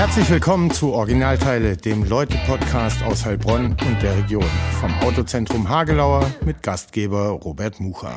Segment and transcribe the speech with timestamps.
[0.00, 4.48] Herzlich willkommen zu Originalteile, dem Leute-Podcast aus Heilbronn und der Region.
[4.80, 8.16] Vom Autozentrum Hagelauer mit Gastgeber Robert Mucha.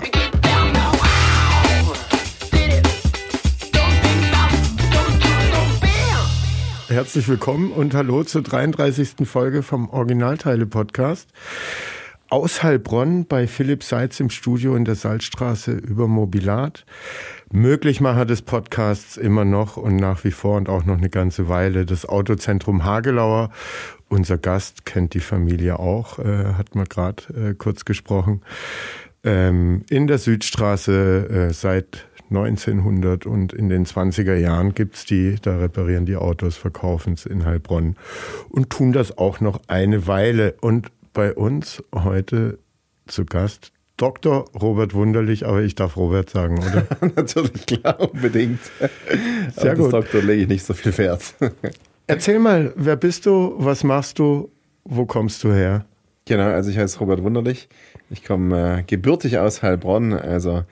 [6.87, 9.27] Herzlich willkommen und hallo zur 33.
[9.27, 11.27] Folge vom Originalteile-Podcast
[12.33, 16.83] aus Heilbronn bei Philipp Seitz im Studio in der Salzstraße über Mobilat.
[17.51, 21.85] Möglichmacher des Podcasts immer noch und nach wie vor und auch noch eine ganze Weile
[21.85, 23.51] das Autozentrum Hagelauer.
[24.09, 28.41] Unser Gast kennt die Familie auch, äh, hat man gerade äh, kurz gesprochen.
[29.23, 35.59] Ähm, in der Südstraße äh, seit 1900 und in den 20er Jahren gibt's die, da
[35.59, 37.95] reparieren die Autos, verkaufen es in Heilbronn
[38.49, 40.55] und tun das auch noch eine Weile.
[40.61, 42.59] Und bei uns heute
[43.07, 44.45] zu Gast Dr.
[44.59, 46.87] Robert Wunderlich, aber ich darf Robert sagen, oder?
[47.15, 48.59] Natürlich, klar, unbedingt.
[49.55, 49.93] Sehr aber gut.
[49.93, 51.35] Doktor lege ich nicht so viel Wert.
[52.07, 54.51] Erzähl mal, wer bist du, was machst du,
[54.83, 55.85] wo kommst du her?
[56.25, 57.69] Genau, also ich heiße Robert Wunderlich.
[58.09, 60.63] Ich komme äh, gebürtig aus Heilbronn, also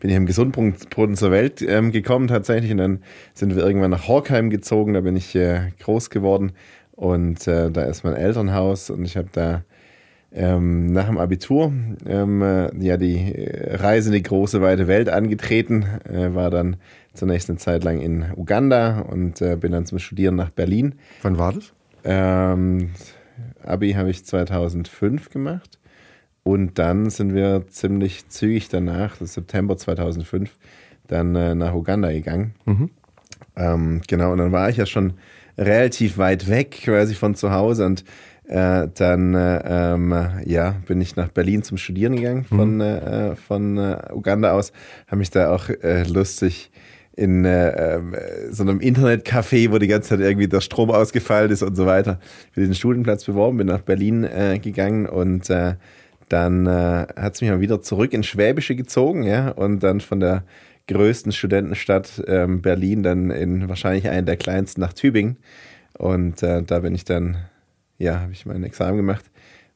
[0.00, 3.02] bin ich im Gesundbrunnen zur Welt ähm, gekommen tatsächlich und dann
[3.34, 6.52] sind wir irgendwann nach Horkheim gezogen, da bin ich äh, groß geworden
[6.92, 9.62] und äh, da ist mein Elternhaus und ich habe da
[10.32, 11.72] ähm, nach dem Abitur
[12.06, 16.76] ähm, äh, ja die Reise in die große weite Welt angetreten, äh, war dann
[17.14, 20.94] zunächst eine Zeit lang in Uganda und äh, bin dann zum Studieren nach Berlin.
[21.22, 21.72] Wann war das?
[22.04, 22.90] Ähm,
[23.64, 25.78] Abi habe ich 2005 gemacht
[26.42, 30.56] und dann sind wir ziemlich zügig danach, das September 2005,
[31.08, 32.54] dann äh, nach Uganda gegangen.
[32.64, 32.90] Mhm.
[33.56, 35.14] Ähm, genau, und dann war ich ja schon
[35.58, 38.04] relativ weit weg quasi von zu Hause und
[38.50, 40.12] äh, dann äh, ähm,
[40.44, 42.80] ja, bin ich nach Berlin zum Studieren gegangen von, Mhm.
[42.80, 44.72] äh, von äh, Uganda aus.
[45.06, 46.72] Habe mich da auch äh, lustig
[47.14, 48.16] in äh, ähm,
[48.50, 52.18] so einem Internetcafé, wo die ganze Zeit irgendwie der Strom ausgefallen ist und so weiter,
[52.50, 54.26] für diesen Studienplatz beworben, bin nach Berlin
[54.62, 55.48] gegangen und
[56.28, 60.44] dann hat es mich mal wieder zurück ins Schwäbische gezogen, ja, und dann von der
[60.86, 65.36] größten Studentenstadt ähm, Berlin dann in wahrscheinlich einen der kleinsten nach Tübingen.
[65.98, 67.36] Und da bin ich dann,
[68.00, 69.24] ja, habe ich mein Examen gemacht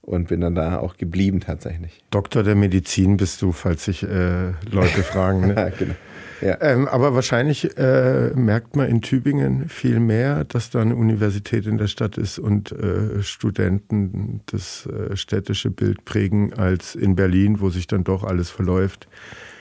[0.00, 2.02] und bin dann da auch geblieben tatsächlich.
[2.10, 5.48] Doktor der Medizin bist du, falls sich äh, Leute fragen.
[5.48, 5.54] Ne?
[5.54, 5.94] Ja, genau.
[6.40, 6.60] Ja.
[6.60, 11.78] Ähm, aber wahrscheinlich äh, merkt man in Tübingen viel mehr, dass da eine Universität in
[11.78, 17.70] der Stadt ist und äh, Studenten das äh, städtische Bild prägen, als in Berlin, wo
[17.70, 19.06] sich dann doch alles verläuft,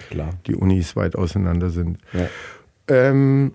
[0.10, 0.32] Klar.
[0.48, 2.00] die Unis weit auseinander sind.
[2.12, 2.28] Ja.
[2.88, 3.54] Ähm,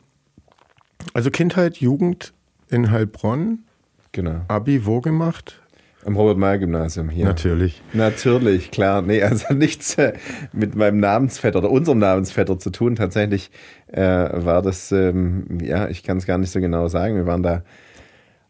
[1.12, 2.32] also Kindheit, Jugend
[2.70, 3.64] in Heilbronn,
[4.12, 4.42] Genau.
[4.48, 5.60] Abi wo gemacht?
[6.04, 7.24] Am Robert-Meyer-Gymnasium hier.
[7.24, 7.82] Natürlich.
[7.92, 9.02] Natürlich, klar.
[9.02, 10.12] Nee, also nichts äh,
[10.52, 12.94] mit meinem Namensvetter oder unserem Namensvetter zu tun.
[12.94, 13.50] Tatsächlich
[13.88, 17.16] äh, war das, ähm, ja, ich kann es gar nicht so genau sagen.
[17.16, 17.62] Wir waren da,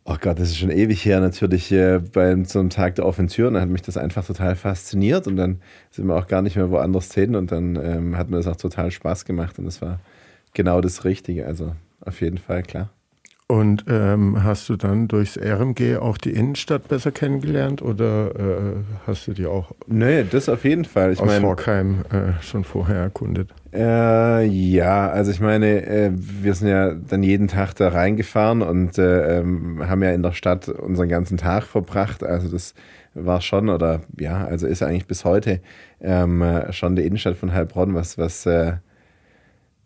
[0.05, 3.29] oh Gott, das ist schon ewig her, natürlich äh, beim so einem Tag der offenen
[3.29, 3.49] Tür.
[3.49, 5.27] Und dann hat mich das einfach total fasziniert.
[5.27, 7.35] Und dann sind wir auch gar nicht mehr woanders hin.
[7.35, 9.59] Und dann ähm, hat mir das auch total Spaß gemacht.
[9.59, 10.01] Und das war
[10.53, 11.47] genau das Richtige.
[11.47, 12.91] Also auf jeden Fall, klar.
[13.51, 18.77] Und ähm, hast du dann durchs RMG auch die Innenstadt besser kennengelernt oder äh,
[19.07, 21.13] hast du die auch Nee, das auf jeden Fall.
[21.15, 23.49] Ich aus meine, Horkheim äh, schon vorher erkundet?
[23.73, 28.99] Äh, ja, also ich meine, äh, wir sind ja dann jeden Tag da reingefahren und
[28.99, 32.23] äh, ähm, haben ja in der Stadt unseren ganzen Tag verbracht.
[32.23, 32.75] Also das
[33.15, 35.63] war schon, oder ja, also ist eigentlich bis heute
[36.03, 38.47] ähm, äh, schon die Innenstadt von Heilbronn, was, was,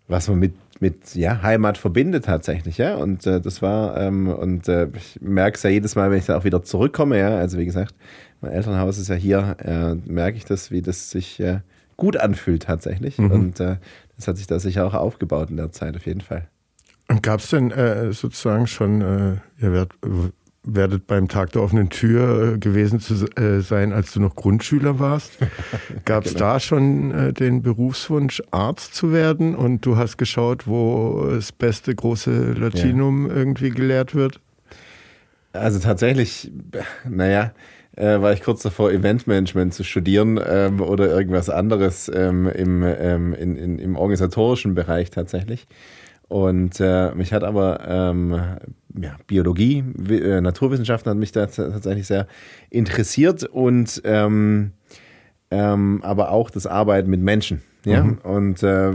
[0.08, 2.96] was man mit, mit ja, Heimat verbindet tatsächlich, ja.
[2.96, 6.26] Und äh, das war, ähm, und äh, ich merke es ja jedes Mal, wenn ich
[6.26, 7.36] da auch wieder zurückkomme, ja.
[7.36, 7.94] Also wie gesagt,
[8.40, 11.60] mein Elternhaus ist ja hier, äh, merke ich das, wie das sich äh,
[11.96, 13.16] gut anfühlt tatsächlich.
[13.16, 13.30] Mhm.
[13.30, 13.76] Und äh,
[14.16, 16.48] das hat sich da sicher auch aufgebaut in der Zeit, auf jeden Fall.
[17.08, 19.92] Und gab es denn äh, sozusagen schon, ihr werdet,
[20.64, 24.98] werdet beim Tag der offenen Tür äh, gewesen zu äh, sein, als du noch Grundschüler
[24.98, 25.38] warst?
[26.04, 26.44] Gab es Genau.
[26.44, 29.54] da schon äh, den Berufswunsch, Arzt zu werden?
[29.54, 34.40] Und du hast geschaut, wo das beste große Latinum irgendwie gelehrt wird?
[35.52, 36.50] Also tatsächlich,
[37.08, 37.52] naja,
[37.96, 43.34] äh, war ich kurz davor, Eventmanagement zu studieren ähm, oder irgendwas anderes ähm, im, ähm,
[43.34, 45.66] in, in, im organisatorischen Bereich tatsächlich.
[46.32, 48.34] Und äh, mich hat aber ähm,
[48.98, 52.26] ja, Biologie, äh, Naturwissenschaften hat mich da tatsächlich sehr
[52.70, 54.72] interessiert und ähm,
[55.50, 57.60] ähm, aber auch das Arbeiten mit Menschen.
[57.84, 58.16] Ja?
[58.22, 58.92] Und äh,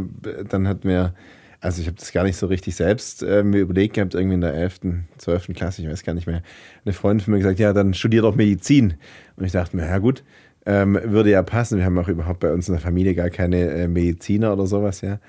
[0.49, 1.13] dann hat mir,
[1.61, 4.41] also ich habe das gar nicht so richtig selbst äh, mir überlegt gehabt, irgendwie in
[4.41, 4.79] der 11.,
[5.19, 5.49] 12.
[5.53, 6.41] Klasse, ich weiß gar nicht mehr,
[6.85, 8.95] eine Freundin von mir gesagt, ja, dann studier doch Medizin.
[9.35, 10.23] Und ich dachte mir, ja gut,
[10.65, 11.77] ähm, würde ja passen.
[11.77, 15.01] Wir haben auch überhaupt bei uns in der Familie gar keine äh, Mediziner oder sowas,
[15.01, 15.19] ja.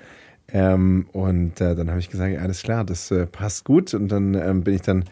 [0.53, 3.93] Ähm, und äh, dann habe ich gesagt, alles klar, das äh, passt gut.
[3.93, 5.05] Und dann ähm, bin ich dann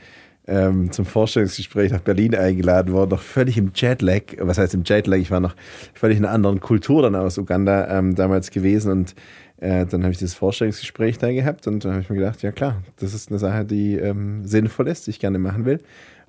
[0.47, 4.21] ähm, zum Vorstellungsgespräch nach Berlin eingeladen worden, noch völlig im Jetlag.
[4.39, 5.17] Was heißt im Jetlag?
[5.17, 5.55] Ich war noch
[5.93, 9.15] völlig in einer anderen Kultur dann aus Uganda ähm, damals gewesen und
[9.59, 12.51] äh, dann habe ich dieses Vorstellungsgespräch da gehabt und dann habe ich mir gedacht, ja
[12.51, 15.79] klar, das ist eine Sache, die ähm, sinnvoll ist, die ich gerne machen will.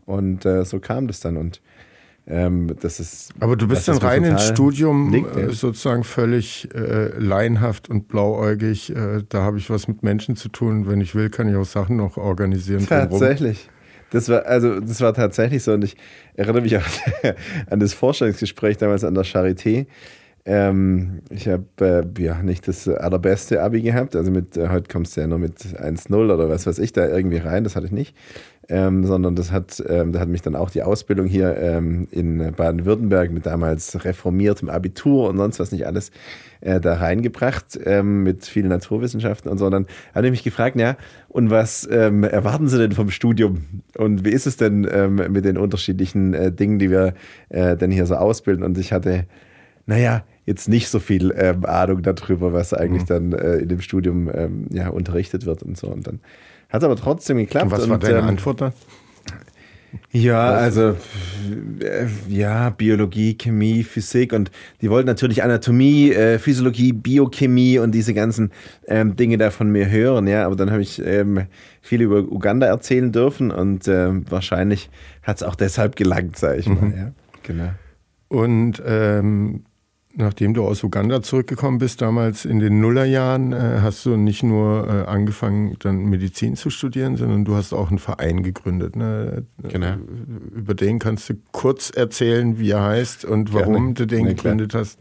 [0.06, 1.60] Und äh, so kam das dann und
[2.30, 3.32] ähm, das ist.
[3.40, 8.94] Aber du bist dann rein ins Studium äh, sozusagen völlig äh, laienhaft und blauäugig.
[8.94, 10.86] Äh, da habe ich was mit Menschen zu tun.
[10.86, 12.86] Wenn ich will, kann ich auch Sachen noch organisieren.
[12.86, 13.70] Tatsächlich.
[14.10, 15.72] Das war, also, das war tatsächlich so.
[15.72, 15.96] Und ich
[16.34, 16.86] erinnere mich auch
[17.70, 19.86] an das Vorstellungsgespräch damals an der Charité.
[20.44, 21.64] Ähm, ich habe
[22.18, 24.16] äh, ja nicht das allerbeste Abi gehabt.
[24.16, 27.06] Also mit, äh, heute kommst du ja nur mit 1-0 oder was weiß ich da
[27.06, 27.64] irgendwie rein.
[27.64, 28.14] Das hatte ich nicht.
[28.70, 32.52] Ähm, sondern das hat, ähm, da hat mich dann auch die Ausbildung hier ähm, in
[32.54, 36.10] Baden-Württemberg mit damals reformiertem Abitur und sonst was nicht alles
[36.60, 39.66] äh, da reingebracht ähm, mit vielen Naturwissenschaften und so.
[39.66, 40.96] Und dann habe ich mich gefragt, ja,
[41.28, 43.82] und was ähm, erwarten Sie denn vom Studium?
[43.96, 47.14] Und wie ist es denn ähm, mit den unterschiedlichen äh, Dingen, die wir
[47.48, 48.64] äh, denn hier so ausbilden?
[48.64, 49.24] Und ich hatte,
[49.86, 53.06] naja, jetzt nicht so viel ähm, Ahnung darüber, was eigentlich mhm.
[53.06, 55.88] dann äh, in dem Studium ähm, ja, unterrichtet wird und so.
[55.88, 56.20] Und dann
[56.68, 57.66] hat aber trotzdem geklappt.
[57.66, 58.72] Und was war deine ähm, Antwort dann?
[60.10, 60.96] Ja, also
[62.28, 64.50] ja, Biologie, Chemie, Physik und
[64.82, 68.52] die wollten natürlich Anatomie, äh, Physiologie, Biochemie und diese ganzen
[68.86, 70.44] ähm, Dinge da von mir hören, ja.
[70.44, 71.46] Aber dann habe ich ähm,
[71.80, 74.90] viel über Uganda erzählen dürfen und äh, wahrscheinlich
[75.22, 76.82] hat es auch deshalb gelangt, sage ich mal.
[76.82, 76.94] Mhm.
[76.96, 77.12] Ja,
[77.42, 77.70] genau.
[78.28, 79.64] Und ähm,
[80.18, 84.86] nachdem du aus Uganda zurückgekommen bist, damals in den Nullerjahren, äh, hast du nicht nur
[84.86, 88.96] äh, angefangen, dann Medizin zu studieren, sondern du hast auch einen Verein gegründet.
[88.96, 89.44] Ne?
[89.62, 89.94] Genau.
[90.54, 93.94] Über den kannst du kurz erzählen, wie er heißt und warum Gerne.
[93.94, 94.82] du den Na, gegründet klar.
[94.82, 94.98] hast.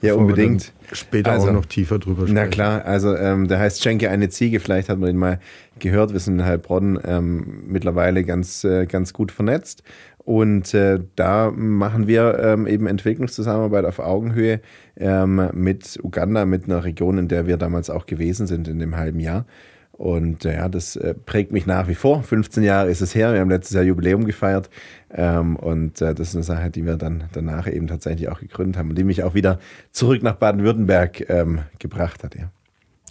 [0.00, 0.72] Ja, unbedingt.
[0.92, 2.34] Später also, auch noch tiefer drüber sprechen.
[2.34, 5.38] Na klar, also ähm, der heißt Schenke eine Ziege, vielleicht hat man ihn mal
[5.78, 6.12] gehört.
[6.12, 9.84] Wir sind in Heilbronn ähm, mittlerweile ganz, äh, ganz gut vernetzt.
[10.24, 14.60] Und äh, da machen wir ähm, eben Entwicklungszusammenarbeit auf Augenhöhe
[14.96, 18.96] ähm, mit Uganda, mit einer Region, in der wir damals auch gewesen sind in dem
[18.96, 19.46] halben Jahr.
[19.92, 22.22] Und äh, ja, das äh, prägt mich nach wie vor.
[22.22, 23.32] 15 Jahre ist es her.
[23.34, 24.70] Wir haben letztes Jahr Jubiläum gefeiert.
[25.12, 28.78] Ähm, und äh, das ist eine Sache, die wir dann danach eben tatsächlich auch gegründet
[28.78, 29.58] haben und die mich auch wieder
[29.90, 32.34] zurück nach Baden-Württemberg ähm, gebracht hat.
[32.34, 32.50] Ja.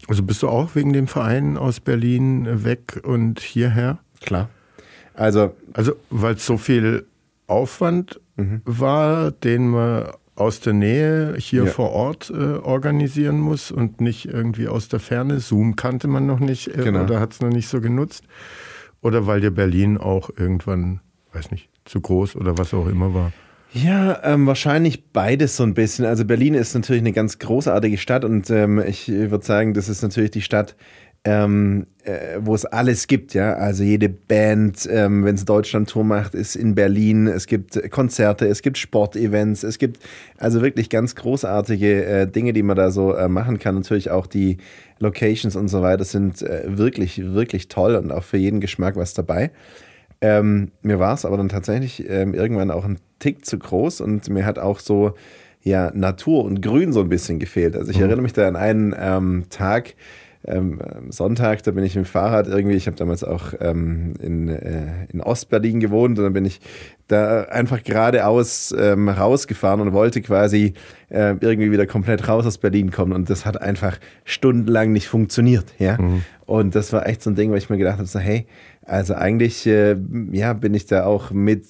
[0.08, 4.00] Also bist du auch wegen dem Verein aus Berlin weg und hierher?
[4.20, 4.50] Klar.
[5.14, 7.06] Also, also weil es so viel
[7.48, 8.62] Aufwand mhm.
[8.66, 11.70] war, den man aus der Nähe hier ja.
[11.70, 15.40] vor Ort äh, organisieren muss und nicht irgendwie aus der Ferne.
[15.40, 17.04] Zoom kannte man noch nicht äh, genau.
[17.04, 18.24] oder hat es noch nicht so genutzt.
[19.02, 21.02] Oder weil dir Berlin auch irgendwann,
[21.34, 23.32] weiß nicht, zu groß oder was auch immer war.
[23.74, 26.06] Ja, ähm, wahrscheinlich beides so ein bisschen.
[26.06, 30.02] Also Berlin ist natürlich eine ganz großartige Stadt und ähm, ich würde sagen, das ist
[30.02, 30.76] natürlich die Stadt,
[31.24, 33.54] ähm, äh, wo es alles gibt, ja.
[33.54, 37.28] Also jede Band, ähm, wenn es Deutschland-Tour macht, ist in Berlin.
[37.28, 40.00] Es gibt Konzerte, es gibt Sportevents, es gibt
[40.38, 43.76] also wirklich ganz großartige äh, Dinge, die man da so äh, machen kann.
[43.76, 44.58] Natürlich auch die
[45.00, 49.14] Locations und so weiter sind äh, wirklich, wirklich toll und auch für jeden Geschmack was
[49.14, 49.52] dabei.
[50.22, 54.30] Ähm, mir war es aber dann tatsächlich ähm, irgendwann auch ein Tick zu groß und
[54.30, 55.14] mir hat auch so
[55.64, 57.76] ja Natur und Grün so ein bisschen gefehlt.
[57.76, 58.04] Also ich mhm.
[58.04, 59.96] erinnere mich da an einen ähm, Tag,
[60.46, 60.80] ähm,
[61.10, 65.06] Sonntag, da bin ich mit dem Fahrrad irgendwie, ich habe damals auch ähm, in, äh,
[65.12, 66.60] in Ostberlin gewohnt und dann bin ich
[67.08, 70.74] da einfach geradeaus ähm, rausgefahren und wollte quasi
[71.10, 75.74] äh, irgendwie wieder komplett raus aus Berlin kommen und das hat einfach stundenlang nicht funktioniert,
[75.78, 76.02] ja.
[76.02, 76.24] Mhm.
[76.46, 78.46] Und das war echt so ein Ding, wo ich mir gedacht habe, so, hey,
[78.86, 79.96] also eigentlich äh,
[80.32, 81.64] ja, bin ich da auch mit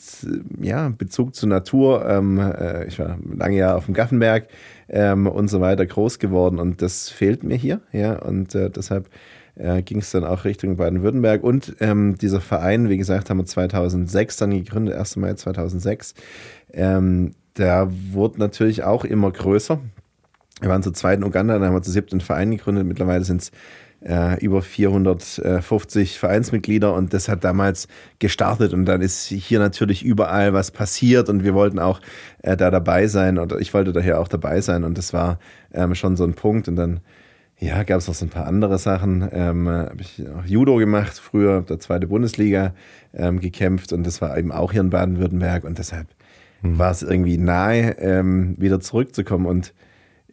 [0.60, 2.04] ja, Bezug zur Natur.
[2.08, 4.48] Ähm, äh, ich war lange Jahre auf dem Gaffenberg
[4.92, 7.82] ähm, und so weiter groß geworden und das fehlt mir hier.
[7.92, 9.10] Ja, und äh, deshalb
[9.56, 11.44] äh, ging es dann auch Richtung Baden-Württemberg.
[11.44, 15.16] Und ähm, dieser Verein, wie gesagt, haben wir 2006 dann gegründet, 1.
[15.16, 16.14] Mai 2006.
[16.74, 19.80] Ähm, der wurde natürlich auch immer größer.
[20.60, 22.86] Wir waren zu zweit in Uganda, dann haben wir zu siebten Verein gegründet.
[22.86, 23.52] Mittlerweile sind es
[24.06, 27.88] äh, über 450 Vereinsmitglieder und das hat damals
[28.20, 32.02] gestartet und dann ist hier natürlich überall was passiert und wir wollten auch
[32.42, 35.40] äh, da dabei sein oder ich wollte daher auch dabei sein und das war
[35.74, 37.02] ähm, schon so ein Punkt und dann
[37.60, 39.30] ja, gab es noch so ein paar andere Sachen.
[39.32, 42.74] Ähm, habe ich auch Judo gemacht, früher der zweite Bundesliga
[43.14, 46.08] ähm, gekämpft und das war eben auch hier in Baden-Württemberg und deshalb
[46.64, 46.80] mhm.
[46.80, 49.76] war es irgendwie nahe, ähm, wieder zurückzukommen und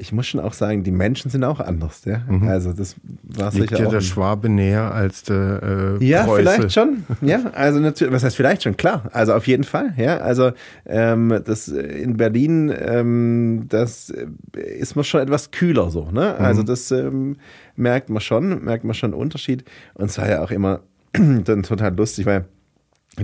[0.01, 2.05] ich muss schon auch sagen, die Menschen sind auch anders.
[2.05, 2.23] Ja?
[2.29, 2.47] Mhm.
[2.47, 6.43] Also das war sicher dir der Schwabe näher als der äh, Ja, Preuße.
[6.51, 7.05] vielleicht schon.
[7.21, 8.77] Ja, also natürlich, was heißt vielleicht schon?
[8.77, 9.93] Klar, also auf jeden Fall.
[9.97, 10.53] Ja, also
[10.87, 14.13] ähm, das in Berlin, ähm, das
[14.55, 16.09] ist man schon etwas kühler so.
[16.13, 16.37] Ne?
[16.39, 16.45] Mhm.
[16.45, 17.37] Also das ähm,
[17.75, 19.65] merkt man schon, merkt man schon einen Unterschied.
[19.95, 20.81] Und es war ja auch immer
[21.13, 22.45] dann total lustig, weil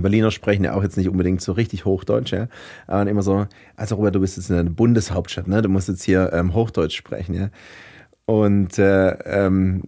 [0.01, 2.47] Berliner sprechen ja auch jetzt nicht unbedingt so richtig Hochdeutsch, ja.
[2.87, 5.61] Aber immer so, also Robert, du bist jetzt in der Bundeshauptstadt, ne?
[5.61, 7.49] Du musst jetzt hier ähm, Hochdeutsch sprechen, ja.
[8.25, 9.83] Und äh, ähm,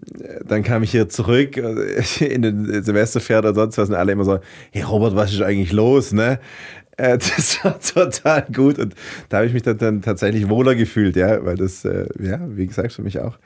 [0.45, 4.25] dann kam ich hier zurück äh, in den Semesterferien oder sonst was und alle immer
[4.25, 4.39] so,
[4.71, 6.39] hey Robert, was ist eigentlich los, ne?
[6.97, 8.95] Äh, das war total gut und
[9.29, 12.67] da habe ich mich dann, dann, tatsächlich wohler gefühlt, ja, weil das, äh, ja, wie
[12.67, 13.39] gesagt, für mich auch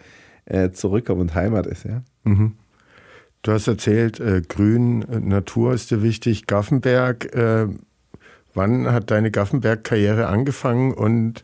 [0.46, 2.02] äh, Zurückkommen und Heimat ist, ja.
[2.24, 2.56] Mhm.
[3.42, 6.46] Du hast erzählt, äh, Grün, äh, Natur ist dir wichtig.
[6.46, 7.68] Gaffenberg, äh,
[8.54, 10.94] wann hat deine Gaffenberg-Karriere angefangen?
[10.94, 11.44] Und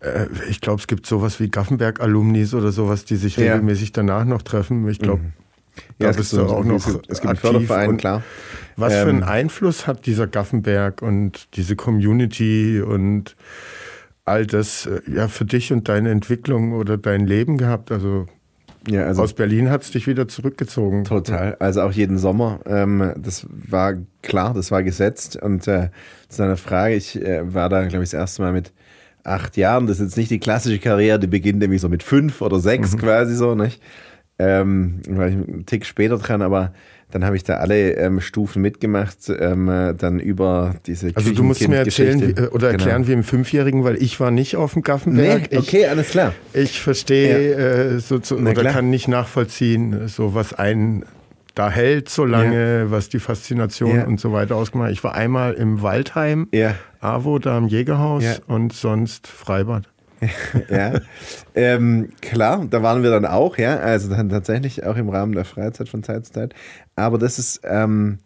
[0.00, 3.52] äh, ich glaube, es gibt sowas wie Gaffenberg-Alumnis oder sowas, die sich ja.
[3.52, 4.88] regelmäßig danach noch treffen.
[4.88, 5.32] Ich glaube, mhm.
[6.00, 7.70] ja, da bist du auch noch es gibt aktiv.
[7.70, 8.22] Und klar.
[8.76, 13.36] Was ähm, für einen Einfluss hat dieser Gaffenberg und diese Community und
[14.24, 17.92] all das äh, ja für dich und deine Entwicklung oder dein Leben gehabt?
[17.92, 18.26] Also
[18.88, 21.04] ja, also Aus Berlin hat es dich wieder zurückgezogen.
[21.04, 21.56] Total.
[21.58, 22.60] Also auch jeden Sommer.
[22.66, 25.36] Ähm, das war klar, das war gesetzt.
[25.36, 25.90] Und äh,
[26.28, 28.72] zu deiner Frage, ich äh, war da, glaube ich, das erste Mal mit
[29.24, 29.86] acht Jahren.
[29.86, 32.94] Das ist jetzt nicht die klassische Karriere, die beginnt nämlich so mit fünf oder sechs
[32.94, 32.98] mhm.
[32.98, 33.82] quasi so, nicht?
[34.38, 36.72] Ähm, war ich einen Tick später dran, aber
[37.10, 41.66] dann habe ich da alle ähm, Stufen mitgemacht, ähm, dann über diese Also du musst
[41.66, 43.08] mir erzählen wie, äh, oder erklären genau.
[43.08, 45.52] wie im Fünfjährigen, weil ich war nicht auf dem Gaffenberg.
[45.52, 46.34] Nee, okay, ich, alles klar.
[46.52, 47.58] Ich verstehe ja.
[47.58, 48.72] äh, so, so oder klar.
[48.72, 51.04] kann nicht nachvollziehen, so was einen
[51.56, 52.90] da hält so lange, ja.
[52.90, 54.04] was die Faszination ja.
[54.04, 54.92] und so weiter ausgemacht.
[54.92, 56.74] Ich war einmal im Waldheim, ja.
[57.00, 59.84] AWO, da im Jägerhaus und sonst Freibad.
[60.70, 60.94] ja,
[61.54, 65.44] ähm, klar, da waren wir dann auch, ja, also dann tatsächlich auch im Rahmen der
[65.44, 66.54] Freizeit von Zeit zu Zeit.
[66.94, 68.18] Aber das ist ähm,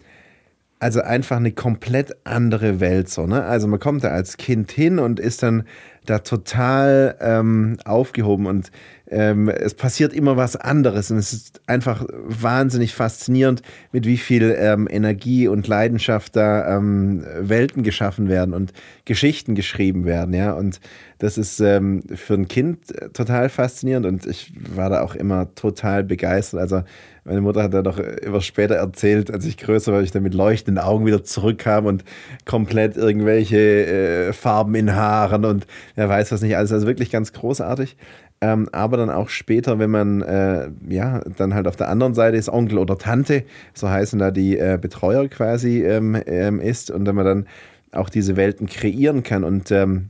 [0.81, 3.45] also einfach eine komplett andere Welt so, ne?
[3.45, 5.65] Also man kommt da als Kind hin und ist dann
[6.07, 8.71] da total ähm, aufgehoben und
[9.11, 14.55] ähm, es passiert immer was anderes und es ist einfach wahnsinnig faszinierend, mit wie viel
[14.57, 18.73] ähm, Energie und Leidenschaft da ähm, Welten geschaffen werden und
[19.05, 20.53] Geschichten geschrieben werden, ja.
[20.53, 20.81] Und
[21.19, 22.79] das ist ähm, für ein Kind
[23.13, 26.61] total faszinierend und ich war da auch immer total begeistert.
[26.61, 26.83] Also
[27.25, 30.35] meine Mutter hat da doch immer später erzählt, als ich größer war, ich dann mit
[30.35, 32.05] leuchtenden Augen wieder zurückkam und
[32.47, 36.73] komplett irgendwelche äh, Farben in Haaren und wer weiß was nicht alles.
[36.73, 37.97] Also wirklich ganz großartig.
[38.43, 42.39] Ähm, aber dann auch später, wenn man äh, ja dann halt auf der anderen Seite
[42.39, 43.45] ist, Onkel oder Tante,
[43.75, 47.47] so heißen da die äh, Betreuer quasi ähm, ähm, ist und wenn man dann
[47.93, 50.09] auch diese Welten kreieren kann und ähm,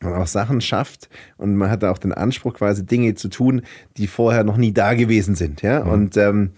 [0.00, 3.62] man auch Sachen schafft und man hat auch den Anspruch quasi Dinge zu tun,
[3.96, 5.90] die vorher noch nie da gewesen sind, ja mhm.
[5.90, 6.52] und ähm,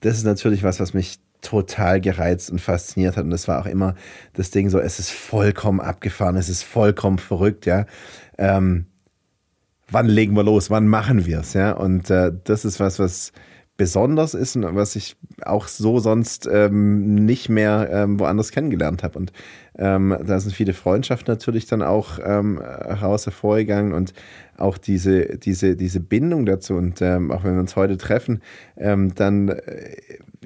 [0.00, 3.66] das ist natürlich was, was mich total gereizt und fasziniert hat und das war auch
[3.66, 3.94] immer
[4.32, 7.84] das Ding so, es ist vollkommen abgefahren, es ist vollkommen verrückt, ja.
[8.38, 8.86] Ähm,
[9.90, 11.72] wann legen wir los, wann machen wir es, ja.
[11.72, 13.32] Und äh, das ist was, was
[13.76, 19.18] besonders ist und was ich auch so sonst ähm, nicht mehr ähm, woanders kennengelernt habe.
[19.18, 19.32] Und
[19.78, 24.14] ähm, da sind viele Freundschaften natürlich dann auch ähm, heraus hervorgegangen und
[24.56, 26.74] auch diese, diese, diese Bindung dazu.
[26.74, 28.40] Und ähm, auch wenn wir uns heute treffen,
[28.78, 29.60] ähm, dann äh,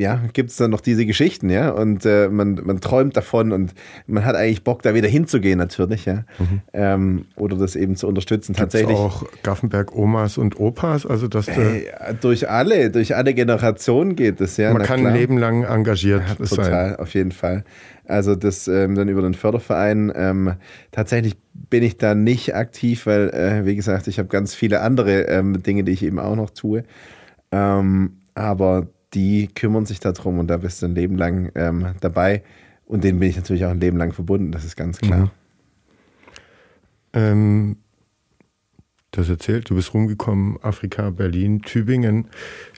[0.00, 3.74] ja, gibt es dann noch diese Geschichten, ja, und äh, man, man träumt davon und
[4.06, 6.60] man hat eigentlich Bock, da wieder hinzugehen, natürlich, ja, mhm.
[6.72, 8.54] ähm, oder das eben zu unterstützen.
[8.54, 11.84] Gibt's Tatsächlich auch Gaffenberg-Omas und Opas, also dass äh,
[12.20, 14.72] durch alle, durch alle Generationen geht es, ja.
[14.72, 15.12] Man kann klar.
[15.12, 16.96] ein Leben lang engagiert ja, total, sein.
[16.96, 17.64] auf jeden Fall.
[18.06, 20.10] Also das ähm, dann über den Förderverein.
[20.16, 20.54] Ähm,
[20.90, 25.22] tatsächlich bin ich da nicht aktiv, weil, äh, wie gesagt, ich habe ganz viele andere
[25.28, 26.84] ähm, Dinge, die ich eben auch noch tue.
[27.52, 32.42] Ähm, aber die kümmern sich darum und da bist du ein Leben lang ähm, dabei.
[32.86, 35.26] Und denen bin ich natürlich auch ein Leben lang verbunden, das ist ganz klar.
[35.26, 35.30] Mhm.
[37.12, 37.76] Ähm,
[39.10, 42.26] das erzählt, du bist rumgekommen, Afrika, Berlin, Tübingen.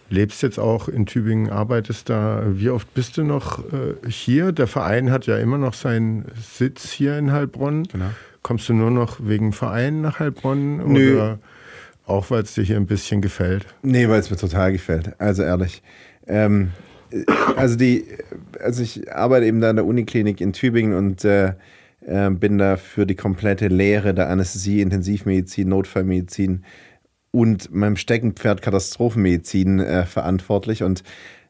[0.09, 2.43] Lebst jetzt auch in Tübingen, arbeitest da.
[2.47, 4.53] Wie oft bist du noch äh, hier?
[4.53, 7.85] Der Verein hat ja immer noch seinen Sitz hier in Heilbronn.
[7.85, 8.11] Genau.
[8.43, 10.93] Kommst du nur noch wegen Verein nach Heilbronn?
[10.93, 11.15] Nö.
[11.15, 11.39] Oder
[12.07, 13.67] auch weil es dir hier ein bisschen gefällt?
[13.83, 15.19] Nee, weil es mir total gefällt.
[15.21, 15.83] Also ehrlich.
[16.26, 16.73] Ähm,
[17.57, 18.07] also die,
[18.61, 21.55] also ich arbeite eben da in der Uniklinik in Tübingen und äh,
[22.07, 26.64] äh, bin da für die komplette Lehre der Anästhesie, Intensivmedizin, Notfallmedizin
[27.31, 30.83] und meinem Steckenpferd Katastrophenmedizin äh, verantwortlich.
[30.83, 31.02] Und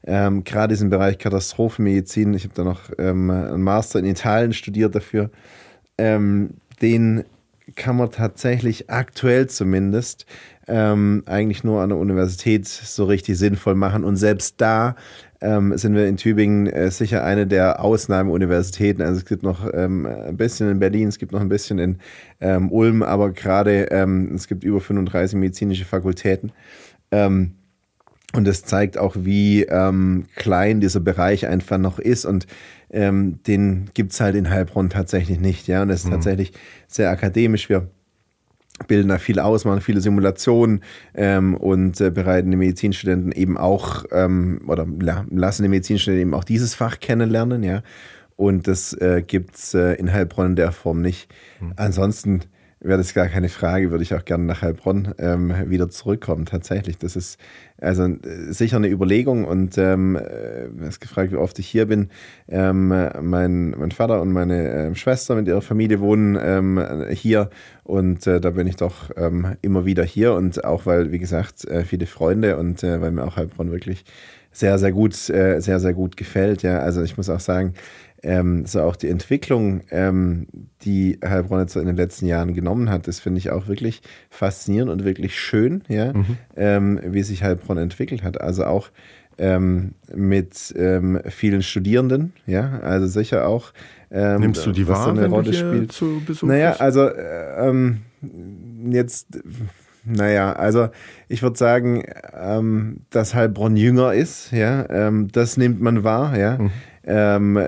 [0.05, 4.95] ähm, gerade diesen Bereich Katastrophenmedizin, ich habe da noch ähm, einen Master in Italien studiert
[4.95, 5.31] dafür,
[5.99, 7.25] ähm, den
[7.76, 10.26] kann man tatsächlich aktuell zumindest
[10.69, 14.04] ähm, eigentlich nur an der Universität so richtig sinnvoll machen.
[14.04, 14.95] Und selbst da
[15.40, 19.02] ähm, sind wir in Tübingen äh, sicher eine der Ausnahmeuniversitäten.
[19.02, 21.99] Also es gibt noch ähm, ein bisschen in Berlin, es gibt noch ein bisschen in
[22.40, 26.52] ähm, Ulm, aber gerade ähm, es gibt über 35 medizinische Fakultäten.
[27.11, 27.52] Ähm,
[28.35, 32.25] und das zeigt auch, wie ähm, klein dieser Bereich einfach noch ist.
[32.25, 32.47] Und
[32.95, 35.66] den gibt es halt in Heilbronn tatsächlich nicht.
[35.66, 36.11] Ja, und es ist mhm.
[36.11, 36.52] tatsächlich
[36.88, 37.71] sehr akademisch.
[37.71, 37.88] Wir
[38.87, 40.83] bilden da viel aus, machen viele Simulationen
[41.15, 46.35] ähm, und äh, bereiten die Medizinstudenten eben auch ähm, oder ja, lassen die Medizinstudenten eben
[46.35, 47.83] auch dieses Fach kennenlernen, ja.
[48.37, 51.33] Und das äh, gibt es äh, in Heilbronn in der Form nicht.
[51.61, 51.73] Mhm.
[51.77, 52.41] Ansonsten
[52.83, 56.47] wäre das gar keine Frage, würde ich auch gerne nach Heilbronn ähm, wieder zurückkommen.
[56.47, 57.39] Tatsächlich, das ist
[57.81, 58.19] also äh,
[58.53, 62.11] sicher eine Überlegung und ähm, äh, hast gefragt, wie oft ich hier bin.
[62.49, 67.51] Ähm, mein, mein Vater und meine äh, Schwester mit ihrer Familie wohnen ähm, hier
[67.85, 71.65] und äh, da bin ich doch ähm, immer wieder hier und auch weil, wie gesagt,
[71.65, 74.05] äh, viele Freunde und äh, weil mir auch Heilbronn wirklich
[74.55, 76.62] sehr, sehr gut, sehr, sehr gut gefällt.
[76.62, 77.73] Ja, also ich muss auch sagen,
[78.23, 80.47] ähm, so auch die Entwicklung, ähm,
[80.83, 84.91] die Heilbronn jetzt in den letzten Jahren genommen hat, das finde ich auch wirklich faszinierend
[84.91, 86.38] und wirklich schön, ja, mhm.
[86.57, 88.41] ähm, wie sich Heilbronn entwickelt hat.
[88.41, 88.91] Also auch
[89.38, 93.73] ähm, mit ähm, vielen Studierenden, ja, also sicher auch.
[94.11, 95.93] Ähm, Nimmst du die wahr, so eine wenn Rolle du spielt.
[95.93, 97.93] zu Besuch Naja, also äh,
[98.91, 99.41] jetzt
[100.05, 100.88] naja, also
[101.29, 102.02] ich würde sagen,
[102.35, 106.59] ähm, dass Heilbronn jünger ist, ja, ähm, das nimmt man wahr, ja.
[106.59, 106.71] Mhm.
[107.04, 107.59] Ähm,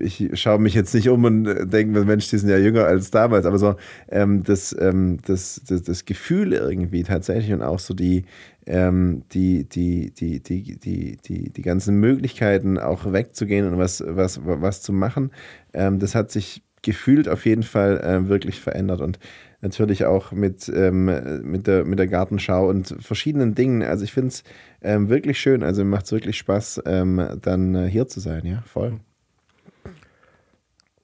[0.00, 3.46] ich schaue mich jetzt nicht um und denke, Mensch, die sind ja jünger als damals,
[3.46, 3.76] aber so
[4.10, 8.24] ähm, das, ähm, das, das, das, Gefühl irgendwie tatsächlich und auch so die,
[8.66, 14.40] ähm, die, die, die, die, die, die, die ganzen Möglichkeiten auch wegzugehen und was, was,
[14.44, 15.30] was zu machen,
[15.72, 19.18] ähm, das hat sich gefühlt auf jeden Fall äh, wirklich verändert und
[19.62, 21.06] natürlich auch mit, ähm,
[21.42, 23.82] mit, der, mit der Gartenschau und verschiedenen Dingen.
[23.82, 24.44] Also ich finde es
[24.82, 25.62] ähm, wirklich schön.
[25.62, 29.00] Also macht es wirklich Spaß, ähm, dann äh, hier zu sein, ja, voll.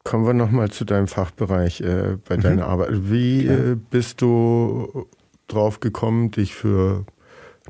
[0.05, 2.41] Kommen wir nochmal zu deinem Fachbereich äh, bei mhm.
[2.43, 2.89] deiner Arbeit.
[2.93, 5.07] Wie äh, bist du
[5.47, 7.07] drauf gekommen, dich für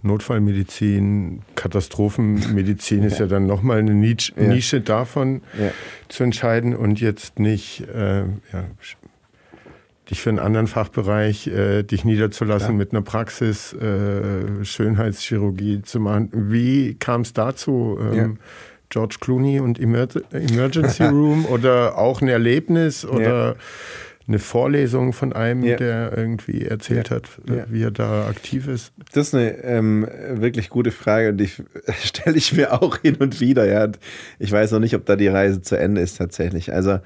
[0.02, 4.48] Notfallmedizin, Katastrophenmedizin ist ja dann nochmal eine Nische, ja.
[4.48, 5.70] Nische davon ja.
[6.08, 8.24] zu entscheiden und jetzt nicht äh,
[10.10, 12.76] dich für einen anderen Fachbereich, äh, dich niederzulassen, ja.
[12.76, 16.30] mit einer Praxis äh, Schönheitschirurgie zu machen.
[16.32, 17.98] Wie kam es dazu?
[18.00, 18.30] Ähm, ja.
[18.90, 23.54] George Clooney und Emer Emergency Room oder auch ein Erlebnis oder ja.
[24.26, 27.28] eine Vorlesung von einem, der irgendwie erzählt hat,
[27.68, 28.94] wie er da aktiv ist?
[29.12, 31.50] Das ist eine ähm, wirklich gute Frage und die
[32.02, 33.66] stelle ich mir auch hin und wieder.
[33.66, 33.88] Ja.
[34.38, 36.72] Ich weiß noch nicht, ob da die Reise zu Ende ist tatsächlich.
[36.72, 37.00] Also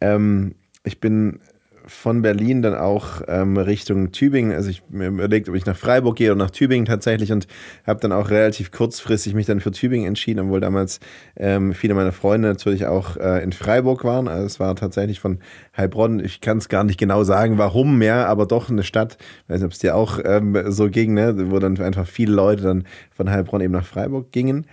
[0.00, 1.40] ähm, ich bin
[1.86, 4.52] von Berlin dann auch ähm, Richtung Tübingen.
[4.52, 7.46] Also ich mir überlegt, ob ich nach Freiburg gehe oder nach Tübingen tatsächlich und
[7.86, 11.00] habe dann auch relativ kurzfristig mich dann für Tübingen entschieden, obwohl damals
[11.36, 14.28] ähm, viele meiner Freunde natürlich auch äh, in Freiburg waren.
[14.28, 15.38] Also es war tatsächlich von
[15.76, 19.50] Heilbronn, ich kann es gar nicht genau sagen, warum mehr, aber doch eine Stadt, ich
[19.50, 21.50] weiß nicht, ob es dir auch ähm, so ging, ne?
[21.50, 24.66] wo dann einfach viele Leute dann von Heilbronn eben nach Freiburg gingen.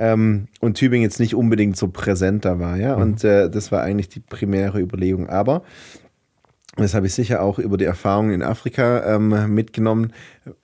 [0.00, 2.94] Ähm, und Tübingen jetzt nicht unbedingt so präsent da war, ja.
[2.94, 3.02] Mhm.
[3.02, 5.28] Und äh, das war eigentlich die primäre Überlegung.
[5.28, 5.62] Aber
[6.82, 10.12] das habe ich sicher auch über die Erfahrungen in Afrika ähm, mitgenommen.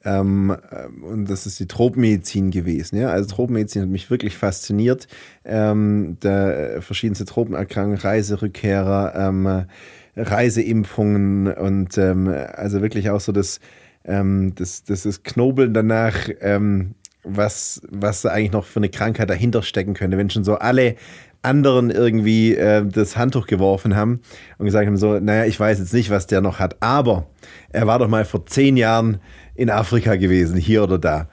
[0.05, 0.57] Ähm,
[1.03, 2.99] und das ist die Tropenmedizin gewesen.
[2.99, 3.09] Ja?
[3.09, 5.09] Also Tropenmedizin hat mich wirklich fasziniert.
[5.45, 9.67] Ähm, der verschiedenste Tropenerkrankungen, Reiserückkehrer, ähm,
[10.17, 13.59] Reiseimpfungen und ähm, also wirklich auch so das,
[14.05, 16.29] ähm, das, das, das Knobeln danach,
[17.25, 20.19] was, was da eigentlich noch für eine Krankheit dahinter stecken könnte.
[20.19, 20.95] Wenn schon so alle
[21.45, 24.21] anderen irgendwie äh, das Handtuch geworfen haben
[24.59, 27.27] und gesagt haben so, naja, ich weiß jetzt nicht, was der noch hat, aber
[27.71, 29.19] er war doch mal vor zehn Jahren
[29.55, 31.29] in Afrika gewesen, hier oder da.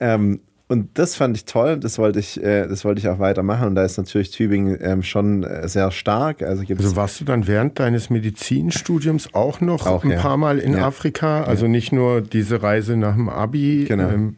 [0.00, 3.66] Ähm, und das fand ich toll, das wollte ich, äh, das wollte ich auch weitermachen.
[3.66, 6.42] Und da ist natürlich Tübingen ähm, schon äh, sehr stark.
[6.42, 10.20] Also, also warst du dann während deines Medizinstudiums auch noch auch, ein ja.
[10.20, 10.86] paar Mal in ja.
[10.86, 11.42] Afrika?
[11.42, 11.72] Also ja.
[11.72, 13.86] nicht nur diese Reise nach dem Abi.
[13.88, 14.10] Genau.
[14.10, 14.36] Ähm,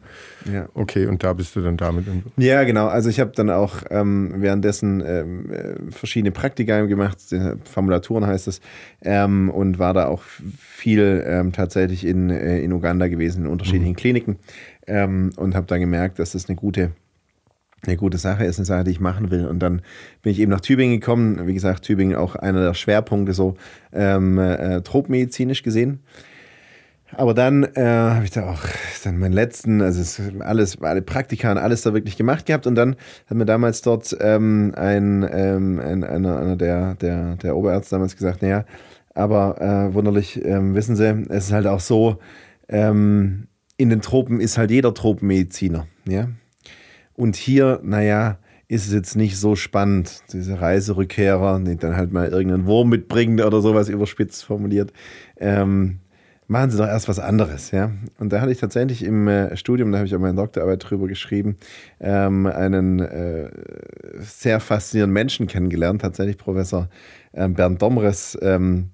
[0.51, 0.67] ja.
[0.73, 2.05] Okay, und da bist du dann damit.
[2.37, 2.87] Ja, genau.
[2.87, 7.19] Also ich habe dann auch ähm, währenddessen ähm, äh, verschiedene Praktika gemacht,
[7.65, 8.61] Formulaturen heißt es,
[9.01, 10.23] ähm, und war da auch
[10.57, 13.97] viel ähm, tatsächlich in, äh, in Uganda gewesen, in unterschiedlichen mhm.
[13.97, 14.37] Kliniken
[14.87, 16.91] ähm, und habe dann gemerkt, dass das eine gute,
[17.85, 19.45] eine gute Sache ist, eine Sache, die ich machen will.
[19.45, 19.81] Und dann
[20.21, 21.47] bin ich eben nach Tübingen gekommen.
[21.47, 23.55] Wie gesagt, Tübingen auch einer der Schwerpunkte so
[23.91, 25.99] ähm, äh, tropmedizinisch gesehen.
[27.15, 28.61] Aber dann äh, habe ich da auch
[29.03, 30.01] dann meinen letzten, also
[30.39, 32.67] alles, alle Praktika und alles da wirklich gemacht gehabt.
[32.67, 32.95] Und dann
[33.27, 38.15] hat mir damals dort ähm, ein, ähm, ein, einer, einer der, der, der Oberärzte damals
[38.15, 38.65] gesagt, naja,
[39.13, 42.17] Aber äh, wunderlich, ähm, wissen Sie, es ist halt auch so,
[42.67, 43.47] ähm,
[43.77, 45.87] in den Tropen ist halt jeder Tropenmediziner.
[46.07, 46.29] Ja?
[47.13, 52.29] Und hier, naja, ist es jetzt nicht so spannend, diese Reiserückkehrer, die dann halt mal
[52.29, 54.91] irgendeinen Wurm mitbringen oder sowas überspitzt formuliert.
[55.37, 55.99] Ähm,
[56.47, 57.91] machen Sie doch erst was anderes, ja.
[58.19, 61.07] Und da hatte ich tatsächlich im äh, Studium, da habe ich auch meine Doktorarbeit drüber
[61.07, 61.57] geschrieben,
[61.99, 63.49] ähm, einen äh,
[64.19, 66.89] sehr faszinierenden Menschen kennengelernt, tatsächlich Professor
[67.31, 68.89] äh, Bernd Domres, ähm,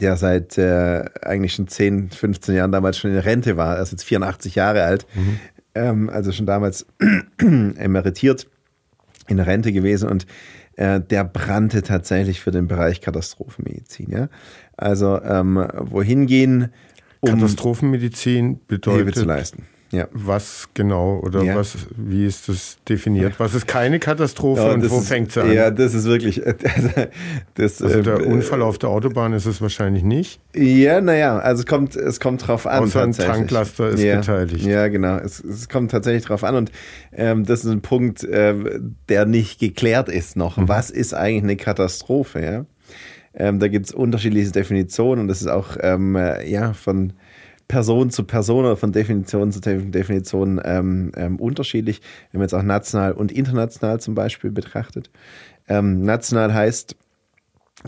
[0.00, 3.76] der seit äh, eigentlich schon 10, 15 Jahren damals schon in Rente war.
[3.76, 5.38] Er ist jetzt 84 Jahre alt, mhm.
[5.74, 6.86] ähm, also schon damals
[7.38, 8.48] emeritiert
[9.28, 10.26] in Rente gewesen und
[10.76, 14.10] äh, der brannte tatsächlich für den Bereich Katastrophenmedizin.
[14.10, 14.28] Ja?
[14.76, 16.72] Also ähm, wohin gehen,
[17.20, 19.66] um Katastrophenmedizin bedeutet Hilfe zu leisten.
[19.92, 20.08] Ja.
[20.12, 21.54] Was genau oder ja.
[21.54, 23.34] was, wie ist das definiert?
[23.38, 25.52] Was ist keine Katastrophe ja, und wo fängt sie an?
[25.52, 26.42] Ja, das ist wirklich.
[27.54, 30.40] Das, also der äh, Unfall auf der Autobahn ist es wahrscheinlich nicht.
[30.54, 32.84] Ja, naja, also es kommt, es kommt drauf an.
[32.84, 34.64] Außer ein Tanklaster ist ja, beteiligt.
[34.64, 35.18] Ja, genau.
[35.18, 36.72] Es, es, kommt tatsächlich drauf an und
[37.12, 38.54] ähm, das ist ein Punkt, äh,
[39.08, 40.56] der nicht geklärt ist noch.
[40.56, 40.68] Mhm.
[40.68, 42.66] Was ist eigentlich eine Katastrophe?
[43.34, 47.14] Ähm, da gibt es unterschiedliche Definitionen und das ist auch ähm, äh, ja, von
[47.68, 52.62] Person zu Person oder von Definition zu Definition ähm, ähm, unterschiedlich, wenn man jetzt auch
[52.62, 55.10] national und international zum Beispiel betrachtet.
[55.68, 56.96] Ähm, national heißt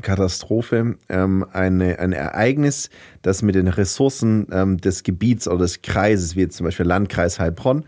[0.01, 2.89] Katastrophe ähm, eine, ein Ereignis,
[3.21, 4.47] das mit den Ressourcen
[4.81, 7.85] des Gebiets oder des Kreises, wie jetzt zum Beispiel Landkreis Heilbronn,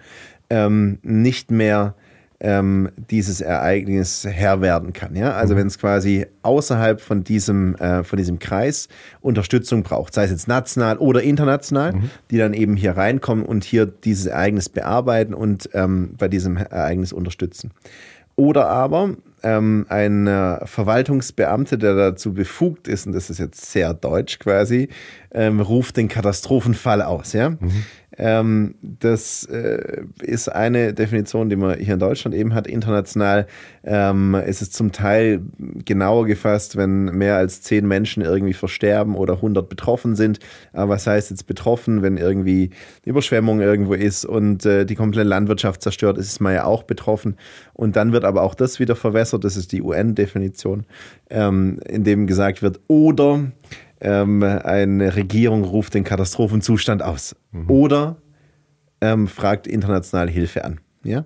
[1.03, 1.97] nicht mehr
[2.41, 5.17] ähm, dieses Ereignis Herr werden kann.
[5.17, 5.33] Ja?
[5.33, 5.59] Also mhm.
[5.59, 8.89] wenn es quasi außerhalb von diesem, äh, von diesem Kreis
[9.21, 12.11] Unterstützung braucht, sei es jetzt national oder international, mhm.
[12.31, 17.13] die dann eben hier reinkommen und hier dieses Ereignis bearbeiten und ähm, bei diesem Ereignis
[17.13, 17.71] unterstützen.
[18.37, 23.95] Oder aber ähm, ein äh, Verwaltungsbeamter, der dazu befugt ist, und das ist jetzt sehr
[23.95, 24.89] deutsch quasi,
[25.33, 27.33] ähm, ruft den Katastrophenfall aus.
[27.33, 27.51] Ja?
[27.51, 27.85] Mhm.
[28.19, 32.67] Ähm, das äh, ist eine Definition, die man hier in Deutschland eben hat.
[32.67, 33.47] International
[33.85, 35.43] ähm, ist es zum Teil
[35.85, 40.39] genauer gefasst, wenn mehr als zehn Menschen irgendwie versterben oder 100 betroffen sind.
[40.73, 42.71] Aber was heißt jetzt betroffen, wenn irgendwie
[43.05, 47.37] Überschwemmung irgendwo ist und äh, die komplette Landwirtschaft zerstört ist, ist man ja auch betroffen.
[47.75, 49.45] Und dann wird aber auch das wieder verwässert.
[49.45, 50.87] Das ist die UN-Definition,
[51.29, 53.53] ähm, in dem gesagt wird, oder
[54.01, 57.71] ähm, eine Regierung ruft den Katastrophenzustand aus mhm.
[57.71, 58.17] oder
[59.01, 60.81] ähm, fragt internationale Hilfe an.
[61.03, 61.25] Ja?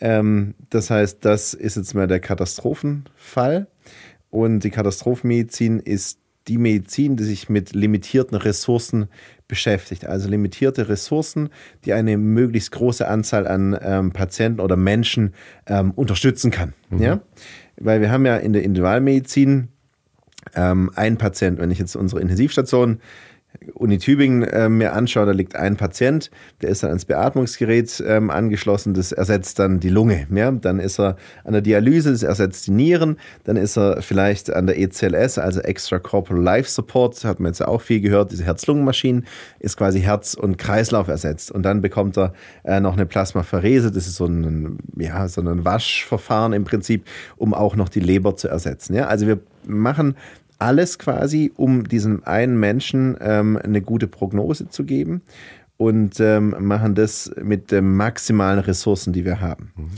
[0.00, 3.66] Ähm, das heißt, das ist jetzt mal der Katastrophenfall
[4.30, 9.08] und die Katastrophenmedizin ist die Medizin, die sich mit limitierten Ressourcen
[9.48, 10.06] beschäftigt.
[10.06, 11.48] Also limitierte Ressourcen,
[11.84, 15.34] die eine möglichst große Anzahl an ähm, Patienten oder Menschen
[15.66, 16.72] ähm, unterstützen kann.
[16.90, 17.02] Mhm.
[17.02, 17.20] Ja?
[17.78, 19.68] Weil wir haben ja in der Individualmedizin
[20.54, 23.00] ähm, ein Patient, wenn ich jetzt unsere Intensivstation
[23.74, 26.30] Uni Tübingen äh, mir anschaue, da liegt ein Patient,
[26.62, 30.26] der ist dann ans Beatmungsgerät ähm, angeschlossen, das ersetzt dann die Lunge.
[30.30, 30.50] Ja?
[30.50, 34.66] Dann ist er an der Dialyse, das ersetzt die Nieren, dann ist er vielleicht an
[34.66, 39.26] der ECLS, also Extracorporeal Life Support, hat man jetzt ja auch viel gehört, diese Herz-Lungen-Maschinen,
[39.60, 41.50] ist quasi Herz und Kreislauf ersetzt.
[41.50, 42.32] Und dann bekommt er
[42.64, 47.04] äh, noch eine Plasmapherese, das ist so ein, ja, so ein Waschverfahren im Prinzip,
[47.36, 48.94] um auch noch die Leber zu ersetzen.
[48.94, 49.06] Ja?
[49.06, 50.16] Also wir machen
[50.58, 55.22] alles quasi, um diesem einen Menschen ähm, eine gute Prognose zu geben
[55.76, 59.72] und ähm, machen das mit den maximalen Ressourcen, die wir haben.
[59.76, 59.90] Mhm.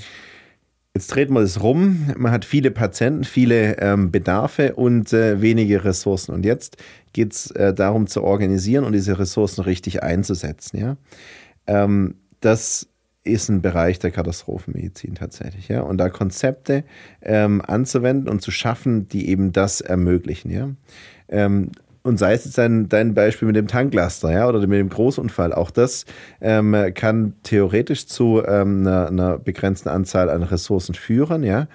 [0.94, 2.12] Jetzt treten wir das rum.
[2.16, 6.34] Man hat viele Patienten, viele ähm, Bedarfe und äh, wenige Ressourcen.
[6.34, 6.76] Und jetzt
[7.12, 10.78] geht es äh, darum zu organisieren und diese Ressourcen richtig einzusetzen.
[10.78, 10.96] Ja?
[11.68, 12.88] Ähm, das
[13.24, 15.80] ist ein Bereich der Katastrophenmedizin tatsächlich, ja.
[15.80, 16.84] Und da Konzepte
[17.22, 20.70] ähm, anzuwenden und zu schaffen, die eben das ermöglichen, ja.
[21.28, 24.88] Ähm, und sei es jetzt dein, dein Beispiel mit dem Tanklaster, ja, oder mit dem
[24.88, 26.06] Großunfall, auch das
[26.40, 31.68] ähm, kann theoretisch zu ähm, einer, einer, begrenzten Anzahl an Ressourcen führen, ja.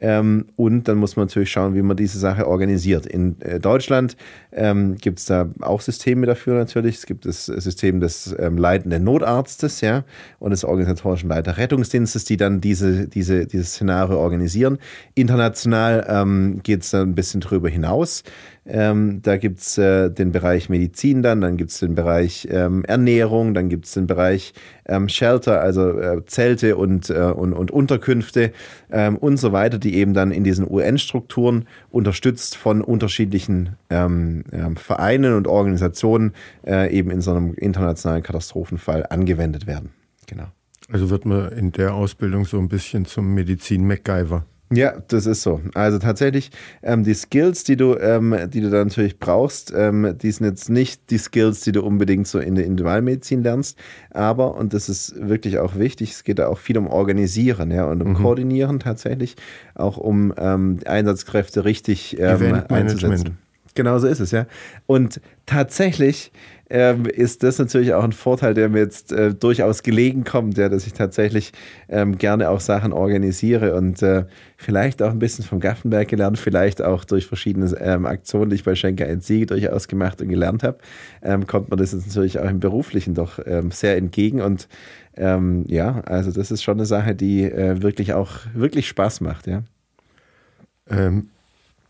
[0.00, 3.06] Ähm, und dann muss man natürlich schauen, wie man diese Sache organisiert.
[3.06, 4.16] In äh, Deutschland
[4.52, 6.96] ähm, gibt es da auch Systeme dafür natürlich.
[6.96, 10.04] Es gibt das System des ähm, leitenden Notarztes ja,
[10.38, 14.78] und des organisatorischen Leiter Rettungsdienstes, die dann diese, diese, dieses Szenario organisieren.
[15.14, 18.22] International ähm, geht es dann ein bisschen drüber hinaus.
[18.66, 22.84] Ähm, da gibt es äh, den Bereich Medizin dann, dann gibt es den Bereich ähm,
[22.84, 24.52] Ernährung, dann gibt es den Bereich
[24.86, 28.52] ähm, Shelter, also äh, Zelte und, äh, und, und Unterkünfte
[28.90, 34.44] ähm, und so weiter, die eben dann in diesen UN-Strukturen unterstützt von unterschiedlichen ähm,
[34.76, 36.34] Vereinen und Organisationen
[36.66, 39.90] äh, eben in so einem internationalen Katastrophenfall angewendet werden.
[40.26, 40.46] Genau.
[40.92, 44.44] Also wird man in der Ausbildung so ein bisschen zum Medizin-MacGyver.
[44.72, 45.60] Ja, das ist so.
[45.74, 46.50] Also tatsächlich,
[46.82, 50.70] ähm, die Skills, die du, ähm, die du da natürlich brauchst, ähm, die sind jetzt
[50.70, 53.76] nicht die Skills, die du unbedingt so in der Individualmedizin lernst.
[54.10, 57.86] Aber, und das ist wirklich auch wichtig, es geht da auch viel um Organisieren ja,
[57.86, 58.14] und um mhm.
[58.14, 59.34] Koordinieren tatsächlich,
[59.74, 63.38] auch um ähm, Einsatzkräfte richtig ähm, einzusetzen.
[63.74, 64.46] Genau so ist es, ja.
[64.86, 66.30] Und tatsächlich
[66.70, 70.68] ähm, ist das natürlich auch ein Vorteil, der mir jetzt äh, durchaus gelegen kommt, ja,
[70.68, 71.52] dass ich tatsächlich
[71.88, 74.24] ähm, gerne auch Sachen organisiere und äh,
[74.56, 78.64] vielleicht auch ein bisschen vom Gaffenberg gelernt, vielleicht auch durch verschiedene ähm, Aktionen, die ich
[78.64, 80.78] bei Schenker ein Sieg durchaus gemacht und gelernt habe,
[81.22, 84.68] ähm, kommt man das jetzt natürlich auch im Beruflichen doch ähm, sehr entgegen und
[85.16, 89.48] ähm, ja, also das ist schon eine Sache, die äh, wirklich auch wirklich Spaß macht,
[89.48, 89.62] ja.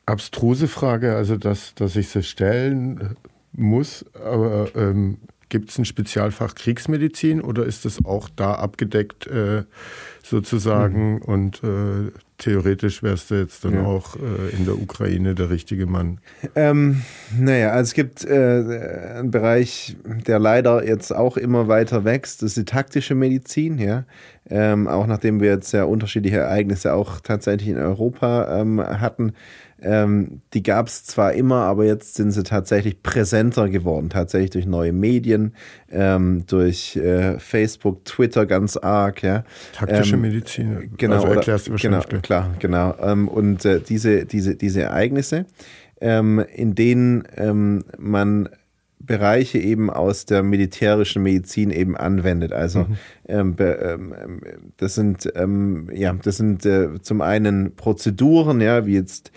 [0.06, 3.16] abstruse Frage, also dass, dass ich sie stellen
[3.52, 5.18] muss, aber ähm,
[5.50, 9.64] gibt es ein Spezialfach Kriegsmedizin oder ist das auch da abgedeckt äh,
[10.22, 11.22] sozusagen mhm.
[11.22, 13.84] und äh, theoretisch wärst du jetzt dann ja.
[13.84, 16.20] auch äh, in der Ukraine der richtige Mann?
[16.54, 17.02] Ähm,
[17.36, 22.52] naja, also es gibt äh, einen Bereich, der leider jetzt auch immer weiter wächst, das
[22.52, 24.04] ist die taktische Medizin, ja.
[24.48, 29.34] Ähm, auch nachdem wir jetzt sehr unterschiedliche Ereignisse auch tatsächlich in Europa ähm, hatten,
[29.82, 34.66] ähm, die gab es zwar immer, aber jetzt sind sie tatsächlich präsenter geworden, tatsächlich durch
[34.66, 35.54] neue Medien,
[35.90, 39.22] ähm, durch äh, Facebook, Twitter ganz arg.
[39.22, 39.44] Ja.
[39.72, 42.08] Taktische ähm, Medizin, genau, also erklärst du wahrscheinlich.
[42.08, 42.94] Genau, klar, genau.
[43.00, 45.46] Ähm, und äh, diese, diese, diese Ereignisse,
[46.00, 48.48] ähm, in denen ähm, man
[49.00, 52.52] Bereiche eben aus der militärischen Medizin eben anwendet.
[52.52, 52.96] Also mhm.
[53.28, 54.40] ähm, ähm,
[54.76, 59.32] das sind ähm, ja das sind äh, zum einen Prozeduren, ja, wie jetzt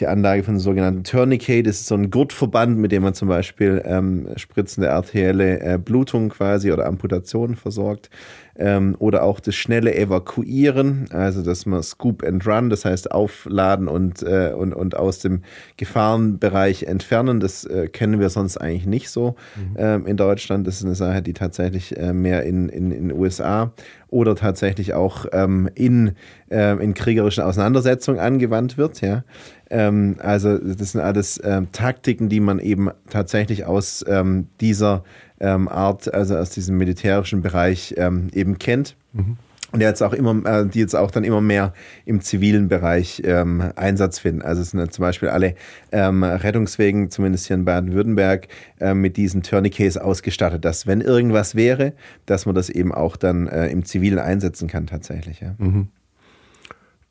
[0.00, 1.62] die Anlage von einem sogenannten Tourniquet.
[1.62, 6.28] Das ist so ein Gurtverband, mit dem man zum Beispiel ähm, spritzende arterielle äh, Blutung
[6.28, 8.10] quasi oder Amputationen versorgt
[8.58, 13.88] ähm, oder auch das schnelle Evakuieren, also dass man Scoop and Run, das heißt aufladen
[13.88, 15.42] und, äh, und, und aus dem
[15.76, 17.40] Gefahrenbereich entfernen.
[17.40, 19.76] Das äh, kennen wir sonst eigentlich nicht so mhm.
[19.78, 20.66] ähm, in Deutschland.
[20.66, 23.72] Das ist eine Sache, die tatsächlich äh, mehr in den in, in USA
[24.08, 26.12] oder tatsächlich auch ähm, in,
[26.50, 29.00] äh, in kriegerischen Auseinandersetzungen angewandt wird.
[29.00, 29.24] Ja.
[29.70, 35.04] Ähm, also das sind alles ähm, Taktiken, die man eben tatsächlich aus ähm, dieser
[35.40, 38.96] ähm, Art, also aus diesem militärischen Bereich ähm, eben kennt.
[39.12, 39.36] Mhm.
[39.70, 41.74] Und jetzt auch immer, äh, die jetzt auch dann immer mehr
[42.06, 44.40] im zivilen Bereich ähm, Einsatz finden.
[44.40, 45.56] Also es sind zum Beispiel alle
[45.92, 48.48] ähm, Rettungswegen, zumindest hier in Baden-Württemberg,
[48.80, 51.92] äh, mit diesen Tourniquets ausgestattet, dass wenn irgendwas wäre,
[52.24, 55.40] dass man das eben auch dann äh, im Zivilen einsetzen kann tatsächlich.
[55.40, 55.54] Ja.
[55.58, 55.88] Mhm.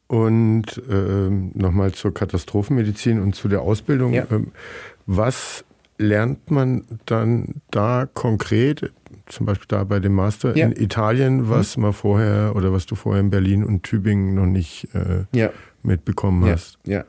[0.08, 4.14] Und ähm, nochmal zur Katastrophenmedizin und zu der Ausbildung.
[4.14, 4.26] Ja.
[4.32, 4.52] Ähm,
[5.06, 5.66] was
[5.98, 8.92] lernt man dann da konkret,
[9.26, 10.66] zum Beispiel da bei dem Master ja.
[10.66, 11.84] in Italien, was mhm.
[11.84, 15.50] man vorher oder was du vorher in Berlin und Tübingen noch nicht äh, ja.
[15.84, 16.78] mitbekommen hast?
[16.86, 17.04] Ja.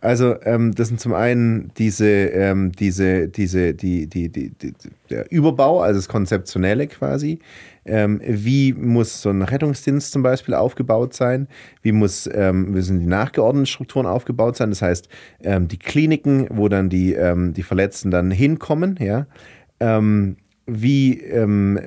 [0.00, 4.74] Also ähm, das sind zum einen diese, ähm, diese, diese, die, die, die, die,
[5.08, 7.38] der Überbau, also das Konzeptionelle quasi.
[7.86, 11.48] Ähm, wie muss so ein Rettungsdienst zum Beispiel aufgebaut sein?
[11.82, 14.70] Wie muss, ähm, müssen die nachgeordneten Strukturen aufgebaut sein?
[14.70, 15.08] Das heißt,
[15.42, 19.26] ähm, die Kliniken, wo dann die, ähm, die Verletzten dann hinkommen, ja.
[19.80, 21.78] Ähm, wie ähm,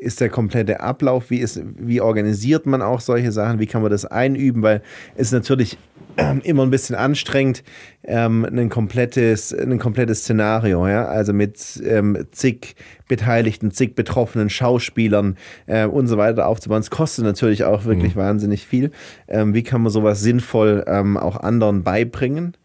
[0.00, 1.30] ist der komplette Ablauf?
[1.30, 3.58] Wie, ist, wie organisiert man auch solche Sachen?
[3.58, 4.62] Wie kann man das einüben?
[4.62, 4.82] Weil
[5.16, 5.78] es natürlich
[6.44, 7.64] immer ein bisschen anstrengend,
[8.04, 12.74] ähm, ein, komplettes, ein komplettes Szenario, ja, also mit ähm, zig
[13.08, 16.80] Beteiligten, zig betroffenen Schauspielern äh, und so weiter aufzubauen.
[16.80, 18.20] Es kostet natürlich auch wirklich mhm.
[18.20, 18.90] wahnsinnig viel.
[19.28, 22.56] Ähm, wie kann man sowas sinnvoll ähm, auch anderen beibringen?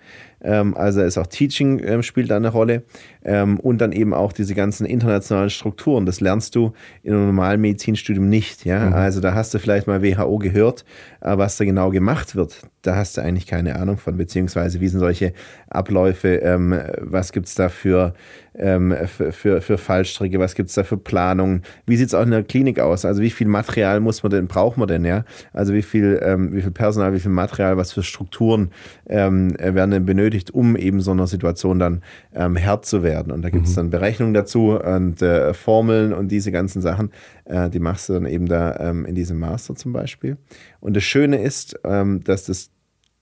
[0.41, 2.83] Ähm, also ist auch Teaching ähm, spielt da eine Rolle
[3.27, 6.05] ähm, und dann eben auch diese ganzen internationalen Strukturen.
[6.05, 6.71] Das lernst du
[7.03, 8.65] in einem normalen Medizinstudium nicht.
[8.65, 8.87] Ja?
[8.87, 8.93] Mhm.
[8.93, 10.85] Also da hast du vielleicht mal WHO gehört,
[11.21, 12.61] äh, was da genau gemacht wird.
[12.81, 15.33] Da hast du eigentlich keine Ahnung von, beziehungsweise wie sind solche
[15.69, 18.13] Abläufe, ähm, was gibt es da für
[18.57, 22.23] ähm, für, für, für Fallstricke, was gibt es da für Planungen, wie sieht es auch
[22.23, 25.25] in der Klinik aus, also wie viel Material muss man denn, braucht man denn, ja,
[25.53, 28.71] also wie viel, ähm, wie viel Personal, wie viel Material, was für Strukturen
[29.07, 32.01] ähm, werden denn benötigt, um eben so einer Situation dann
[32.33, 33.75] ähm, Herr zu werden und da gibt es mhm.
[33.75, 37.11] dann Berechnungen dazu und äh, Formeln und diese ganzen Sachen,
[37.45, 40.37] äh, die machst du dann eben da ähm, in diesem Master zum Beispiel
[40.79, 42.71] und das Schöne ist, ähm, dass das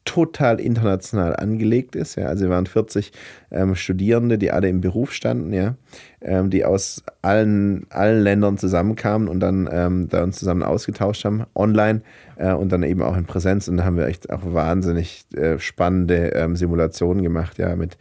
[0.05, 2.15] total international angelegt ist.
[2.15, 2.27] Ja.
[2.27, 3.11] Also wir waren 40
[3.51, 5.75] ähm, Studierende, die alle im Beruf standen, ja,
[6.21, 11.45] ähm, die aus allen, allen Ländern zusammenkamen und dann ähm, da uns zusammen ausgetauscht haben,
[11.55, 12.01] online
[12.37, 13.67] äh, und dann eben auch in Präsenz.
[13.67, 17.97] Und da haben wir echt auch wahnsinnig äh, spannende ähm, Simulationen gemacht, ja, mit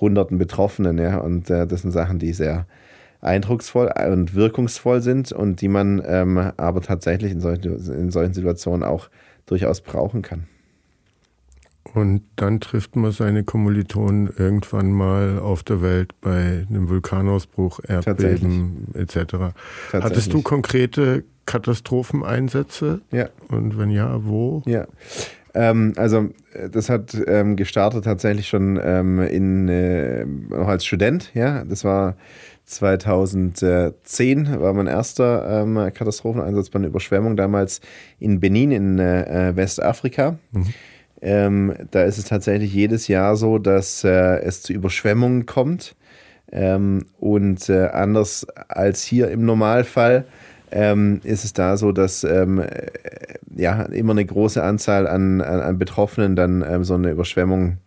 [0.00, 1.18] hunderten Betroffenen, ja.
[1.18, 2.66] Und äh, das sind Sachen, die sehr
[3.20, 8.84] eindrucksvoll und wirkungsvoll sind und die man ähm, aber tatsächlich in solchen, in solchen Situationen
[8.84, 9.08] auch
[9.46, 10.46] durchaus brauchen kann.
[11.94, 18.88] Und dann trifft man seine Kommilitonen irgendwann mal auf der Welt bei einem Vulkanausbruch, Erdbeben
[18.94, 19.54] etc.
[19.92, 23.00] Hattest du konkrete Katastropheneinsätze?
[23.10, 23.30] Ja.
[23.48, 24.62] Und wenn ja, wo?
[24.66, 24.86] Ja.
[25.54, 26.28] Ähm, also
[26.70, 31.30] das hat ähm, gestartet tatsächlich schon ähm, in, äh, noch als Student.
[31.34, 32.16] Ja, das war
[32.64, 37.80] 2010 war mein erster ähm, Katastropheneinsatz bei einer Überschwemmung damals
[38.20, 40.38] in Benin in äh, Westafrika.
[40.52, 40.74] Mhm.
[41.20, 45.96] Ähm, da ist es tatsächlich jedes Jahr so, dass äh, es zu Überschwemmungen kommt.
[46.50, 50.24] Ähm, und äh, anders als hier im Normalfall
[50.70, 52.86] ähm, ist es da so, dass ähm, äh,
[53.56, 57.78] ja immer eine große Anzahl an, an, an Betroffenen dann ähm, so eine Überschwemmung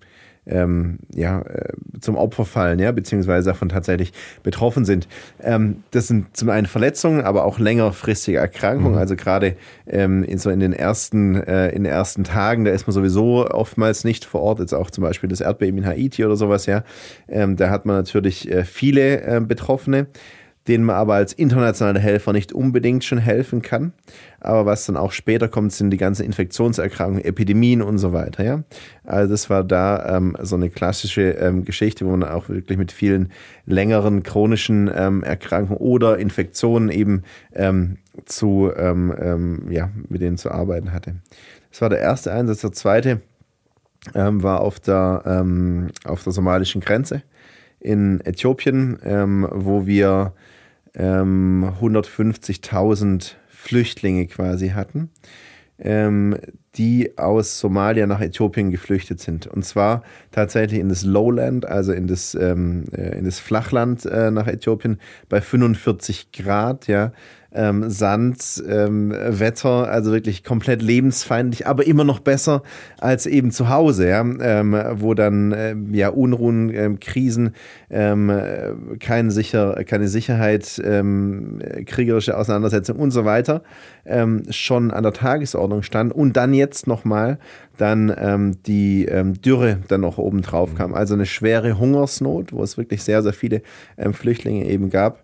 [0.47, 5.07] ähm, ja, äh, zum Opfer fallen, ja, beziehungsweise davon tatsächlich betroffen sind.
[5.41, 8.93] Ähm, das sind zum einen Verletzungen, aber auch längerfristige Erkrankungen.
[8.93, 8.97] Mhm.
[8.97, 9.55] Also gerade
[9.87, 13.47] ähm, in, so in den ersten, äh, in den ersten Tagen, da ist man sowieso
[13.49, 14.59] oftmals nicht vor Ort.
[14.59, 16.83] Jetzt auch zum Beispiel das Erdbeben in Haiti oder sowas, ja.
[17.27, 20.07] Da hat man natürlich äh, viele Betroffene
[20.67, 23.93] denen man aber als internationaler Helfer nicht unbedingt schon helfen kann.
[24.39, 28.43] Aber was dann auch später kommt, sind die ganzen Infektionserkrankungen, Epidemien und so weiter.
[28.43, 28.63] Ja?
[29.03, 32.91] Also das war da ähm, so eine klassische ähm, Geschichte, wo man auch wirklich mit
[32.91, 33.31] vielen
[33.65, 40.51] längeren chronischen ähm, Erkrankungen oder Infektionen eben ähm, zu, ähm, ähm, ja, mit denen zu
[40.51, 41.15] arbeiten hatte.
[41.71, 42.61] Das war der erste Einsatz.
[42.61, 43.21] Der zweite
[44.13, 45.45] war auf der,
[46.05, 47.21] auf der somalischen Grenze
[47.79, 48.97] in Äthiopien,
[49.51, 50.33] wo wir
[50.95, 55.09] 150.000 ähm, Flüchtlinge quasi hatten,
[55.79, 56.37] ähm,
[56.75, 59.47] die aus Somalia nach Äthiopien geflüchtet sind.
[59.47, 64.31] Und zwar tatsächlich in das Lowland, also in das, ähm, äh, in das Flachland äh,
[64.31, 64.99] nach Äthiopien
[65.29, 67.11] bei 45 Grad, ja
[67.53, 72.63] ähm, Sand, ähm, Wetter, also wirklich komplett lebensfeindlich, aber immer noch besser
[72.99, 77.55] als eben zu Hause, ja, ähm, wo dann ähm, ja Unruhen, ähm, Krisen,
[77.89, 78.31] ähm,
[78.99, 83.61] kein sicher, keine Sicherheit, ähm, kriegerische Auseinandersetzung und so weiter
[84.05, 86.13] ähm, schon an der Tagesordnung stand.
[86.13, 87.37] Und dann jetzt nochmal
[87.77, 90.93] dann ähm, die ähm, Dürre dann noch oben drauf kam.
[90.93, 93.61] Also eine schwere Hungersnot, wo es wirklich sehr, sehr viele
[93.97, 95.19] ähm, Flüchtlinge eben gab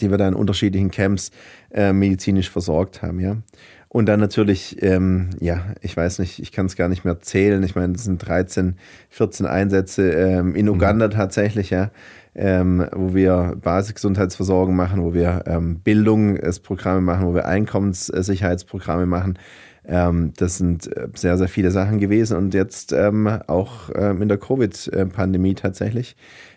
[0.00, 1.30] die wir da in unterschiedlichen Camps
[1.70, 3.36] äh, medizinisch versorgt haben, ja.
[3.88, 7.62] Und dann natürlich, ähm, ja, ich weiß nicht, ich kann es gar nicht mehr zählen.
[7.62, 8.76] Ich meine, das sind 13,
[9.08, 11.12] 14 Einsätze ähm, in Uganda mhm.
[11.12, 11.90] tatsächlich, ja,
[12.34, 19.38] ähm, wo wir Basisgesundheitsversorgung machen, wo wir ähm, Bildungsprogramme machen, wo wir Einkommenssicherheitsprogramme machen.
[19.86, 22.36] Ähm, das sind äh, sehr, sehr viele Sachen gewesen.
[22.36, 26.16] Und jetzt ähm, auch ähm, in der Covid-Pandemie tatsächlich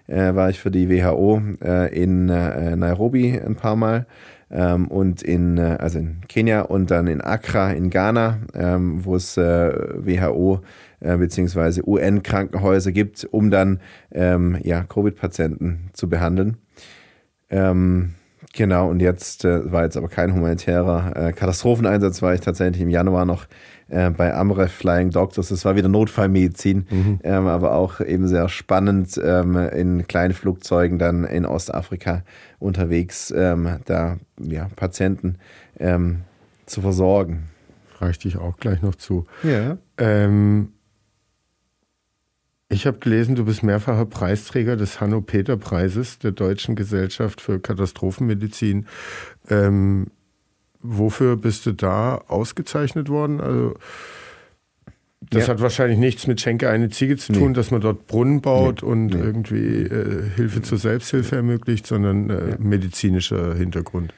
[0.09, 4.05] äh, war ich für die WHO äh, in äh, Nairobi ein paar Mal
[4.51, 9.15] ähm, und in, äh, also in Kenia und dann in Accra in Ghana, ähm, wo
[9.15, 10.61] es äh, WHO
[10.99, 11.81] äh, bzw.
[11.85, 13.79] UN-Krankenhäuser gibt, um dann
[14.11, 16.57] ähm, ja, Covid-Patienten zu behandeln.
[17.49, 18.15] Ähm,
[18.53, 22.89] Genau, und jetzt äh, war jetzt aber kein humanitärer äh, Katastropheneinsatz, war ich tatsächlich im
[22.89, 23.45] Januar noch
[23.89, 25.49] äh, bei Amref Flying Doctors.
[25.49, 27.19] Das war wieder Notfallmedizin, mhm.
[27.23, 32.23] ähm, aber auch eben sehr spannend ähm, in kleinen Flugzeugen dann in Ostafrika
[32.59, 35.37] unterwegs, ähm, da ja, Patienten
[35.79, 36.21] ähm,
[36.65, 37.49] zu versorgen.
[37.87, 39.25] Frage ich dich auch gleich noch zu.
[39.43, 39.77] Ja.
[39.97, 40.69] Ähm,
[42.71, 48.85] ich habe gelesen, du bist mehrfacher Preisträger des Hanno-Peter-Preises der Deutschen Gesellschaft für Katastrophenmedizin.
[49.49, 50.11] Ähm,
[50.81, 53.39] wofür bist du da ausgezeichnet worden?
[53.41, 53.75] Also,
[55.21, 55.53] das ja.
[55.53, 57.53] hat wahrscheinlich nichts mit Schenke eine Ziege zu tun, nee.
[57.53, 58.89] dass man dort Brunnen baut nee.
[58.89, 59.19] und nee.
[59.19, 64.13] irgendwie äh, Hilfe zur Selbsthilfe ermöglicht, sondern äh, medizinischer Hintergrund.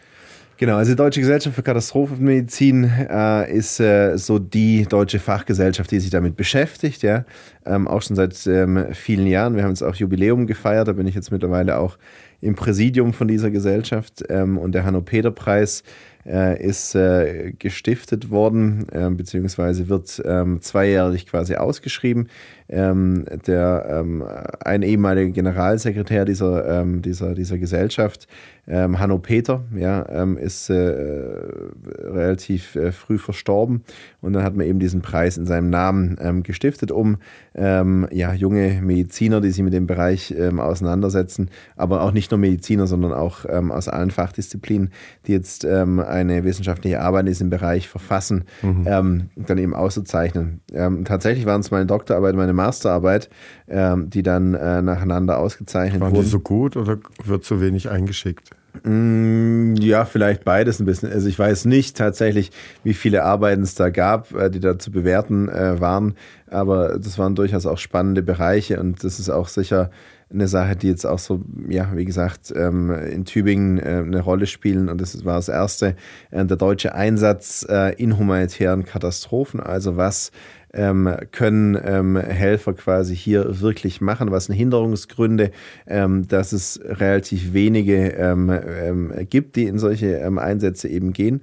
[0.62, 6.00] Genau, also die Deutsche Gesellschaft für Katastrophenmedizin äh, ist äh, so die deutsche Fachgesellschaft, die
[6.00, 7.26] sich damit beschäftigt, ja,
[7.66, 9.56] ähm, auch schon seit ähm, vielen Jahren.
[9.56, 11.98] Wir haben jetzt auch Jubiläum gefeiert, da bin ich jetzt mittlerweile auch
[12.42, 15.82] im Präsidium von dieser Gesellschaft ähm, und der Hanno-Peter-Preis
[16.26, 22.30] äh, ist äh, gestiftet worden, äh, beziehungsweise wird ähm, zweijährlich quasi ausgeschrieben.
[22.72, 24.24] Ähm, der, ähm,
[24.64, 28.28] ein ehemaliger Generalsekretär dieser, ähm, dieser, dieser Gesellschaft,
[28.68, 33.84] ähm, Hanno Peter, ja, ähm, ist äh, relativ äh, früh verstorben
[34.22, 37.18] und dann hat man eben diesen Preis in seinem Namen ähm, gestiftet, um
[37.54, 43.12] ja, junge Mediziner, die sich mit dem Bereich auseinandersetzen, aber auch nicht nur Mediziner, sondern
[43.12, 44.92] auch aus allen Fachdisziplinen,
[45.28, 49.28] die jetzt eine wissenschaftliche Arbeit in diesem Bereich verfassen, mhm.
[49.36, 50.62] dann eben auszuzeichnen.
[51.04, 53.30] tatsächlich waren es meine Doktorarbeit, meine Masterarbeit,
[53.68, 56.24] ähm, die dann äh, nacheinander ausgezeichnet Waren wurden.
[56.24, 58.52] die so gut oder wird so wenig eingeschickt?
[58.84, 61.12] Mm, ja, vielleicht beides ein bisschen.
[61.12, 62.52] Also ich weiß nicht tatsächlich,
[62.84, 66.16] wie viele Arbeiten es da gab, äh, die da zu bewerten äh, waren,
[66.50, 69.92] aber das waren durchaus auch spannende Bereiche und das ist auch sicher
[70.34, 74.48] eine Sache, die jetzt auch so, ja, wie gesagt, ähm, in Tübingen äh, eine Rolle
[74.48, 75.98] spielen und das war das erste,
[76.32, 80.32] der deutsche Einsatz in humanitären Katastrophen, also was
[80.74, 84.32] ähm, können ähm, Helfer quasi hier wirklich machen?
[84.32, 85.52] Was sind Hinderungsgründe,
[85.88, 91.42] ähm, dass es relativ wenige ähm, ähm, gibt, die in solche ähm, Einsätze eben gehen?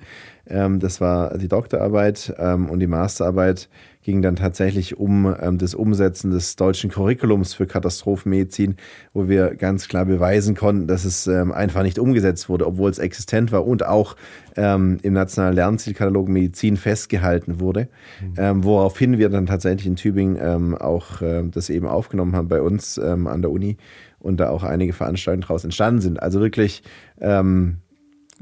[0.51, 3.69] das war die Doktorarbeit und die Masterarbeit
[4.09, 8.77] ging dann tatsächlich um ähm, das Umsetzen des deutschen Curriculums für Katastrophenmedizin,
[9.13, 12.99] wo wir ganz klar beweisen konnten, dass es ähm, einfach nicht umgesetzt wurde, obwohl es
[12.99, 14.17] existent war und auch
[14.57, 17.89] ähm, im Nationalen Lernzielkatalog Medizin festgehalten wurde,
[18.23, 18.35] mhm.
[18.39, 22.63] Ähm, woraufhin wir dann tatsächlich in Tübingen ähm, auch äh, das eben aufgenommen haben bei
[22.63, 23.77] uns ähm, an der Uni
[24.21, 26.23] und da auch einige Veranstaltungen daraus entstanden sind.
[26.23, 26.83] Also wirklich
[27.21, 27.77] ähm,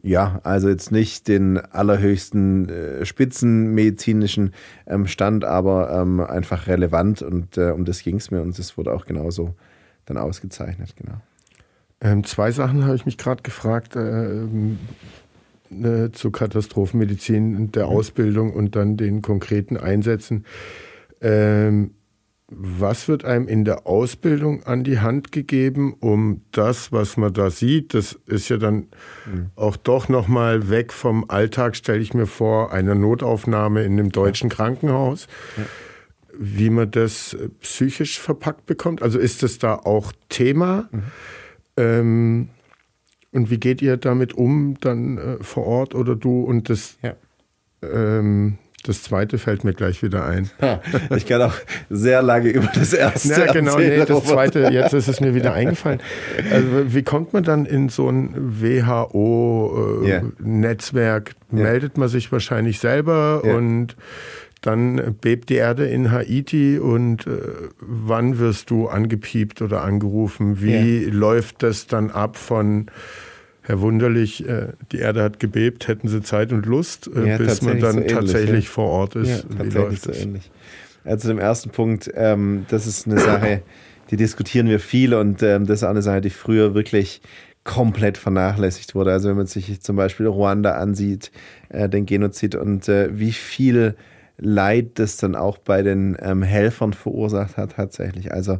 [0.02, 4.52] ja, also jetzt nicht den allerhöchsten äh, spitzenmedizinischen
[4.86, 8.76] ähm, Stand, aber ähm, einfach relevant und äh, um das ging es mir und das
[8.76, 9.54] wurde auch genauso
[10.04, 11.20] dann ausgezeichnet, genau.
[12.00, 14.46] Ähm, zwei Sachen habe ich mich gerade gefragt äh,
[15.70, 17.92] ne, zur Katastrophenmedizin, der mhm.
[17.92, 20.44] Ausbildung und dann den konkreten Einsätzen.
[22.48, 27.50] Was wird einem in der Ausbildung an die Hand gegeben, um das, was man da
[27.50, 28.86] sieht, das ist ja dann
[29.26, 29.50] mhm.
[29.56, 34.48] auch doch nochmal weg vom Alltag, stelle ich mir vor, einer Notaufnahme in einem deutschen
[34.48, 35.26] Krankenhaus,
[35.56, 35.64] ja.
[36.38, 39.02] wie man das äh, psychisch verpackt bekommt.
[39.02, 40.88] Also ist das da auch Thema?
[40.92, 41.02] Mhm.
[41.76, 42.48] Ähm,
[43.32, 46.96] und wie geht ihr damit um, dann äh, vor Ort oder du und das?
[47.02, 47.16] Ja.
[47.82, 50.50] Ähm, das zweite fällt mir gleich wieder ein.
[51.16, 51.54] ich kann auch
[51.90, 53.30] sehr lange über das erste.
[53.30, 56.00] Ja, genau, nee, das zweite, jetzt ist es mir wieder eingefallen.
[56.52, 61.30] Also, wie kommt man dann in so ein WHO-Netzwerk?
[61.30, 61.64] Äh, yeah.
[61.64, 63.56] Meldet man sich wahrscheinlich selber yeah.
[63.56, 63.96] und
[64.62, 67.38] dann bebt die Erde in Haiti und äh,
[67.80, 70.60] wann wirst du angepiept oder angerufen?
[70.60, 71.12] Wie yeah.
[71.12, 72.90] läuft das dann ab von
[73.66, 77.62] Herr Wunderlich, äh, die Erde hat gebebt, hätten Sie Zeit und Lust, äh, ja, bis
[77.62, 78.70] man dann so ähnlich, tatsächlich ja.
[78.70, 79.44] vor Ort ist.
[79.58, 80.50] Ja, läuft so ähnlich.
[81.04, 83.62] Also dem ersten Punkt, ähm, das ist eine Sache,
[84.10, 87.20] die diskutieren wir viel und ähm, das ist auch eine Sache, die früher wirklich
[87.64, 89.12] komplett vernachlässigt wurde.
[89.12, 91.32] Also wenn man sich zum Beispiel Ruanda ansieht,
[91.68, 93.96] äh, den Genozid und äh, wie viel
[94.38, 98.32] Leid das dann auch bei den ähm, Helfern verursacht hat tatsächlich.
[98.32, 98.58] Also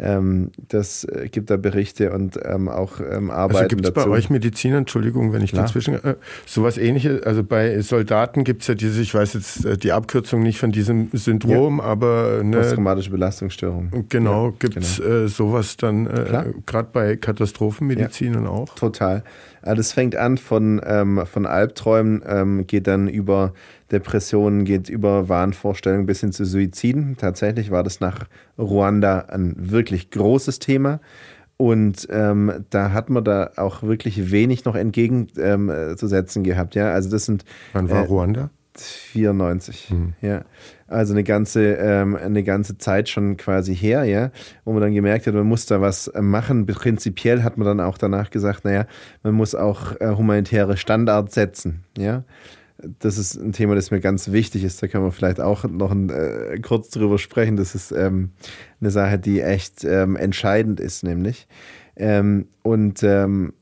[0.00, 4.06] ähm, das äh, gibt da Berichte und ähm, auch ähm, Arbeiten also gibt es bei
[4.06, 5.64] euch Mediziner, Entschuldigung, wenn ich Klar.
[5.64, 6.14] dazwischen, äh,
[6.46, 10.42] sowas ähnliches, also bei Soldaten gibt es ja diese, ich weiß jetzt äh, die Abkürzung
[10.42, 11.84] nicht von diesem Syndrom, ja.
[11.84, 12.42] aber...
[12.44, 14.06] Ne, Posttraumatische Belastungsstörung.
[14.08, 15.24] Genau, ja, gibt es genau.
[15.24, 18.48] äh, sowas dann äh, gerade bei Katastrophenmedizin ja.
[18.48, 18.74] auch?
[18.76, 19.24] Total.
[19.62, 23.52] Das fängt an von, ähm, von Albträumen, ähm, geht dann über
[23.90, 27.16] Depressionen, geht über Wahnvorstellungen bis hin zu Suiziden.
[27.16, 28.26] Tatsächlich war das nach
[28.58, 30.58] Ruanda ein wirklich großes
[31.56, 36.74] Und ähm, da hat man da auch wirklich wenig noch entgegenzusetzen ähm, gehabt.
[36.76, 37.44] Ja, also das sind.
[37.72, 38.50] Wann war äh, Ruanda?
[38.80, 39.90] 94.
[39.90, 40.12] Mhm.
[40.20, 40.44] Ja,
[40.86, 44.30] also eine ganze ähm, eine ganze Zeit schon quasi her, ja,
[44.64, 46.64] wo man dann gemerkt hat, man muss da was machen.
[46.64, 48.86] Prinzipiell hat man dann auch danach gesagt, naja,
[49.24, 52.22] man muss auch äh, humanitäre Standards setzen, ja
[52.78, 54.82] das ist ein Thema, das mir ganz wichtig ist.
[54.82, 57.56] Da können wir vielleicht auch noch ein, äh, kurz drüber sprechen.
[57.56, 58.30] Das ist ähm,
[58.80, 61.48] eine Sache, die echt ähm, entscheidend ist, nämlich.
[61.96, 63.54] Ähm, und ähm,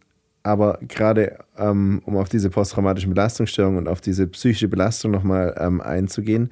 [0.42, 5.80] aber gerade ähm, um auf diese posttraumatischen Belastungsstörungen und auf diese psychische Belastung nochmal ähm,
[5.80, 6.50] einzugehen,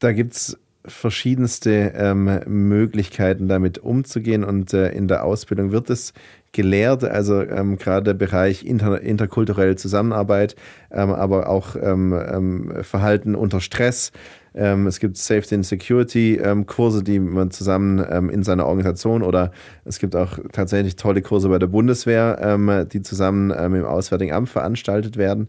[0.00, 4.44] da gibt es verschiedenste ähm, Möglichkeiten, damit umzugehen.
[4.44, 6.14] Und äh, in der Ausbildung wird es
[6.52, 10.56] gelehrt, also ähm, gerade der Bereich inter, interkulturelle Zusammenarbeit,
[10.90, 14.10] ähm, aber auch ähm, ähm, Verhalten unter Stress.
[14.52, 18.00] Ähm, es gibt Safety and Security Kurse, die man zusammen
[18.30, 19.52] in seiner Organisation oder
[19.84, 22.58] es gibt auch tatsächlich tolle Kurse bei der Bundeswehr,
[22.92, 25.48] die zusammen im Auswärtigen Amt veranstaltet werden,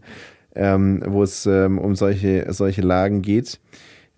[0.54, 3.58] wo es um solche, solche Lagen geht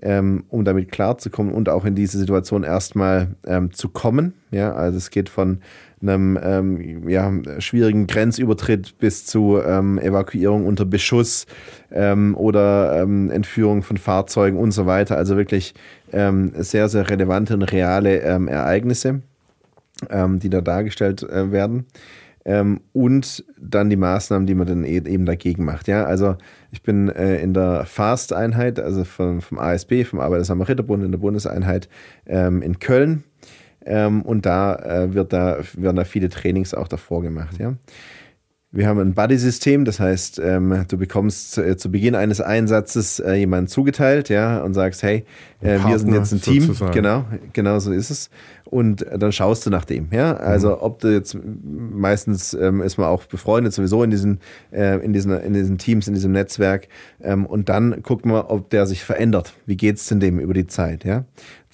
[0.03, 4.35] ähm, um damit klarzukommen und auch in diese Situation erstmal ähm, zu kommen.
[4.51, 5.61] Ja, also es geht von
[6.03, 11.47] einem ähm, ja, schwierigen Grenzübertritt bis zu ähm, Evakuierung unter Beschuss
[11.91, 15.17] ähm, oder ähm, Entführung von Fahrzeugen und so weiter.
[15.17, 15.75] Also wirklich
[16.13, 19.23] sehr, sehr relevante und reale Ereignisse,
[20.09, 21.87] die da dargestellt äh, werden.
[22.45, 25.89] Ähm, und dann die Maßnahmen, die man dann e-, eben dagegen macht.
[25.89, 26.37] Ja, also
[26.71, 31.89] ich bin äh, in der FAST-Einheit, also vom, vom ASB, vom Arbeiter-Samariter-Bund in der Bundeseinheit
[32.27, 33.25] ähm, in Köln.
[33.87, 37.59] Ähm, und da, äh, wird da werden da viele Trainings auch davor gemacht.
[37.59, 37.75] Ja.
[38.77, 43.35] Wir haben ein Buddy-System, das heißt, ähm, du bekommst äh, zu Beginn eines Einsatzes äh,
[43.35, 45.25] jemanden zugeteilt, ja, und sagst, hey,
[45.61, 46.93] äh, wir sind jetzt ein Team, sozusagen.
[46.93, 48.31] genau, genau so ist es.
[48.65, 50.35] Und dann schaust du nach dem, ja.
[50.35, 50.77] Also mhm.
[50.81, 54.41] ob du jetzt meistens ähm, ist man auch befreundet sowieso in diesen,
[54.73, 56.89] äh, in diesen, in diesen Teams, in diesem Netzwerk.
[57.23, 59.55] Ähm, und dann guckt man, ob der sich verändert.
[59.67, 61.25] Wie geht's denn dem über die Zeit, ja?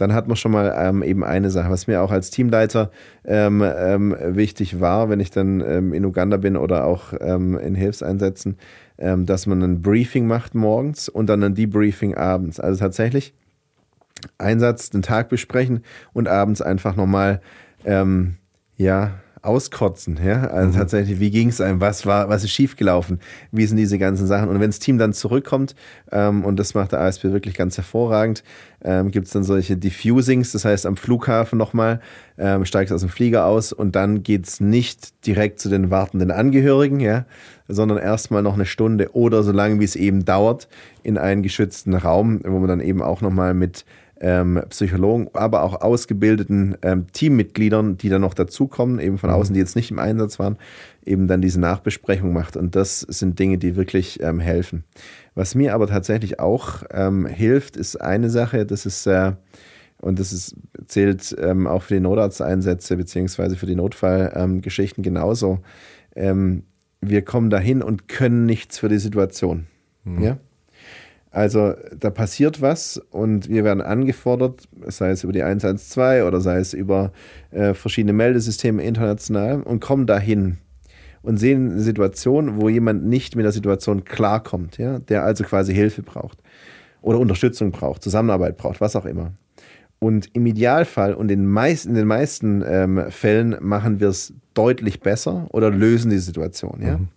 [0.00, 2.90] Dann hat man schon mal ähm, eben eine Sache, was mir auch als Teamleiter
[3.24, 7.74] ähm, ähm, wichtig war, wenn ich dann ähm, in Uganda bin oder auch ähm, in
[7.74, 8.56] Hilfseinsätzen,
[8.98, 12.58] ähm, dass man ein Briefing macht morgens und dann ein Debriefing abends.
[12.58, 13.34] Also tatsächlich
[14.38, 15.82] Einsatz, den Tag besprechen
[16.12, 17.40] und abends einfach nochmal,
[18.76, 19.12] ja,
[19.42, 20.44] auskotzen, ja.
[20.48, 20.80] Also mhm.
[20.80, 23.20] tatsächlich, wie ging es einem, was war, was ist schiefgelaufen,
[23.52, 24.48] wie sind diese ganzen Sachen.
[24.48, 25.74] Und wenn das Team dann zurückkommt,
[26.12, 28.44] ähm, und das macht der ASB wirklich ganz hervorragend,
[28.82, 32.00] ähm, gibt es dann solche Diffusings, das heißt am Flughafen nochmal,
[32.38, 37.00] ähm, steigst aus dem Flieger aus und dann geht's nicht direkt zu den wartenden Angehörigen,
[37.00, 37.24] ja,
[37.68, 40.68] sondern erstmal noch eine Stunde oder so lange, wie es eben dauert,
[41.02, 43.84] in einen geschützten Raum, wo man dann eben auch nochmal mit
[44.20, 49.36] ähm, Psychologen, aber auch ausgebildeten ähm, Teammitgliedern, die dann noch dazukommen, eben von mhm.
[49.36, 50.58] außen, die jetzt nicht im Einsatz waren,
[51.04, 52.56] eben dann diese Nachbesprechung macht.
[52.56, 54.84] Und das sind Dinge, die wirklich ähm, helfen.
[55.34, 59.32] Was mir aber tatsächlich auch ähm, hilft, ist eine Sache, das ist, äh,
[60.02, 60.54] und das ist,
[60.86, 65.60] zählt ähm, auch für die Notarzteinsätze beziehungsweise für die Notfallgeschichten genauso.
[66.14, 66.64] Ähm,
[67.00, 69.66] wir kommen dahin und können nichts für die Situation.
[70.04, 70.22] Mhm.
[70.22, 70.38] Ja?
[71.30, 76.58] Also da passiert was und wir werden angefordert, sei es über die 112 oder sei
[76.58, 77.12] es über
[77.52, 80.58] äh, verschiedene Meldesysteme international und kommen dahin
[81.22, 85.72] und sehen eine Situation, wo jemand nicht mit der Situation klarkommt, ja, der also quasi
[85.72, 86.38] Hilfe braucht
[87.00, 89.32] oder Unterstützung braucht, Zusammenarbeit braucht, was auch immer.
[90.00, 95.00] Und im Idealfall und in, meist, in den meisten ähm, Fällen machen wir es deutlich
[95.00, 96.98] besser oder lösen die Situation, ja.
[96.98, 97.08] Mhm.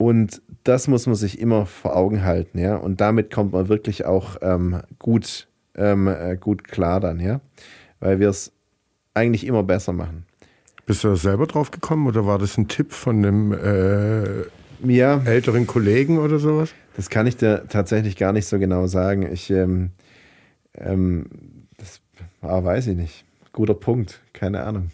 [0.00, 2.76] Und das muss man sich immer vor Augen halten, ja.
[2.76, 5.46] Und damit kommt man wirklich auch ähm, gut,
[5.76, 7.42] ähm, äh, gut klar dann, ja.
[7.98, 8.50] Weil wir es
[9.12, 10.24] eigentlich immer besser machen.
[10.86, 14.44] Bist du da selber drauf gekommen oder war das ein Tipp von einem äh,
[14.90, 16.72] ja, älteren Kollegen oder sowas?
[16.96, 19.30] Das kann ich dir tatsächlich gar nicht so genau sagen.
[19.30, 19.90] Ich, ähm,
[20.78, 21.26] ähm,
[21.76, 22.00] das
[22.40, 23.26] ah, weiß ich nicht.
[23.52, 24.92] Guter Punkt, keine Ahnung.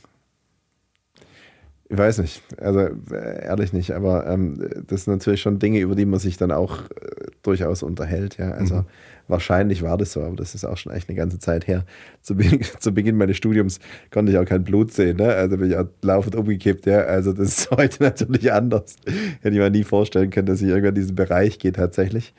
[1.89, 4.59] Ich weiß nicht, also äh, ehrlich nicht, aber ähm,
[4.89, 8.39] das sind natürlich schon Dinge, über die man sich dann auch äh, durchaus unterhält.
[8.39, 8.85] Ja, also mhm.
[9.29, 11.85] wahrscheinlich war das so, aber das ist auch schon echt eine ganze Zeit her.
[12.23, 13.79] Zu, Be zu Beginn meines Studiums
[14.11, 15.33] konnte ich auch kein Blut sehen, ne?
[15.33, 16.87] also bin ich auch laufend umgekippt.
[16.87, 18.97] Ja, also das ist heute natürlich anders.
[19.43, 22.35] Hätte ich mir nie vorstellen können, dass ich irgendwann in diesen Bereich gehe tatsächlich.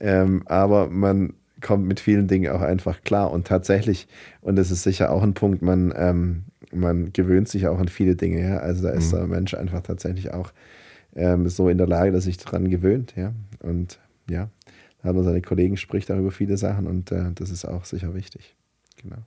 [0.00, 4.08] Ähm, aber man kommt mit vielen Dingen auch einfach klar und tatsächlich,
[4.40, 6.42] und das ist sicher auch ein Punkt, man ähm,
[6.72, 8.42] man gewöhnt sich auch an viele Dinge.
[8.42, 8.58] Ja?
[8.58, 9.16] Also da ist mhm.
[9.16, 10.52] der Mensch einfach tatsächlich auch
[11.14, 13.14] ähm, so in der Lage, dass sich daran gewöhnt.
[13.16, 13.32] Ja?
[13.60, 13.98] Und
[14.28, 14.48] ja,
[15.02, 17.84] da hat man seine Kollegen, spricht auch über viele Sachen und äh, das ist auch
[17.84, 18.56] sicher wichtig.
[19.02, 19.18] Genau.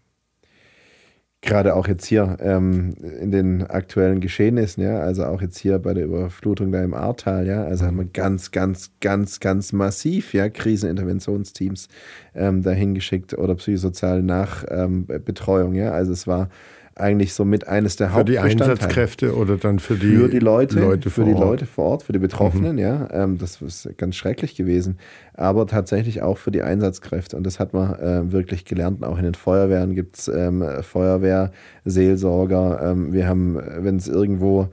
[1.43, 5.95] Gerade auch jetzt hier ähm, in den aktuellen Geschehnissen, ja, also auch jetzt hier bei
[5.95, 7.87] der Überflutung da im Ahrtal, ja, also mhm.
[7.87, 11.87] haben wir ganz, ganz, ganz, ganz massiv, ja, Kriseninterventionsteams
[12.35, 16.49] ähm, dahin geschickt oder psychosoziale Nachbetreuung, ja, also es war
[16.95, 20.79] eigentlich so mit eines der Für die Einsatzkräfte oder dann für die, für die Leute,
[20.79, 21.39] Leute für die Ort.
[21.39, 22.79] Leute vor Ort, für die Betroffenen, mhm.
[22.79, 23.07] ja.
[23.11, 24.97] Ähm, das ist ganz schrecklich gewesen.
[25.33, 27.37] Aber tatsächlich auch für die Einsatzkräfte.
[27.37, 29.03] Und das hat man äh, wirklich gelernt.
[29.03, 32.91] Auch in den Feuerwehren gibt es ähm, Feuerwehrseelsorger.
[32.91, 34.69] Ähm, wir haben, wenn es irgendwo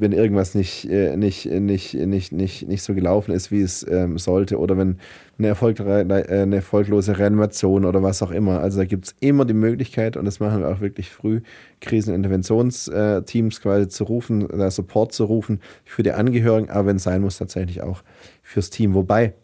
[0.00, 4.18] wenn irgendwas nicht, äh, nicht, nicht, nicht, nicht, nicht so gelaufen ist, wie es ähm,
[4.18, 4.98] sollte, oder wenn
[5.38, 8.60] eine, Erfolg, äh, eine erfolglose Reanimation oder was auch immer.
[8.60, 11.40] Also da gibt es immer die Möglichkeit, und das machen wir auch wirklich früh,
[11.80, 17.22] Kriseninterventionsteams quasi zu rufen, da Support zu rufen für die Angehörigen, aber wenn es sein
[17.22, 18.02] muss, tatsächlich auch
[18.42, 18.94] fürs Team.
[18.94, 19.34] Wobei,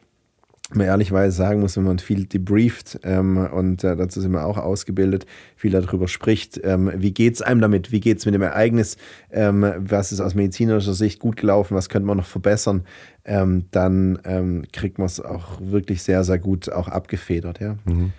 [0.75, 4.59] man ehrlichweise sagen muss, wenn man viel debrieft ähm, und äh, dazu sind wir auch
[4.59, 8.97] ausgebildet, viel darüber spricht, ähm, wie es einem damit, wie geht es mit dem Ereignis,
[9.31, 12.83] ähm, was ist aus medizinischer Sicht gut gelaufen, was könnte man noch verbessern,
[13.25, 17.77] ähm, dann ähm, kriegt man es auch wirklich sehr, sehr gut auch abgefedert, ja.
[17.85, 18.13] Mhm.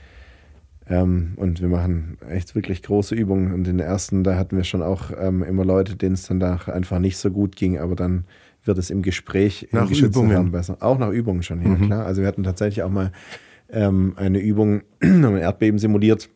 [0.89, 3.53] Ähm, und wir machen echt wirklich große Übungen.
[3.53, 6.55] Und in den ersten, da hatten wir schon auch immer Leute, denen es dann da
[6.67, 8.23] einfach nicht so gut ging, aber dann
[8.67, 10.77] wird es im Gespräch nach im Übungen besser.
[10.79, 11.87] Auch nach Übungen schon, ja mhm.
[11.87, 12.05] klar.
[12.05, 13.11] Also wir hatten tatsächlich auch mal
[13.69, 16.29] ähm, eine Übung, ein Erdbeben simuliert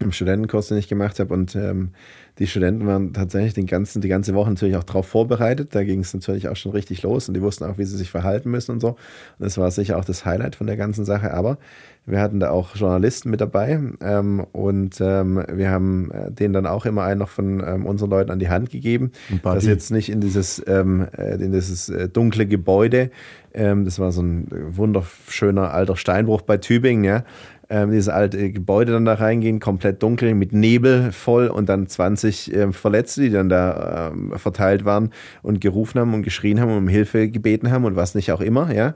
[0.00, 1.32] im Studentenkurs, den ich gemacht habe.
[1.32, 1.90] Und ähm,
[2.38, 5.74] die Studenten waren tatsächlich den ganzen, die ganze Woche natürlich auch darauf vorbereitet.
[5.74, 8.10] Da ging es natürlich auch schon richtig los und die wussten auch, wie sie sich
[8.10, 8.88] verhalten müssen und so.
[8.88, 8.96] Und
[9.38, 11.32] das war sicher auch das Highlight von der ganzen Sache.
[11.32, 11.58] Aber
[12.06, 16.66] wir hatten da auch Journalisten mit dabei ähm, und ähm, wir haben äh, denen dann
[16.66, 19.12] auch immer einen noch von ähm, unseren Leuten an die Hand gegeben,
[19.42, 23.10] dass jetzt nicht in dieses, ähm, äh, in dieses äh, dunkle Gebäude,
[23.54, 27.24] ähm, das war so ein wunderschöner alter Steinbruch bei Tübingen, ja,
[27.70, 32.52] ähm, dieses alte Gebäude dann da reingehen, komplett dunkel, mit Nebel voll und dann 20
[32.52, 35.10] äh, Verletzte, die dann da ähm, verteilt waren
[35.42, 38.40] und gerufen haben und geschrien haben und um Hilfe gebeten haben und was nicht auch
[38.40, 38.94] immer, ja.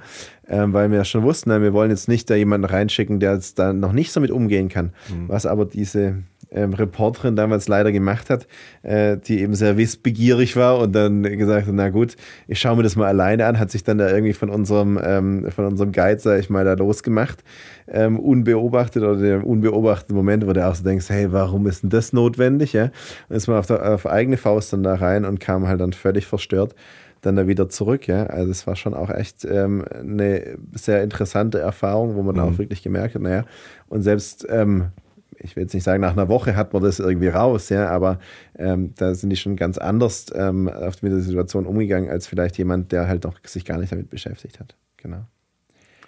[0.49, 3.59] Ähm, weil wir ja schon wussten, wir wollen jetzt nicht da jemanden reinschicken, der jetzt
[3.59, 4.93] da noch nicht so mit umgehen kann.
[5.09, 5.29] Mhm.
[5.29, 8.47] Was aber diese ähm, Reporterin damals leider gemacht hat,
[8.83, 12.83] äh, die eben sehr wissbegierig war und dann gesagt hat, na gut, ich schaue mir
[12.83, 16.19] das mal alleine an, hat sich dann da irgendwie von unserem, ähm, von unserem Guide,
[16.19, 17.45] sag ich mal, da losgemacht,
[17.89, 21.91] ähm, unbeobachtet oder dem unbeobachteten Moment, wo du auch so denkst, hey, warum ist denn
[21.91, 22.73] das notwendig?
[22.73, 22.91] Ja?
[23.29, 25.93] Und ist man auf, der, auf eigene Faust dann da rein und kam halt dann
[25.93, 26.75] völlig verstört
[27.21, 28.07] dann da wieder zurück.
[28.07, 28.27] Ja?
[28.27, 32.43] Also es war schon auch echt ähm, eine sehr interessante Erfahrung, wo man mhm.
[32.43, 33.45] auch wirklich gemerkt hat, naja,
[33.89, 34.93] und selbst ähm,
[35.41, 38.19] ich will jetzt nicht sagen, nach einer Woche hat man das irgendwie raus, ja, aber
[38.57, 42.93] ähm, da sind die schon ganz anders ähm, mit der Situation umgegangen, als vielleicht jemand,
[42.93, 44.77] der halt noch sich gar nicht damit beschäftigt hat.
[44.97, 45.25] Genau.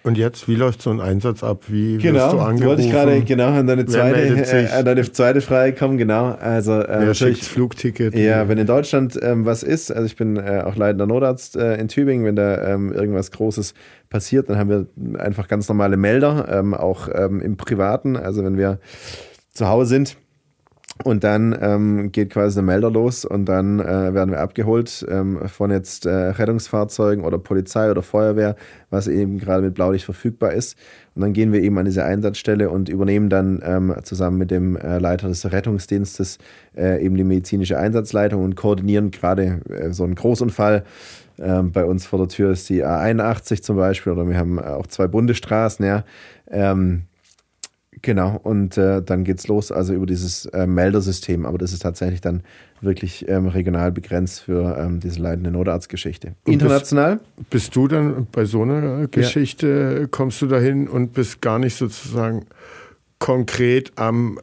[0.03, 1.65] Und jetzt, wie läuft so ein Einsatz ab?
[1.69, 2.67] Wie genau, wirst du angerufen?
[2.67, 5.99] wollte ich gerade genau an deine zweite, äh, an deine zweite Frage kommen.
[5.99, 8.15] Genau, also äh, Wer schickt Flugticket?
[8.15, 11.77] Ja, wenn in Deutschland ähm, was ist, also ich bin äh, auch leitender Notarzt äh,
[11.77, 13.75] in Tübingen, wenn da ähm, irgendwas Großes
[14.09, 14.87] passiert, dann haben wir
[15.21, 18.17] einfach ganz normale Melder, ähm, auch ähm, im Privaten.
[18.17, 18.79] Also wenn wir
[19.53, 20.17] zu Hause sind,
[21.05, 25.49] und dann ähm, geht quasi der Melder los und dann äh, werden wir abgeholt ähm,
[25.49, 28.57] von jetzt äh, Rettungsfahrzeugen oder Polizei oder Feuerwehr,
[28.91, 30.77] was eben gerade mit Blaulicht verfügbar ist.
[31.15, 34.77] Und dann gehen wir eben an diese Einsatzstelle und übernehmen dann ähm, zusammen mit dem
[34.77, 36.39] äh, Leiter des Rettungsdienstes
[36.77, 40.85] äh, eben die medizinische Einsatzleitung und koordinieren gerade äh, so einen Großunfall.
[41.39, 44.87] Ähm, bei uns vor der Tür ist die A81 zum Beispiel oder wir haben auch
[44.87, 46.05] zwei Bundesstraßen, ja.
[46.51, 47.05] Ähm,
[48.03, 52.21] Genau, und äh, dann geht's los, also über dieses äh, Meldersystem, aber das ist tatsächlich
[52.21, 52.43] dann
[52.81, 56.35] wirklich ähm, regional begrenzt für ähm, diese leidende Notarztgeschichte.
[56.47, 57.21] International?
[57.37, 60.07] Bist, bist, du dann bei so einer Geschichte, ja.
[60.07, 62.47] kommst du dahin und bist gar nicht sozusagen
[63.19, 64.39] konkret am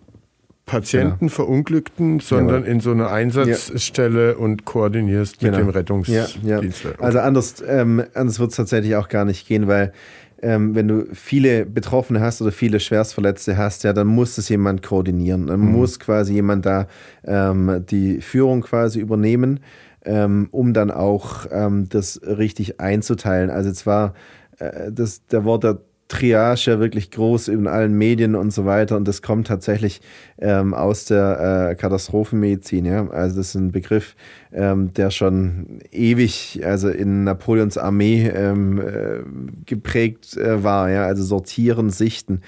[0.68, 1.32] Patienten, ja.
[1.32, 4.38] Verunglückten, sondern ja, in so einer Einsatzstelle ja.
[4.38, 5.64] und koordinierst mit genau.
[5.64, 6.86] dem Rettungsdienst.
[7.00, 9.94] Also anders, ähm, anders wird es tatsächlich auch gar nicht gehen, weil
[10.42, 14.84] ähm, wenn du viele Betroffene hast oder viele Schwerstverletzte hast, ja, dann muss es jemand
[14.84, 15.48] koordinieren.
[15.48, 15.72] Dann mhm.
[15.72, 16.88] muss quasi jemand da
[17.24, 19.60] ähm, die Führung quasi übernehmen,
[20.06, 23.50] ähm, um dann auch ähm, das richtig einzuteilen.
[23.50, 24.14] Also zwar
[24.60, 28.96] äh, das, der Wort der Triage ja wirklich groß in allen Medien und so weiter.
[28.96, 30.02] Und das kommt tatsächlich
[30.40, 32.86] ähm, aus der äh, Katastrophenmedizin.
[32.86, 33.10] Ja?
[33.10, 34.16] Also das ist ein Begriff,
[34.54, 39.20] ähm, der schon ewig, also in Napoleons Armee ähm, äh,
[39.66, 40.90] geprägt äh, war.
[40.90, 41.06] Ja?
[41.06, 42.42] Also sortieren, sichten.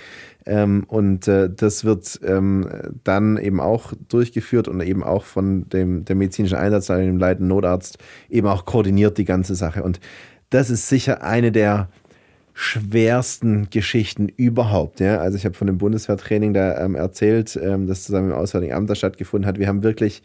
[0.45, 2.67] Ähm, und äh, das wird ähm,
[3.03, 7.97] dann eben auch durchgeführt und eben auch von dem der medizinischen Einsatzleitung, dem leitenden Notarzt,
[8.29, 9.83] eben auch koordiniert die ganze Sache.
[9.83, 9.99] Und
[10.49, 11.89] das ist sicher eine der
[12.61, 14.99] schwersten Geschichten überhaupt.
[14.99, 15.19] Ja?
[15.19, 18.89] Also ich habe von dem Bundeswehrtraining da ähm, erzählt, ähm, das zusammen im Auswärtigen Amt
[18.89, 19.59] da stattgefunden hat.
[19.59, 20.21] Wir haben wirklich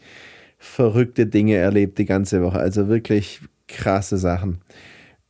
[0.57, 2.59] verrückte Dinge erlebt die ganze Woche.
[2.59, 4.59] Also wirklich krasse Sachen.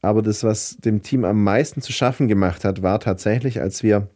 [0.01, 4.07] Aber das, was dem Team am meisten zu schaffen gemacht hat, war tatsächlich, als wir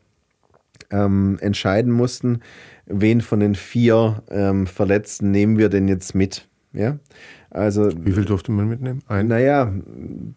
[0.89, 2.39] ähm, entscheiden mussten,
[2.87, 6.48] wen von den vier ähm, Verletzten nehmen wir denn jetzt mit.
[6.73, 6.99] Ja?
[7.49, 9.01] Also, Wie viel durfte man mitnehmen?
[9.07, 9.27] Ein?
[9.27, 9.73] Naja,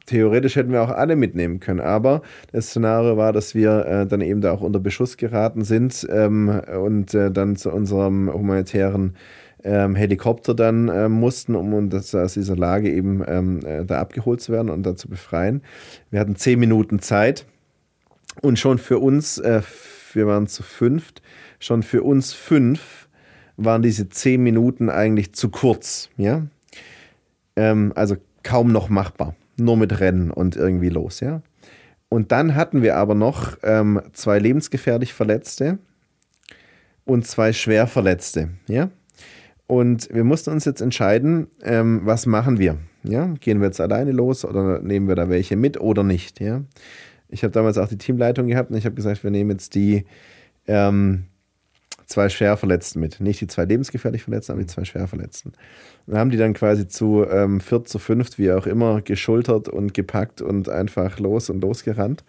[0.06, 2.22] theoretisch hätten wir auch alle mitnehmen können, aber
[2.52, 6.48] das Szenario war, dass wir äh, dann eben da auch unter Beschuss geraten sind ähm,
[6.82, 9.14] und äh, dann zu unserem humanitären
[9.64, 14.40] ähm, Helikopter dann äh, mussten, um das, aus dieser Lage eben ähm, äh, da abgeholt
[14.40, 15.62] zu werden und da zu befreien.
[16.10, 17.46] Wir hatten zehn Minuten Zeit
[18.40, 19.62] und schon für uns, äh,
[20.14, 21.22] wir waren zu fünft,
[21.58, 23.01] schon für uns fünf
[23.56, 26.46] waren diese zehn Minuten eigentlich zu kurz, ja.
[27.56, 29.34] Ähm, also kaum noch machbar.
[29.58, 31.42] Nur mit Rennen und irgendwie los, ja.
[32.08, 35.78] Und dann hatten wir aber noch ähm, zwei lebensgefährlich Verletzte
[37.04, 38.90] und zwei schwer Verletzte, ja.
[39.66, 42.76] Und wir mussten uns jetzt entscheiden, ähm, was machen wir?
[43.04, 43.32] Ja?
[43.40, 46.40] Gehen wir jetzt alleine los oder nehmen wir da welche mit oder nicht?
[46.40, 46.62] Ja?
[47.28, 50.04] Ich habe damals auch die Teamleitung gehabt und ich habe gesagt, wir nehmen jetzt die
[50.66, 51.24] ähm,
[52.12, 53.20] zwei Schwerverletzten mit.
[53.20, 55.52] Nicht die zwei lebensgefährlich Verletzten, aber die zwei Schwerverletzten.
[56.06, 59.94] Und haben die dann quasi zu ähm, viert, zu fünft, wie auch immer, geschultert und
[59.94, 62.22] gepackt und einfach los und losgerannt.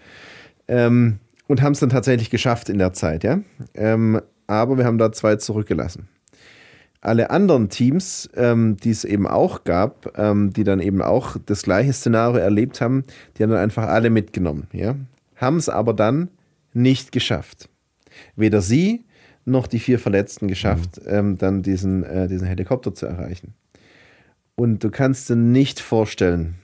[0.68, 3.42] Ähm, und haben es dann tatsächlich geschafft in der Zeit, ja.
[3.74, 6.08] Ähm, aber wir haben da zwei zurückgelassen.
[7.02, 11.64] Alle anderen Teams, ähm, die es eben auch gab, ähm, die dann eben auch das
[11.64, 13.04] gleiche Szenario erlebt haben,
[13.38, 14.68] die haben dann einfach alle mitgenommen.
[14.72, 14.96] Ja?
[15.36, 16.30] Haben es aber dann
[16.72, 17.68] nicht geschafft.
[18.38, 19.04] Weder sie
[19.46, 21.08] noch die vier Verletzten geschafft, mhm.
[21.08, 23.54] ähm, dann diesen, äh, diesen Helikopter zu erreichen.
[24.56, 26.56] Und du kannst dir nicht vorstellen,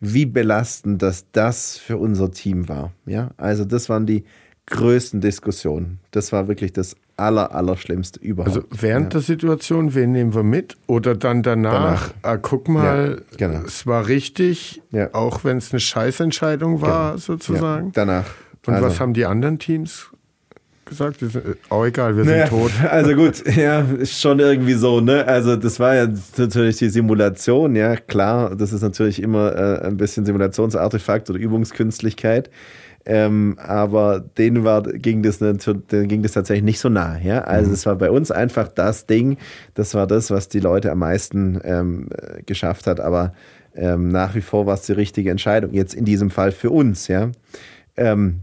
[0.00, 2.92] wie belastend das das für unser Team war.
[3.06, 4.24] Ja, also das waren die
[4.66, 6.00] größten Diskussionen.
[6.10, 8.56] Das war wirklich das aller, Allerschlimmste überhaupt.
[8.56, 9.10] Also während ja.
[9.10, 10.76] der Situation, wen nehmen wir mit?
[10.86, 12.14] Oder dann danach, danach.
[12.22, 13.64] Ah, guck mal, ja, genau.
[13.64, 15.14] es war richtig, ja.
[15.14, 17.18] auch wenn es eine Scheißentscheidung war, genau.
[17.18, 17.92] sozusagen.
[17.92, 18.26] danach.
[18.66, 18.86] Und also.
[18.86, 20.08] was haben die anderen Teams
[20.86, 21.20] gesagt?
[21.20, 21.36] Sind,
[21.70, 22.72] oh, egal, wir naja, sind tot.
[22.90, 25.26] Also gut, ja, ist schon irgendwie so, ne?
[25.26, 26.08] Also das war ja
[26.38, 32.50] natürlich die Simulation, ja, klar, das ist natürlich immer äh, ein bisschen Simulationsartefakt oder Übungskünstlichkeit.
[33.08, 37.18] Ähm, aber denen war, ging, das, denen ging das tatsächlich nicht so nah.
[37.18, 37.42] Ja?
[37.42, 37.90] Also es mhm.
[37.90, 39.36] war bei uns einfach das Ding,
[39.74, 42.08] das war das, was die Leute am meisten ähm,
[42.46, 42.98] geschafft hat.
[42.98, 43.32] Aber
[43.76, 45.72] ähm, nach wie vor war es die richtige Entscheidung.
[45.72, 47.06] Jetzt in diesem Fall für uns.
[47.06, 47.30] Ja?
[47.96, 48.40] Ähm,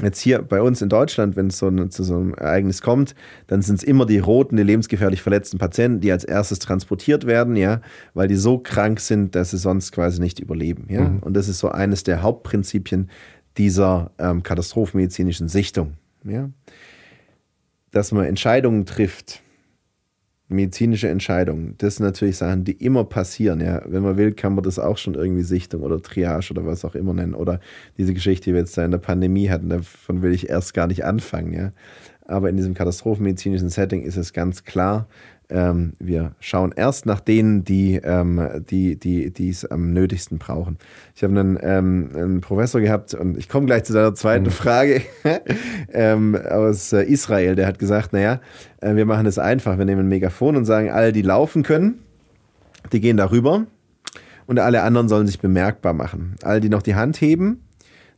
[0.00, 3.14] Jetzt hier bei uns in Deutschland, wenn es so eine, zu so einem Ereignis kommt,
[3.48, 7.56] dann sind es immer die roten, die lebensgefährlich verletzten Patienten, die als erstes transportiert werden,
[7.56, 7.80] ja,
[8.14, 10.86] weil die so krank sind, dass sie sonst quasi nicht überleben.
[10.88, 11.02] Ja?
[11.02, 11.18] Mhm.
[11.20, 13.10] Und das ist so eines der Hauptprinzipien
[13.56, 15.94] dieser ähm, katastrophenmedizinischen Sichtung.
[16.24, 16.48] Ja?
[17.90, 19.42] Dass man Entscheidungen trifft,
[20.48, 23.60] medizinische Entscheidungen, das sind natürlich Sachen, die immer passieren.
[23.60, 23.82] Ja.
[23.86, 26.94] Wenn man will, kann man das auch schon irgendwie Sichtung oder Triage oder was auch
[26.94, 27.34] immer nennen.
[27.34, 27.60] Oder
[27.98, 30.86] diese Geschichte, die wir jetzt da in der Pandemie hatten, davon will ich erst gar
[30.86, 31.52] nicht anfangen.
[31.52, 31.72] Ja.
[32.28, 35.08] Aber in diesem katastrophenmedizinischen Setting ist es ganz klar,
[35.50, 40.76] ähm, wir schauen erst nach denen, die ähm, die die die es am nötigsten brauchen.
[41.14, 44.50] Ich habe einen, ähm, einen Professor gehabt und ich komme gleich zu deiner zweiten mhm.
[44.50, 45.02] Frage
[45.92, 47.54] ähm, aus äh, Israel.
[47.54, 48.40] Der hat gesagt, naja,
[48.82, 49.78] äh, wir machen es einfach.
[49.78, 52.00] Wir nehmen ein Megafon und sagen, alle, die laufen können,
[52.92, 53.66] die gehen darüber
[54.46, 56.36] und alle anderen sollen sich bemerkbar machen.
[56.42, 57.62] Alle, die noch die Hand heben,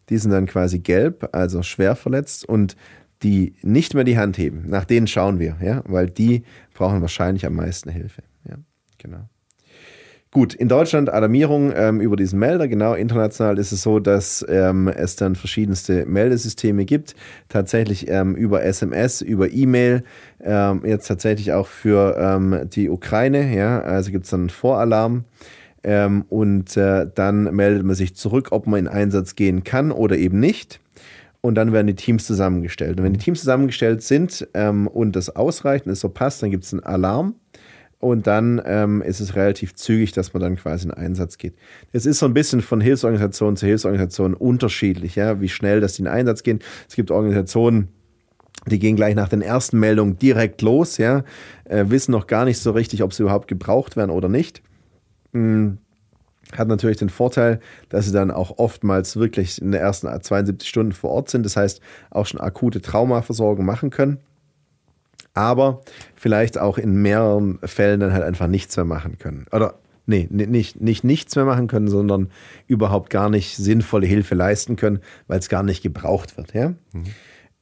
[0.09, 2.77] die sind dann quasi gelb, also schwer verletzt und
[3.23, 6.43] die nicht mehr die Hand heben, nach denen schauen wir, ja, weil die
[6.75, 8.23] brauchen wahrscheinlich am meisten Hilfe.
[8.49, 8.57] Ja,
[8.99, 9.29] genau.
[10.33, 12.69] Gut, in Deutschland Alarmierung ähm, über diesen Melder.
[12.69, 17.17] Genau, international ist es so, dass ähm, es dann verschiedenste Meldesysteme gibt.
[17.49, 20.05] Tatsächlich ähm, über SMS, über E-Mail,
[20.41, 23.53] ähm, jetzt tatsächlich auch für ähm, die Ukraine.
[23.53, 25.25] Ja, also gibt es dann einen Voralarm.
[25.83, 30.17] Ähm, und äh, dann meldet man sich zurück, ob man in Einsatz gehen kann oder
[30.17, 30.79] eben nicht
[31.41, 32.99] und dann werden die Teams zusammengestellt.
[32.99, 36.51] Und wenn die Teams zusammengestellt sind ähm, und das ausreicht und es so passt, dann
[36.51, 37.35] gibt es einen Alarm
[37.99, 41.55] und dann ähm, ist es relativ zügig, dass man dann quasi in Einsatz geht.
[41.93, 46.07] Es ist so ein bisschen von Hilfsorganisation zu Hilfsorganisation unterschiedlich, ja, wie schnell das in
[46.07, 46.65] Einsatz geht.
[46.89, 47.89] Es gibt Organisationen,
[48.67, 51.25] die gehen gleich nach den ersten Meldungen direkt los, ja,
[51.65, 54.63] äh, wissen noch gar nicht so richtig, ob sie überhaupt gebraucht werden oder nicht.
[55.33, 55.79] Mhm
[56.57, 60.93] hat natürlich den Vorteil, dass sie dann auch oftmals wirklich in den ersten 72 Stunden
[60.93, 61.45] vor Ort sind.
[61.45, 61.81] Das heißt,
[62.11, 64.19] auch schon akute Traumaversorgung machen können.
[65.35, 65.83] Aber
[66.17, 69.47] vielleicht auch in mehreren Fällen dann halt einfach nichts mehr machen können.
[69.53, 69.75] Oder
[70.07, 72.31] nee, nicht, nicht nichts mehr machen können, sondern
[72.67, 76.53] überhaupt gar nicht sinnvolle Hilfe leisten können, weil es gar nicht gebraucht wird.
[76.53, 76.71] Ja?
[76.93, 77.05] Mhm.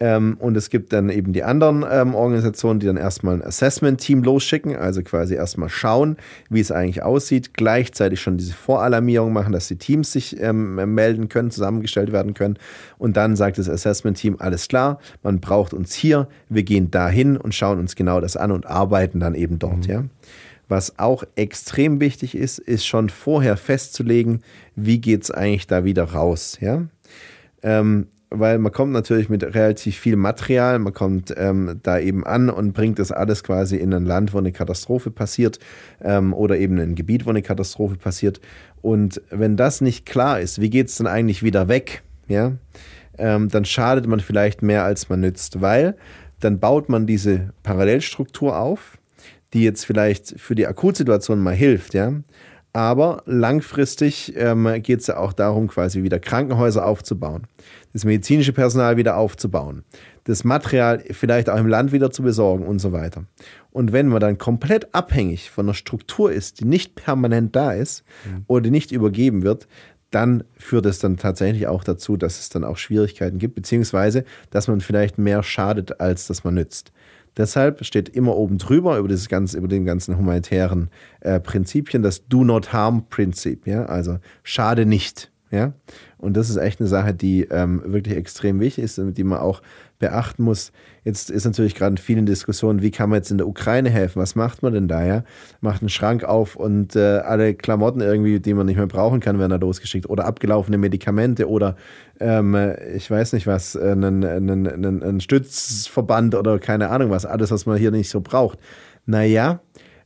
[0.01, 4.23] Ähm, und es gibt dann eben die anderen ähm, Organisationen, die dann erstmal ein Assessment-Team
[4.23, 6.17] losschicken, also quasi erstmal schauen,
[6.51, 11.29] wie es eigentlich aussieht, gleichzeitig schon diese Voralarmierung machen, dass die Teams sich ähm, melden
[11.29, 12.59] können, zusammengestellt werden können.
[12.99, 17.55] Und dann sagt das Assessment-Team, alles klar, man braucht uns hier, wir gehen dahin und
[17.55, 19.89] schauen uns genau das an und arbeiten dann eben dort.
[19.89, 19.91] Mhm.
[19.91, 20.05] Ja.
[20.69, 24.43] Was auch extrem wichtig ist, ist schon vorher festzulegen,
[24.77, 26.59] wie geht es eigentlich da wieder raus.
[26.61, 26.85] Ja?
[27.63, 32.51] Ähm, weil man kommt natürlich mit relativ viel Material, man kommt ähm, da eben an
[32.51, 35.59] und bringt das alles quasi in ein Land, wo eine Katastrophe passiert
[36.03, 38.41] ähm, oder eben in ein Gebiet, wo eine Katastrophe passiert.
[38.83, 42.53] Und wenn das nicht klar ist, wie geht es dann eigentlich wieder weg, ja,
[43.17, 45.97] ähm, dann schadet man vielleicht mehr, als man nützt, weil
[46.41, 48.99] dann baut man diese Parallelstruktur auf,
[49.55, 52.13] die jetzt vielleicht für die Akutsituation mal hilft, ja,
[52.73, 57.47] aber langfristig ähm, geht es ja auch darum, quasi wieder Krankenhäuser aufzubauen,
[57.93, 59.85] das medizinische Personal wieder aufzubauen,
[60.25, 63.25] das Material vielleicht auch im Land wieder zu besorgen und so weiter.
[63.71, 68.05] Und wenn man dann komplett abhängig von einer Struktur ist, die nicht permanent da ist
[68.25, 68.45] mhm.
[68.47, 69.67] oder nicht übergeben wird,
[70.11, 74.69] dann führt es dann tatsächlich auch dazu, dass es dann auch Schwierigkeiten gibt, beziehungsweise dass
[74.69, 76.93] man vielleicht mehr schadet, als dass man nützt.
[77.37, 82.27] Deshalb steht immer oben drüber über, dieses ganze, über den ganzen humanitären äh, Prinzipien das
[82.27, 83.67] Do Not Harm Prinzip.
[83.67, 83.87] Ja?
[83.87, 85.31] Also schade nicht.
[85.51, 85.73] Ja?
[86.19, 89.63] Und das ist echt eine Sache, die ähm, wirklich extrem wichtig ist die man auch
[89.99, 90.73] beachten muss.
[91.05, 94.21] Jetzt ist natürlich gerade in vielen Diskussionen, wie kann man jetzt in der Ukraine helfen?
[94.21, 95.05] Was macht man denn da?
[95.05, 95.25] Ja?
[95.61, 99.39] Macht einen Schrank auf und äh, alle Klamotten irgendwie, die man nicht mehr brauchen kann,
[99.39, 100.09] werden da losgeschickt.
[100.09, 101.77] Oder abgelaufene Medikamente oder
[102.21, 102.57] ähm,
[102.95, 107.67] ich weiß nicht was, einen, einen, einen, einen Stützverband oder keine Ahnung was, alles, was
[107.67, 108.59] man hier nicht so braucht.
[109.07, 109.61] Naja,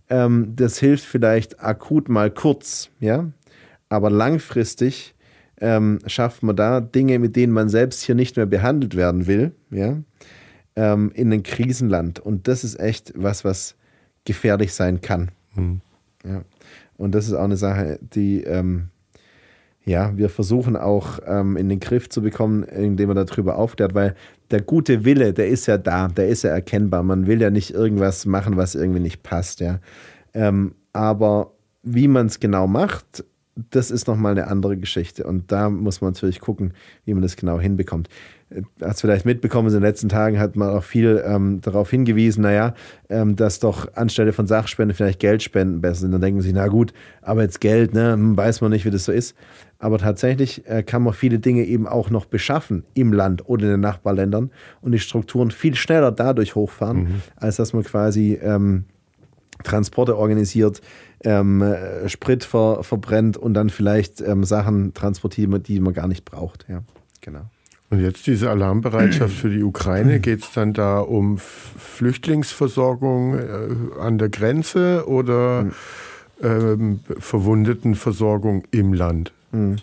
[0.08, 3.30] ähm, das hilft vielleicht akut mal kurz, ja,
[3.88, 5.14] aber langfristig
[5.62, 9.52] ähm, schafft man da Dinge, mit denen man selbst hier nicht mehr behandelt werden will,
[9.70, 9.96] ja,
[10.74, 12.18] ähm, in ein Krisenland.
[12.18, 13.76] Und das ist echt was, was
[14.24, 15.30] gefährlich sein kann.
[15.54, 15.80] Mhm.
[16.24, 16.42] Ja.
[16.96, 18.88] Und das ist auch eine Sache, die ähm,
[19.84, 24.14] ja, wir versuchen auch ähm, in den Griff zu bekommen, indem man darüber aufklärt, weil
[24.50, 27.02] der gute Wille, der ist ja da, der ist ja erkennbar.
[27.02, 29.80] Man will ja nicht irgendwas machen, was irgendwie nicht passt, ja.
[30.34, 31.52] Ähm, aber
[31.82, 33.24] wie man es genau macht,
[33.70, 35.24] das ist nochmal eine andere Geschichte.
[35.24, 36.72] Und da muss man natürlich gucken,
[37.04, 38.08] wie man das genau hinbekommt.
[38.50, 42.42] Äh, Hast vielleicht mitbekommen, in den letzten Tagen hat man auch viel ähm, darauf hingewiesen,
[42.42, 42.74] naja,
[43.08, 46.12] ähm, dass doch anstelle von Sachspenden vielleicht Geldspenden besser sind.
[46.12, 49.04] Dann denken sie, na gut, aber jetzt Geld, ne, hm, weiß man nicht, wie das
[49.04, 49.36] so ist.
[49.78, 53.70] Aber tatsächlich äh, kann man viele Dinge eben auch noch beschaffen im Land oder in
[53.72, 54.50] den Nachbarländern
[54.80, 57.22] und die Strukturen viel schneller dadurch hochfahren, mhm.
[57.36, 58.84] als dass man quasi ähm,
[59.62, 60.80] Transporte organisiert,
[61.24, 66.24] ähm, äh, Sprit ver, verbrennt und dann vielleicht ähm, Sachen transportiert, die man gar nicht
[66.24, 66.66] braucht.
[66.68, 66.82] Ja,
[67.20, 67.42] genau.
[67.90, 74.16] Und jetzt diese Alarmbereitschaft für die Ukraine, geht es dann da um Flüchtlingsversorgung äh, an
[74.16, 75.66] der Grenze oder
[76.42, 79.32] ähm, Verwundetenversorgung im Land?
[79.50, 79.76] Hm.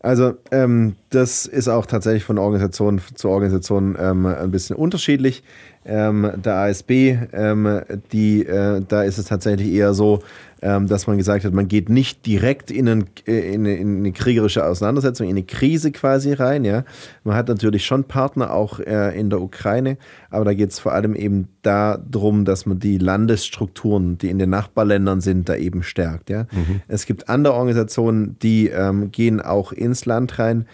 [0.00, 5.42] Also ähm, das ist auch tatsächlich von Organisation zu Organisation ähm, ein bisschen unterschiedlich
[5.84, 7.80] ähm, der ASB, ähm,
[8.12, 10.20] die, äh, da ist es tatsächlich eher so,
[10.64, 13.98] ähm, dass man gesagt hat, man geht nicht direkt in, einen, äh, in, eine, in,
[13.98, 16.64] eine, kriegerische Auseinandersetzung, in eine Krise quasi rein.
[16.64, 16.84] Ja,
[17.22, 19.98] man hat natürlich schon Partner auch äh, in der Ukraine,
[20.30, 24.50] aber da geht es vor allem eben darum, dass man die Landesstrukturen, die in den
[24.50, 26.30] Nachbarländern sind, da eben stärkt.
[26.30, 26.80] Ja, mhm.
[26.88, 30.66] es gibt andere Organisationen, die ähm, gehen auch ins Land rein.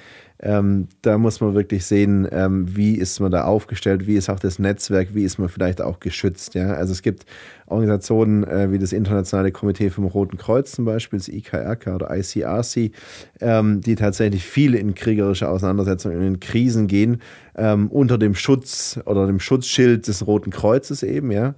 [0.43, 4.41] Ähm, da muss man wirklich sehen, ähm, wie ist man da aufgestellt, wie ist auch
[4.41, 6.55] das Netzwerk, wie ist man vielleicht auch geschützt.
[6.55, 6.73] Ja?
[6.73, 7.27] Also es gibt
[7.67, 12.93] Organisationen äh, wie das Internationale Komitee vom Roten Kreuz zum Beispiel, das IKRK oder ICRC,
[13.41, 17.21] ähm, die tatsächlich viel in kriegerische Auseinandersetzungen, in Krisen gehen,
[17.57, 21.55] ähm, unter dem Schutz oder dem Schutzschild des Roten Kreuzes eben, ja.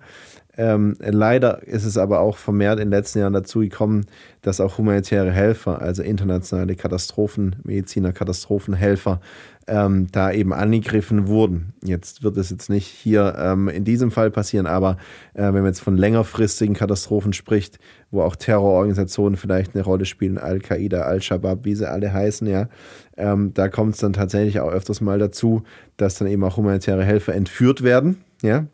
[0.57, 4.05] Ähm, leider ist es aber auch vermehrt in den letzten Jahren dazu gekommen,
[4.43, 9.21] dass auch humanitäre Helfer, also internationale Katastrophenmediziner, Katastrophenhelfer,
[9.67, 11.73] ähm, da eben angegriffen wurden.
[11.83, 14.97] Jetzt wird es jetzt nicht hier ähm, in diesem Fall passieren, aber
[15.35, 17.79] äh, wenn man jetzt von längerfristigen Katastrophen spricht,
[18.11, 22.69] wo auch Terrororganisationen vielleicht eine Rolle spielen, Al-Qaida, Al-Shabaab, wie sie alle heißen, ja,
[23.17, 25.63] ähm, da kommt es dann tatsächlich auch öfters mal dazu,
[25.97, 28.67] dass dann eben auch humanitäre Helfer entführt werden, ja,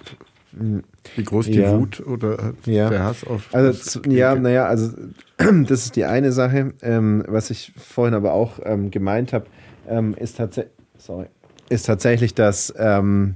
[1.17, 1.77] Wie groß die ja.
[1.79, 2.89] Wut oder ja.
[2.89, 3.49] der Hass auf.
[3.53, 4.93] Also, ja, naja, also
[5.37, 6.73] das ist die eine Sache.
[6.83, 9.47] Ähm, was ich vorhin aber auch ähm, gemeint habe,
[9.89, 10.61] ähm, ist, tats
[11.69, 13.35] ist tatsächlich, dass ähm,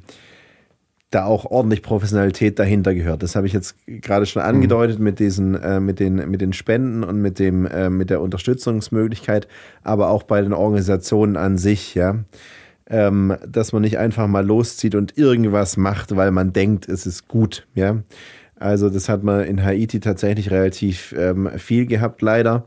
[1.11, 3.23] da auch ordentlich Professionalität dahinter gehört.
[3.23, 5.05] Das habe ich jetzt gerade schon angedeutet mhm.
[5.05, 9.49] mit diesen, äh, mit den, mit den Spenden und mit dem, äh, mit der Unterstützungsmöglichkeit,
[9.83, 12.17] aber auch bei den Organisationen an sich, ja.
[12.91, 17.27] ähm, dass man nicht einfach mal loszieht und irgendwas macht, weil man denkt, es ist
[17.27, 17.67] gut.
[17.75, 18.03] Ja?
[18.61, 22.67] Also das hat man in Haiti tatsächlich relativ ähm, viel gehabt, leider.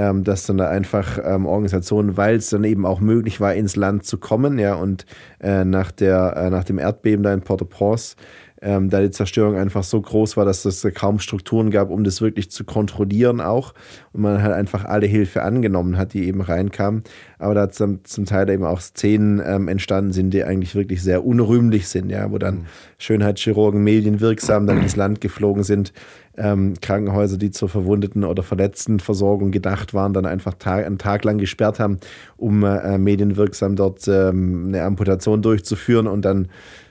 [0.00, 3.74] Ähm, dass dann da einfach ähm, Organisationen, weil es dann eben auch möglich war, ins
[3.74, 5.06] Land zu kommen, ja, und
[5.40, 8.14] äh, nach, der, äh, nach dem Erdbeben da in Port-au-Prince
[8.60, 12.20] ähm, da die Zerstörung einfach so groß war, dass es kaum Strukturen gab, um das
[12.20, 13.74] wirklich zu kontrollieren auch.
[14.12, 17.02] Und man halt einfach alle Hilfe angenommen hat, die eben reinkam.
[17.38, 21.24] Aber da zum, zum Teil eben auch Szenen ähm, entstanden sind, die eigentlich wirklich sehr
[21.24, 22.66] unrühmlich sind, ja, wo dann mhm.
[22.98, 25.92] Schönheitschirurgen medienwirksam dann ins Land geflogen sind.
[26.38, 31.24] Ähm, Krankenhäuser, die zur verwundeten oder verletzten Versorgung gedacht waren, dann einfach Tag, einen Tag
[31.24, 31.98] lang gesperrt haben,
[32.36, 36.48] um äh, medienwirksam dort ähm, eine Amputation durchzuführen und dann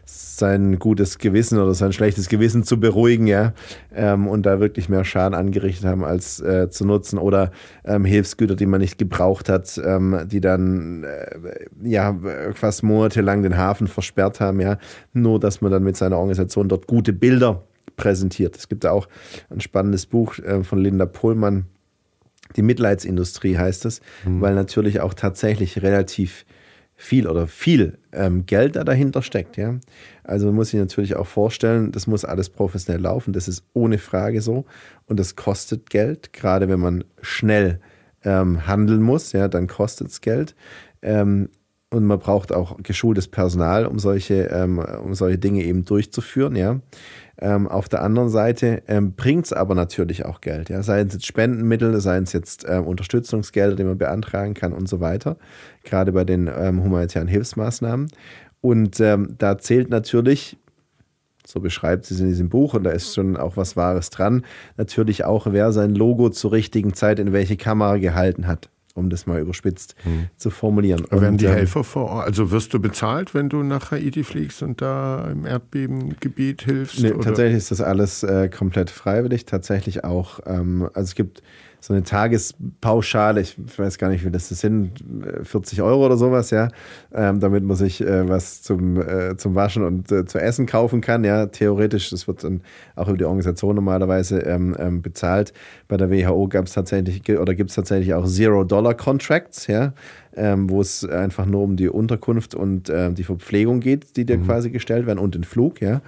[0.08, 3.54] sein gutes Gewissen oder sein schlechtes Gewissen zu beruhigen, ja,
[3.94, 7.20] ähm, und da wirklich mehr Schaden angerichtet haben, als äh, zu nutzen.
[7.20, 7.52] Oder
[7.84, 11.40] ähm, Hilfsgüter, die man nicht gebraucht hat, ähm, die dann äh,
[11.84, 12.18] ja
[12.54, 14.78] fast monatelang den Hafen versperrt haben, ja,
[15.14, 17.64] nur dass man dann mit seiner Organisation dort gute Bilder
[17.98, 18.56] präsentiert.
[18.56, 19.10] Es gibt da auch
[19.50, 21.66] ein spannendes Buch äh, von Linda Pohlmann,
[22.56, 24.40] die Mitleidsindustrie heißt es, mhm.
[24.40, 26.46] weil natürlich auch tatsächlich relativ
[26.96, 29.58] viel oder viel ähm, Geld da dahinter steckt.
[29.58, 29.76] Ja?
[30.24, 33.34] Also man muss sich natürlich auch vorstellen, das muss alles professionell laufen.
[33.34, 34.66] Das ist ohne Frage so.
[35.06, 37.80] Und das kostet Geld, gerade wenn man schnell
[38.24, 40.56] ähm, handeln muss, ja, dann kostet es Geld.
[41.04, 41.50] Ähm,
[41.90, 46.56] und man braucht auch geschultes Personal, um solche, ähm, um solche Dinge eben durchzuführen.
[46.56, 46.80] Ja?
[47.40, 50.70] Ähm, auf der anderen Seite ähm, bringt es aber natürlich auch Geld.
[50.70, 50.84] Ja?
[50.84, 55.00] Seien es jetzt Spendenmittel, seien es jetzt ähm, Unterstützungsgelder, die man beantragen kann und so
[55.00, 55.38] weiter.
[55.84, 58.12] Gerade bei den ähm, humanitären Hilfsmaßnahmen.
[58.60, 60.58] Und ähm, da zählt natürlich,
[61.46, 64.44] so beschreibt sie es in diesem Buch, und da ist schon auch was Wahres dran,
[64.76, 69.26] natürlich auch, wer sein Logo zur richtigen Zeit in welche Kamera gehalten hat um das
[69.26, 70.28] mal überspitzt hm.
[70.36, 71.06] zu formulieren.
[71.06, 74.24] Und, werden die ähm, Helfer vor Ort, also wirst du bezahlt, wenn du nach Haiti
[74.24, 77.00] fliegst und da im Erdbebengebiet hilfst?
[77.02, 79.46] Nee, tatsächlich ist das alles äh, komplett freiwillig.
[79.46, 81.42] Tatsächlich auch, ähm, also es gibt
[81.80, 85.04] so eine Tagespauschale, ich weiß gar nicht, wie das sind,
[85.44, 86.70] 40 Euro oder sowas, ja,
[87.14, 91.02] ähm, damit man sich äh, was zum, äh, zum Waschen und äh, zu essen kaufen
[91.02, 92.62] kann, ja, theoretisch, das wird dann
[92.96, 95.54] auch über die Organisation normalerweise ähm, ähm, bezahlt.
[95.88, 99.94] Bei der WHO gab es tatsächlich, oder gibt es tatsächlich auch Zero-Dollar-Contracts, ja,
[100.36, 104.40] ähm, wo es einfach nur um die Unterkunft und äh, die Verpflegung geht, die dir
[104.40, 104.46] mhm.
[104.46, 106.02] quasi gestellt werden und den Flug, ja.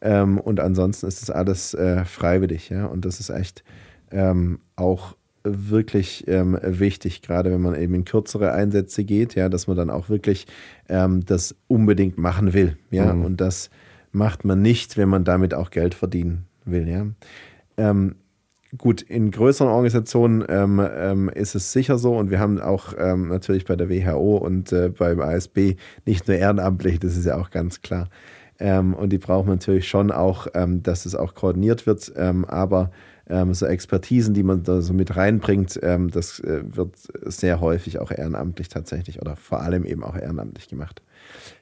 [0.00, 3.64] Ähm, und ansonsten ist das alles äh, freiwillig, ja, und das ist echt
[4.12, 5.16] ähm, auch
[5.46, 9.90] wirklich ähm, wichtig, gerade wenn man eben in kürzere Einsätze geht, ja, dass man dann
[9.90, 10.46] auch wirklich
[10.88, 13.24] ähm, das unbedingt machen will, ja, mhm.
[13.24, 13.70] und das
[14.12, 17.06] macht man nicht, wenn man damit auch Geld verdienen will, ja.
[17.76, 18.16] Ähm,
[18.76, 23.28] gut, in größeren Organisationen ähm, ähm, ist es sicher so und wir haben auch ähm,
[23.28, 27.50] natürlich bei der WHO und äh, beim ASB nicht nur ehrenamtlich, das ist ja auch
[27.50, 28.08] ganz klar.
[28.58, 30.46] und die brauchen natürlich schon auch,
[30.82, 32.90] dass es auch koordiniert wird, aber
[33.28, 37.98] ähm, so Expertisen, die man da so mit reinbringt, ähm, das äh, wird sehr häufig
[37.98, 41.02] auch ehrenamtlich tatsächlich oder vor allem eben auch ehrenamtlich gemacht.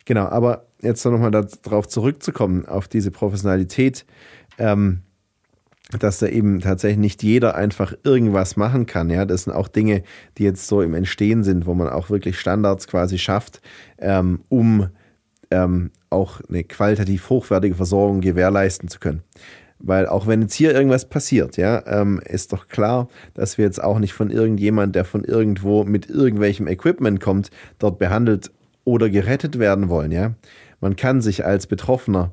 [0.04, 4.04] Genau, aber jetzt nochmal darauf zurückzukommen, auf diese Professionalität,
[4.58, 5.00] ähm,
[5.98, 9.10] dass da eben tatsächlich nicht jeder einfach irgendwas machen kann.
[9.10, 10.02] Ja, das sind auch Dinge,
[10.38, 13.60] die jetzt so im Entstehen sind, wo man auch wirklich Standards quasi schafft,
[13.98, 14.88] ähm, um
[15.50, 19.22] ähm, auch eine qualitativ hochwertige Versorgung gewährleisten zu können.
[19.78, 23.82] Weil auch wenn jetzt hier irgendwas passiert, ja, ähm, ist doch klar, dass wir jetzt
[23.82, 28.50] auch nicht von irgendjemand, der von irgendwo mit irgendwelchem Equipment kommt, dort behandelt
[28.84, 30.34] oder gerettet werden wollen, ja.
[30.80, 32.32] Man kann sich als Betroffener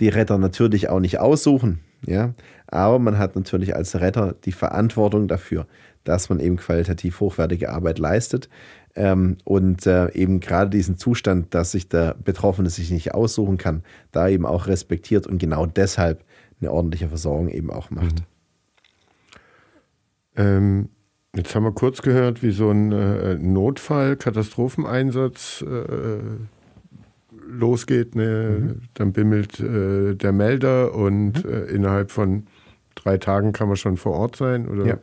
[0.00, 2.34] die Retter natürlich auch nicht aussuchen, ja.
[2.66, 5.66] Aber man hat natürlich als Retter die Verantwortung dafür,
[6.02, 8.48] dass man eben qualitativ hochwertige Arbeit leistet.
[8.96, 13.82] Ähm, und äh, eben gerade diesen Zustand, dass sich der Betroffene sich nicht aussuchen kann,
[14.12, 16.24] da eben auch respektiert und genau deshalb
[16.60, 18.16] eine ordentliche Versorgung eben auch macht.
[18.16, 18.24] Mhm.
[20.36, 20.88] Ähm,
[21.34, 26.18] jetzt haben wir kurz gehört, wie so ein äh, Notfall, Katastropheneinsatz äh,
[27.46, 28.14] losgeht.
[28.14, 28.58] Ne?
[28.60, 28.80] Mhm.
[28.94, 31.50] Dann bimmelt äh, der Melder und mhm.
[31.50, 32.46] Äh, innerhalb von
[32.94, 34.68] drei Tagen kann man schon vor Ort sein.
[34.68, 34.86] Oder?
[34.86, 34.98] Ja.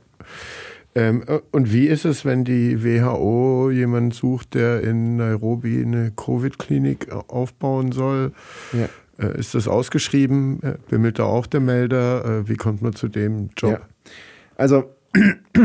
[0.94, 6.12] Ähm, äh, und wie ist es, wenn die WHO jemanden sucht, der in Nairobi eine
[6.12, 8.34] Covid-Klinik aufbauen soll?
[8.74, 8.90] Ja.
[9.22, 10.62] Äh, ist das ausgeschrieben?
[10.64, 12.26] Äh, bimmelt da auch der Melder?
[12.26, 13.74] Äh, wie kommt man zu dem Job?
[13.74, 14.12] Ja.
[14.56, 14.86] Also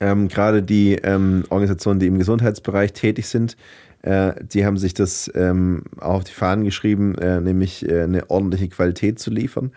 [0.00, 3.56] ähm, gerade die ähm, Organisationen, die im Gesundheitsbereich tätig sind,
[4.02, 8.28] äh, die haben sich das ähm, auch auf die Fahnen geschrieben, äh, nämlich äh, eine
[8.30, 9.72] ordentliche Qualität zu liefern.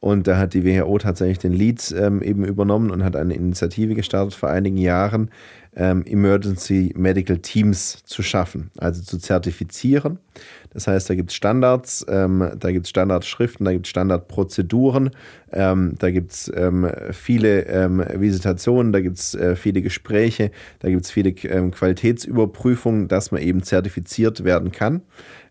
[0.00, 3.94] Und da hat die WHO tatsächlich den Lead ähm, eben übernommen und hat eine Initiative
[3.94, 5.30] gestartet vor einigen Jahren,
[5.76, 10.18] ähm, Emergency Medical Teams zu schaffen, also zu zertifizieren.
[10.72, 15.10] Das heißt, da gibt es Standards, ähm, da gibt es Standardschriften, da gibt es Standardprozeduren,
[15.52, 20.88] ähm, da gibt es ähm, viele ähm, Visitationen, da gibt es äh, viele Gespräche, da
[20.88, 25.02] gibt es viele ähm, Qualitätsüberprüfungen, dass man eben zertifiziert werden kann.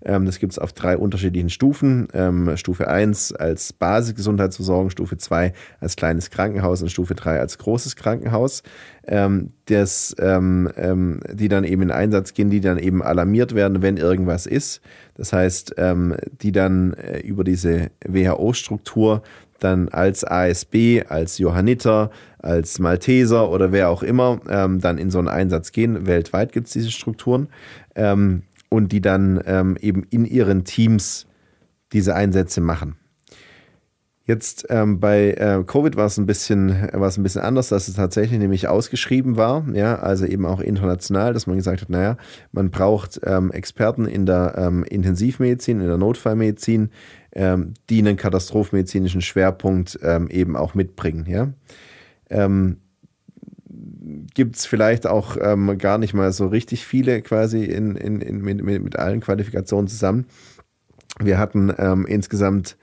[0.03, 2.07] Ähm, das gibt es auf drei unterschiedlichen Stufen.
[2.13, 7.95] Ähm, Stufe 1 als Basisgesundheitsversorgung, Stufe 2 als kleines Krankenhaus und Stufe 3 als großes
[7.95, 8.63] Krankenhaus.
[9.07, 13.81] Ähm, das, ähm, ähm, die dann eben in Einsatz gehen, die dann eben alarmiert werden,
[13.81, 14.81] wenn irgendwas ist.
[15.15, 19.21] Das heißt, ähm, die dann äh, über diese WHO-Struktur
[19.59, 25.19] dann als ASB, als Johanniter, als Malteser oder wer auch immer ähm, dann in so
[25.19, 26.07] einen Einsatz gehen.
[26.07, 27.49] Weltweit gibt es diese Strukturen.
[27.95, 31.25] Ähm, und die dann ähm, eben in ihren Teams
[31.91, 32.95] diese Einsätze machen.
[34.29, 37.95] Jetzt ähm, bei äh, Covid war es ein bisschen, war ein bisschen anders, dass es
[37.95, 42.15] tatsächlich nämlich ausgeschrieben war, ja, also eben auch international, dass man gesagt hat, naja,
[42.51, 46.91] man braucht ähm, Experten in der ähm, Intensivmedizin, in der Notfallmedizin,
[47.31, 51.49] ähm, die einen katastrophenmedizinischen Schwerpunkt ähm, eben auch mitbringen, ja.
[54.33, 58.41] Gibt es vielleicht auch ähm, gar nicht mal so richtig viele quasi in, in, in,
[58.41, 60.25] mit, mit, allen Qualifikationen zusammen.
[61.19, 62.77] Wir hatten ähm, insgesamt,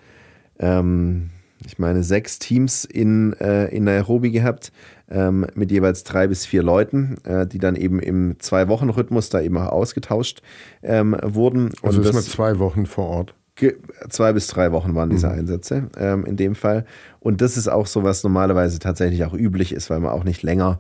[0.59, 1.31] ähm,
[1.65, 4.73] ich meine, sechs Teams in, äh, in Nairobi gehabt,
[5.11, 9.57] ähm, mit jeweils drei bis vier Leuten, äh, die dann eben im Zwei-Wochen-Rhythmus da eben
[9.57, 10.43] auch ausgetauscht
[10.83, 11.73] ähm, wurden.
[11.83, 13.35] Also ist man zwei Wochen vor Ort
[14.09, 15.39] zwei bis drei Wochen waren diese mhm.
[15.39, 16.85] Einsätze ähm, in dem Fall.
[17.21, 20.43] Und das ist auch so, was normalerweise tatsächlich auch üblich ist, weil man auch nicht
[20.43, 20.79] länger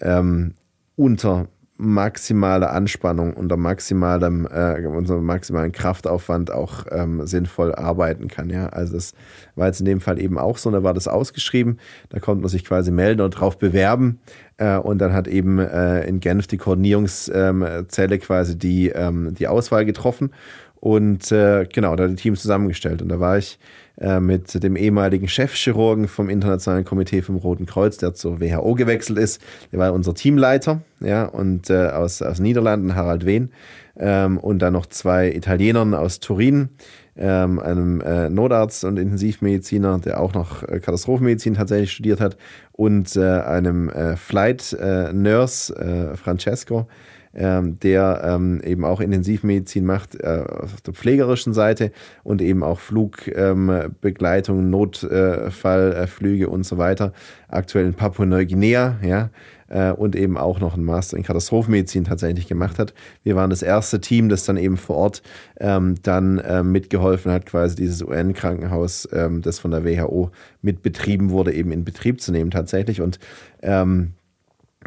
[0.00, 0.54] ähm,
[0.96, 1.48] unter
[1.80, 8.50] maximaler Anspannung, unter maximalem, äh, unter maximalen Kraftaufwand auch ähm, sinnvoll arbeiten kann.
[8.50, 8.68] Ja?
[8.68, 9.14] Also das
[9.54, 11.78] war jetzt in dem Fall eben auch so, da war das ausgeschrieben,
[12.10, 14.20] da konnte man sich quasi melden und drauf bewerben
[14.58, 19.86] äh, und dann hat eben äh, in Genf die Koordinierungszelle quasi die, ähm, die Auswahl
[19.86, 20.32] getroffen
[20.80, 23.58] und äh, genau, da die Teams zusammengestellt und da war ich
[24.00, 29.18] äh, mit dem ehemaligen Chefchirurgen vom Internationalen Komitee vom Roten Kreuz, der zur WHO gewechselt
[29.18, 29.42] ist.
[29.72, 33.50] Der war unser Teamleiter, ja, und äh, aus, aus Niederlanden, Harald Wehn.
[33.98, 36.70] Ähm, und dann noch zwei Italienern aus Turin,
[37.16, 42.38] ähm, einem äh, Notarzt und Intensivmediziner, der auch noch äh, Katastrophenmedizin tatsächlich studiert hat,
[42.72, 46.88] und äh, einem äh, Flight äh, Nurse, äh, Francesco,
[47.34, 51.92] ähm, der ähm, eben auch Intensivmedizin macht äh, auf der pflegerischen Seite
[52.24, 57.12] und eben auch Flugbegleitung, ähm, Notfallflüge und so weiter.
[57.48, 59.30] Aktuell in Papua-Neuguinea, ja,
[59.70, 62.92] äh, und eben auch noch einen Master in Katastrophenmedizin tatsächlich gemacht hat.
[63.22, 65.22] Wir waren das erste Team, das dann eben vor Ort
[65.58, 70.30] ähm, dann äh, mitgeholfen hat, quasi dieses UN-Krankenhaus, ähm, das von der WHO
[70.62, 73.00] mitbetrieben wurde, eben in Betrieb zu nehmen tatsächlich.
[73.00, 73.18] Und
[73.62, 74.14] ähm,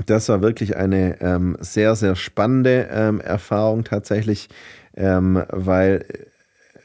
[0.05, 4.49] das war wirklich eine ähm, sehr, sehr spannende ähm, Erfahrung tatsächlich,
[4.95, 6.05] ähm, weil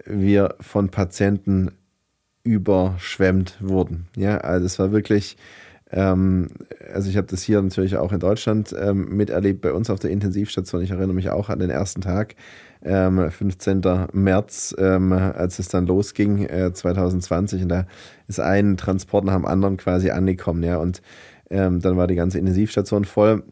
[0.05, 1.71] wir von Patienten
[2.45, 4.09] überschwemmt wurden.
[4.17, 5.37] Ja, also es war wirklich,
[5.91, 6.49] ähm,
[6.93, 10.11] also ich habe das hier natürlich auch in Deutschland ähm, miterlebt, bei uns auf der
[10.11, 10.83] Intensivstation.
[10.83, 12.37] Ich erinnere mich auch an den ersten Tag,
[12.81, 13.83] 15.
[13.85, 17.63] Ähm, März, als es dann losging, äh, 2020.
[17.63, 17.87] Und da
[18.29, 20.63] ist ein Transport nach dem anderen quasi angekommen.
[20.63, 21.03] Ja, und
[21.51, 23.43] ähm, dann war die ganze Intensivstation voll.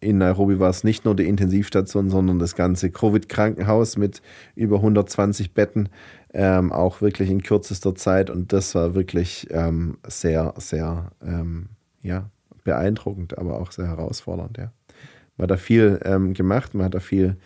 [0.00, 4.20] In Nairobi war es nicht nur die Intensivstation, sondern das ganze Covid-Krankenhaus mit
[4.56, 5.90] über 120 Betten,
[6.34, 8.28] ähm, auch wirklich in kürzester Zeit.
[8.28, 11.68] Und das war wirklich ähm, sehr, sehr ähm,
[12.02, 12.30] ja,
[12.64, 14.58] beeindruckend, aber auch sehr herausfordernd.
[14.58, 14.72] Ja.
[15.36, 17.36] Man hat da viel ähm, gemacht, man hat da viel,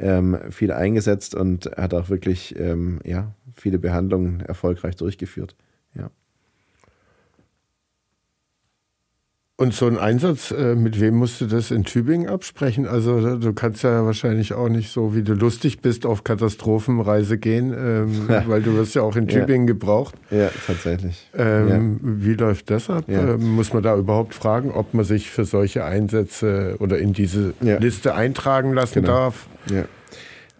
[0.00, 2.56] ähm, viel eingesetzt und hat auch wirklich
[3.04, 5.54] ja, viele Behandlungen erfolgreich durchgeführt.
[5.94, 6.10] Ja.
[9.60, 12.86] Und so ein Einsatz, äh, mit wem musst du das in Tübingen absprechen?
[12.86, 17.74] Also du kannst ja wahrscheinlich auch nicht so, wie du lustig bist, auf Katastrophenreise gehen,
[17.76, 18.42] ähm, ja.
[18.48, 19.74] weil du wirst ja auch in Tübingen ja.
[19.74, 20.14] gebraucht.
[20.30, 21.28] Ja, tatsächlich.
[21.36, 22.10] Ähm, ja.
[22.24, 23.04] Wie läuft das ab?
[23.06, 27.52] Ähm, muss man da überhaupt fragen, ob man sich für solche Einsätze oder in diese
[27.60, 29.08] Liste eintragen lassen genau.
[29.08, 29.46] darf?
[29.70, 29.84] Ja.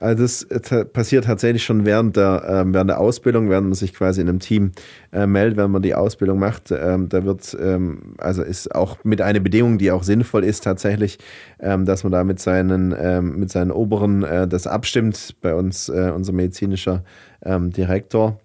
[0.00, 3.92] Also das äh, passiert tatsächlich schon während der, äh, während der Ausbildung, während man sich
[3.92, 4.72] quasi in einem Team
[5.12, 6.72] äh, meldet, wenn man die Ausbildung macht.
[6.72, 11.18] Ähm, da wird, ähm, also ist auch mit einer Bedingung, die auch sinnvoll ist tatsächlich,
[11.60, 15.36] ähm, dass man da mit seinen, ähm, mit seinen Oberen äh, das abstimmt.
[15.42, 17.04] Bei uns äh, unser medizinischer
[17.44, 18.40] ähm, Direktor,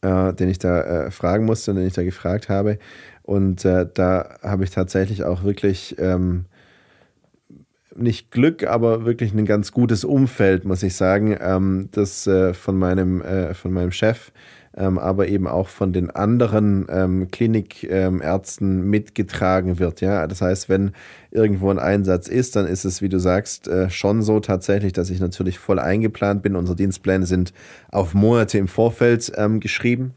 [0.00, 2.78] äh, den ich da fragen musste, den ich da gefragt habe.
[3.22, 6.44] Und da habe ich tatsächlich auch wirklich ähm,
[7.96, 12.78] nicht Glück, aber wirklich ein ganz gutes Umfeld, muss ich sagen, ähm, das äh, von,
[12.78, 14.32] meinem, äh, von meinem Chef
[14.76, 20.00] ähm, aber eben auch von den anderen ähm, Klinikärzten mitgetragen wird.
[20.00, 20.26] Ja?
[20.26, 20.92] Das heißt, wenn
[21.30, 25.10] irgendwo ein Einsatz ist, dann ist es, wie du sagst, äh, schon so tatsächlich, dass
[25.10, 26.56] ich natürlich voll eingeplant bin.
[26.56, 27.52] Unsere Dienstpläne sind
[27.90, 30.14] auf Monate im Vorfeld ähm, geschrieben.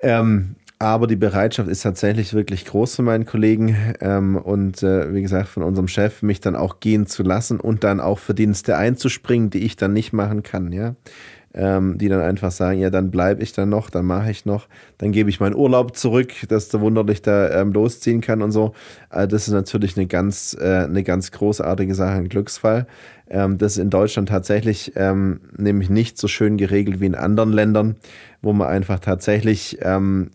[0.00, 5.22] Ähm, aber die Bereitschaft ist tatsächlich wirklich groß von meinen Kollegen ähm, und äh, wie
[5.22, 8.76] gesagt von unserem Chef, mich dann auch gehen zu lassen und dann auch für Dienste
[8.76, 10.72] einzuspringen, die ich dann nicht machen kann.
[10.72, 10.94] Ja,
[11.54, 14.68] ähm, die dann einfach sagen, ja, dann bleibe ich dann noch, dann mache ich noch,
[14.98, 18.74] dann gebe ich meinen Urlaub zurück, dass der Wunderlich da ähm, losziehen kann und so.
[19.08, 22.86] Also das ist natürlich eine ganz, äh, eine ganz großartige Sache, ein Glücksfall.
[23.30, 27.52] Ähm, das ist in Deutschland tatsächlich ähm, nämlich nicht so schön geregelt wie in anderen
[27.52, 27.96] Ländern,
[28.42, 30.30] wo man einfach tatsächlich ähm,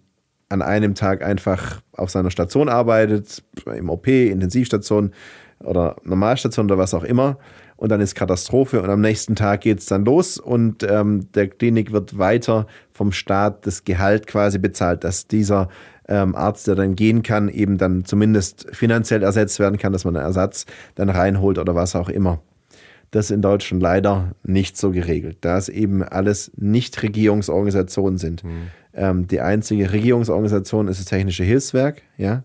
[0.49, 5.11] an einem Tag einfach auf seiner Station arbeitet, im OP, Intensivstation
[5.59, 7.37] oder Normalstation oder was auch immer
[7.79, 11.47] und dann ist Katastrophe und am nächsten Tag geht es dann los und ähm, der
[11.47, 15.69] Klinik wird weiter vom Staat das Gehalt quasi bezahlt, dass dieser
[16.09, 20.17] ähm, Arzt, der dann gehen kann, eben dann zumindest finanziell ersetzt werden kann, dass man
[20.17, 20.65] einen Ersatz
[20.95, 22.41] dann reinholt oder was auch immer.
[23.11, 28.43] Das ist in Deutschland leider nicht so geregelt, da es eben alles Nichtregierungsorganisationen sind.
[28.43, 28.67] Mhm.
[28.93, 32.43] Ähm, die einzige Regierungsorganisation ist das Technische Hilfswerk, ja.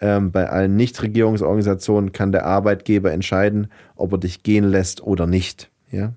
[0.00, 5.70] Ähm, bei allen Nichtregierungsorganisationen kann der Arbeitgeber entscheiden, ob er dich gehen lässt oder nicht.
[5.92, 6.14] Ja?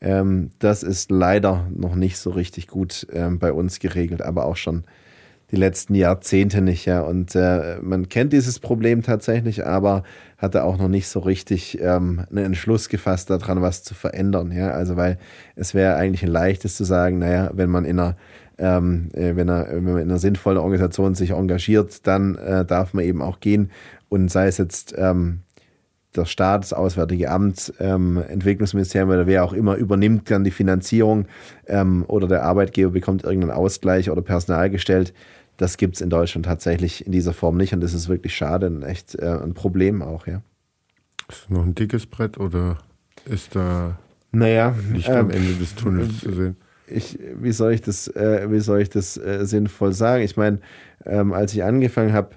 [0.00, 4.56] Ähm, das ist leider noch nicht so richtig gut ähm, bei uns geregelt, aber auch
[4.56, 4.82] schon
[5.50, 6.86] die letzten Jahrzehnte nicht.
[6.86, 7.00] Ja?
[7.00, 10.02] Und äh, man kennt dieses Problem tatsächlich, aber
[10.38, 14.52] hatte auch noch nicht so richtig ähm, einen Entschluss gefasst, daran was zu verändern.
[14.52, 14.70] Ja?
[14.70, 15.18] Also, weil
[15.56, 18.16] es wäre eigentlich ein leichtes zu sagen, naja, wenn man in einer
[18.58, 22.94] ähm, äh, wenn, er, wenn man in einer sinnvollen Organisation sich engagiert, dann äh, darf
[22.94, 23.70] man eben auch gehen.
[24.08, 25.40] Und sei es jetzt ähm,
[26.16, 31.26] der Staat, das Auswärtige Amt, ähm, Entwicklungsministerium oder wer auch immer übernimmt dann die Finanzierung
[31.66, 35.12] ähm, oder der Arbeitgeber bekommt irgendeinen Ausgleich oder Personal gestellt.
[35.56, 38.66] Das gibt es in Deutschland tatsächlich in dieser Form nicht und das ist wirklich schade
[38.66, 40.42] und echt äh, ein Problem auch, ja.
[41.28, 42.78] Ist noch ein dickes Brett oder
[43.24, 43.98] ist da
[44.32, 46.56] naja, nicht am ähm, Ende des Tunnels zu sehen?
[46.86, 50.22] ich, wie soll ich das, äh, wie soll ich das äh, sinnvoll sagen?
[50.22, 50.58] Ich meine,
[51.04, 52.30] ähm, als ich angefangen habe,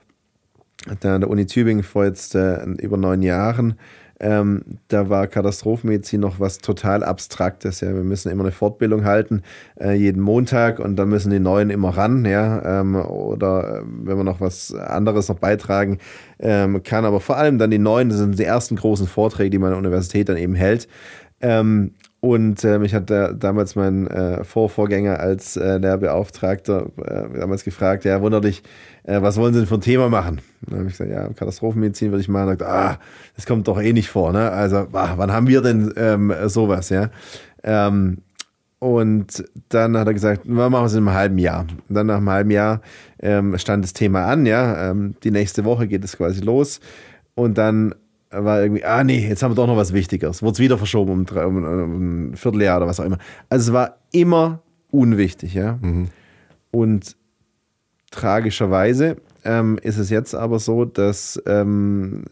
[0.86, 3.76] an der Uni Tübingen vor jetzt äh, über neun Jahren,
[4.20, 7.82] ähm, da war Katastrophenmedizin noch was total Abstraktes.
[7.82, 7.94] Ja.
[7.94, 9.44] Wir müssen immer eine Fortbildung halten,
[9.80, 12.26] äh, jeden Montag und dann müssen die Neuen immer ran.
[12.26, 12.82] Ja.
[12.82, 15.99] Ähm, oder äh, wenn man noch was anderes noch beitragen
[16.40, 17.06] ähm, kann.
[17.06, 19.74] Aber vor allem dann die Neuen, das sind die ersten großen Vorträge, die man an
[19.74, 20.88] der Universität dann eben hält.
[21.40, 27.64] Ähm, und äh, mich hat da, damals mein äh, Vorvorgänger als äh, Lehrbeauftragter äh, damals
[27.64, 28.64] gefragt, ja, wunderlich,
[29.08, 30.42] äh, was wollen Sie denn für ein Thema machen?
[30.62, 32.50] Dann habe ich gesagt, ja, Katastrophenmedizin würde ich machen.
[32.50, 33.00] Und gesagt, ah,
[33.36, 34.52] das kommt doch eh nicht vor, ne?
[34.52, 37.10] Also, ah, wann haben wir denn ähm, sowas, ja?
[37.64, 38.18] Ähm,
[38.80, 41.62] und dann hat er gesagt, wir machen es in einem halben Jahr.
[41.88, 42.82] Und dann nach einem halben Jahr
[43.20, 44.92] ähm, stand das Thema an, ja.
[44.92, 46.82] Ähm, die nächste Woche geht es quasi los.
[47.34, 47.96] Und dann
[48.30, 50.44] war irgendwie, ah nee, jetzt haben wir doch noch was Wichtigeres.
[50.44, 53.20] Wurde es wieder verschoben um, drei, um, um, ein Vierteljahr oder was auch immer.
[53.50, 54.60] Also es war immer
[54.92, 55.80] unwichtig, ja.
[55.82, 56.10] Mhm.
[56.72, 57.16] Und
[58.12, 62.26] tragischerweise ähm, ist es jetzt aber so, dass ähm,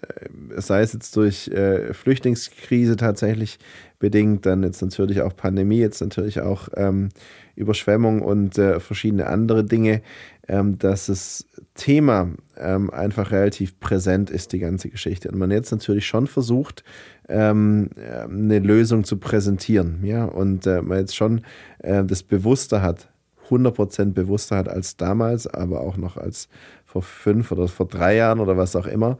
[0.56, 3.60] sei es jetzt durch äh, Flüchtlingskrise tatsächlich
[4.00, 7.10] bedingt, dann jetzt natürlich auch Pandemie, jetzt natürlich auch ähm,
[7.56, 10.02] Überschwemmung und äh, verschiedene andere Dinge,
[10.48, 15.30] ähm, dass das Thema ähm, einfach relativ präsent ist, die ganze Geschichte.
[15.32, 16.84] Und man jetzt natürlich schon versucht,
[17.30, 17.90] ähm,
[18.30, 20.04] eine Lösung zu präsentieren.
[20.04, 20.26] Ja?
[20.26, 21.42] Und äh, man jetzt schon
[21.80, 23.10] äh, das bewusster hat,
[23.50, 26.50] 100% bewusster hat als damals, aber auch noch als
[26.86, 29.18] vor fünf oder vor drei Jahren oder was auch immer,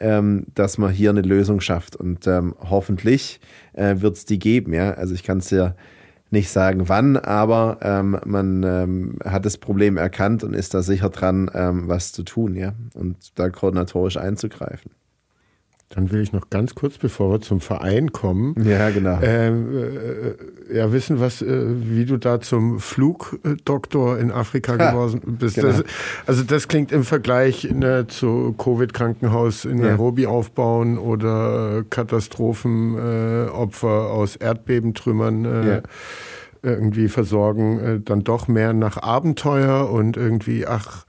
[0.00, 1.96] ähm, dass man hier eine Lösung schafft.
[1.96, 3.40] Und ähm, hoffentlich
[3.72, 4.72] äh, wird es die geben.
[4.72, 4.92] Ja?
[4.92, 5.74] Also ich kann es ja
[6.30, 11.08] nicht sagen wann, aber ähm, man ähm, hat das Problem erkannt und ist da sicher
[11.08, 14.90] dran, ähm, was zu tun, ja, und da koordinatorisch einzugreifen.
[15.90, 19.20] Dann will ich noch ganz kurz, bevor wir zum Verein kommen, ja, genau.
[19.22, 25.22] Ähm, äh, ja, wissen, was, äh, wie du da zum Flugdoktor in Afrika ha, geworden
[25.38, 25.54] bist.
[25.54, 25.68] Genau.
[25.68, 25.84] Das,
[26.26, 29.86] also das klingt im Vergleich ne, zu Covid-Krankenhaus in ja.
[29.86, 35.44] Nairobi aufbauen oder Katastrophenopfer äh, aus Erdbebentrümmern.
[35.44, 35.82] Äh, ja
[36.60, 41.06] irgendwie versorgen, äh, dann doch mehr nach Abenteuer und irgendwie, ach,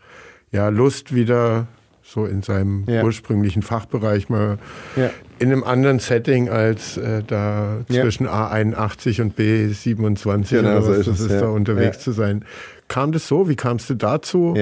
[0.52, 1.68] ja, Lust wieder
[2.10, 3.04] so in seinem ja.
[3.04, 4.58] ursprünglichen Fachbereich mal
[4.96, 5.10] ja.
[5.38, 8.52] in einem anderen Setting als äh, da zwischen ja.
[8.52, 12.46] A81 und B27 genau, oder was so ist das es, ist, da unterwegs zu sein.
[12.88, 13.48] Kam das so?
[13.48, 14.56] Wie kamst du dazu?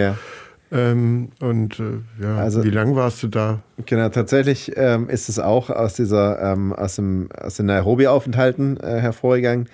[0.69, 1.84] Ähm, und äh,
[2.22, 3.61] ja, also, wie lange warst du da?
[3.86, 8.99] Genau, tatsächlich ähm, ist es auch aus dieser ähm, aus dem aus den Nairobi-Aufenthalten äh,
[8.99, 9.69] hervorgegangen.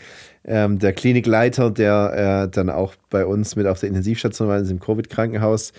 [0.45, 4.79] Ähm, der Klinikleiter, der äh, dann auch bei uns mit auf der Intensivstation war, im
[4.79, 5.71] Covid-Krankenhaus,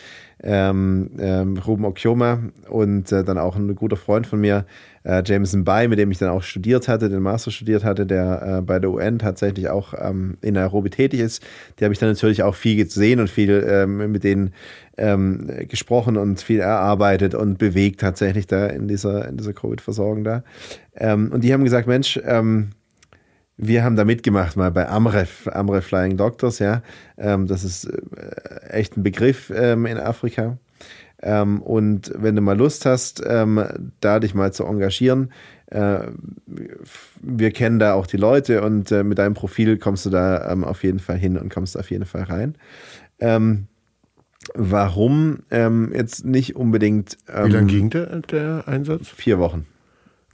[0.43, 4.67] ähm, ähm, Ruben Okioma und äh, dann auch ein guter Freund von mir,
[5.05, 8.59] äh, Jameson Bay, mit dem ich dann auch studiert hatte, den Master studiert hatte, der
[8.59, 11.43] äh, bei der UN tatsächlich auch ähm, in Nairobi tätig ist.
[11.79, 14.53] Die habe ich dann natürlich auch viel gesehen und viel ähm, mit denen
[14.97, 20.45] ähm, gesprochen und viel erarbeitet und bewegt tatsächlich da in dieser, in dieser Covid-Versorgung da.
[20.97, 22.71] Und die haben gesagt, Mensch, ähm,
[23.57, 26.83] wir haben da mitgemacht mal bei Amref, Amref Flying Doctors, ja.
[27.17, 30.59] Ähm, das ist äh, echt ein Begriff ähm, in Afrika.
[31.23, 35.33] Ähm, und wenn du mal Lust hast, da dich mal zu engagieren,
[35.67, 36.01] äh,
[37.23, 40.83] wir kennen da auch die Leute und äh, mit deinem Profil kommst du da auf
[40.83, 42.57] jeden Fall hin und kommst auf jeden Fall rein.
[44.55, 45.43] Warum
[45.95, 47.17] jetzt nicht unbedingt.
[47.27, 49.09] Wie lange ging der, der Einsatz?
[49.09, 49.65] Vier Wochen.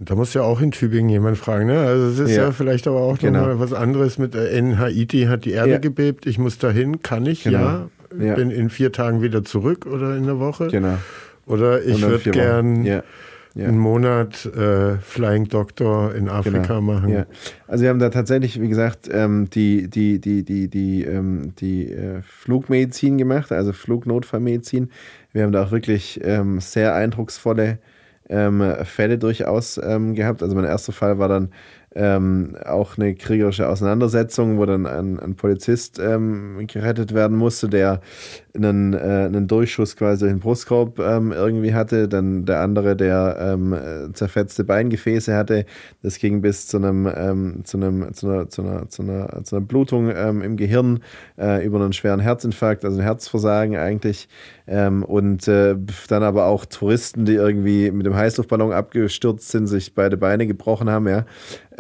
[0.03, 1.79] Da muss ja auch in Tübingen jemand fragen, ne?
[1.79, 3.41] Also es ist ja, ja vielleicht aber auch genau.
[3.41, 5.79] nochmal was anderes mit äh, in Haiti hat die Erde ja.
[5.79, 7.59] gebebt, ich muss dahin, kann ich, genau.
[7.59, 7.89] ja.
[8.19, 8.35] ja.
[8.35, 10.69] Bin in vier Tagen wieder zurück oder in der Woche.
[10.69, 10.97] Genau.
[11.45, 13.03] Oder ich würde gern ja.
[13.55, 16.81] einen Monat äh, Flying Doctor in Afrika genau.
[16.81, 17.13] machen.
[17.13, 17.27] Ja.
[17.67, 21.93] Also wir haben da tatsächlich, wie gesagt, ähm, die, die, die, die, die, ähm, die
[21.93, 24.91] äh, Flugmedizin gemacht, also Flugnotfallmedizin.
[25.33, 27.79] Wir haben da auch wirklich ähm, sehr eindrucksvolle
[28.31, 30.43] ähm, Fälle durchaus ähm, gehabt.
[30.43, 31.51] Also mein erster Fall war dann
[31.95, 38.01] ähm, auch eine kriegerische Auseinandersetzung, wo dann ein, ein Polizist ähm, gerettet werden musste, der
[38.55, 42.09] einen, äh, einen Durchschuss quasi durch den Brustkorb ähm, irgendwie hatte.
[42.09, 43.75] Dann der andere, der ähm,
[44.13, 45.67] zerfetzte Beingefäße hatte.
[46.03, 49.57] Das ging bis zu einem, ähm, zu einem, zu einer, zu einer, zu einer, zu
[49.57, 51.01] einer Blutung ähm, im Gehirn
[51.39, 54.29] äh, über einen schweren Herzinfarkt, also ein Herzversagen eigentlich.
[54.67, 55.75] Und äh,
[56.07, 60.89] dann aber auch Touristen, die irgendwie mit dem Heißluftballon abgestürzt sind, sich beide Beine gebrochen
[60.89, 61.25] haben, ja.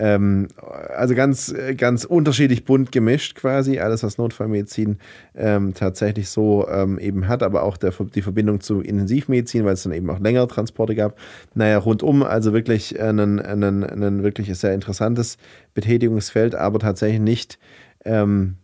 [0.00, 0.48] Ähm,
[0.96, 4.96] also ganz, ganz unterschiedlich bunt gemischt quasi, alles was Notfallmedizin
[5.36, 9.82] ähm, tatsächlich so ähm, eben hat, aber auch der, die Verbindung zu Intensivmedizin, weil es
[9.82, 11.18] dann eben auch längere Transporte gab.
[11.54, 15.36] Naja, rundum, also wirklich ein, ein, wirklich sehr interessantes
[15.74, 17.58] Betätigungsfeld, aber tatsächlich nicht
[18.06, 18.56] ähm,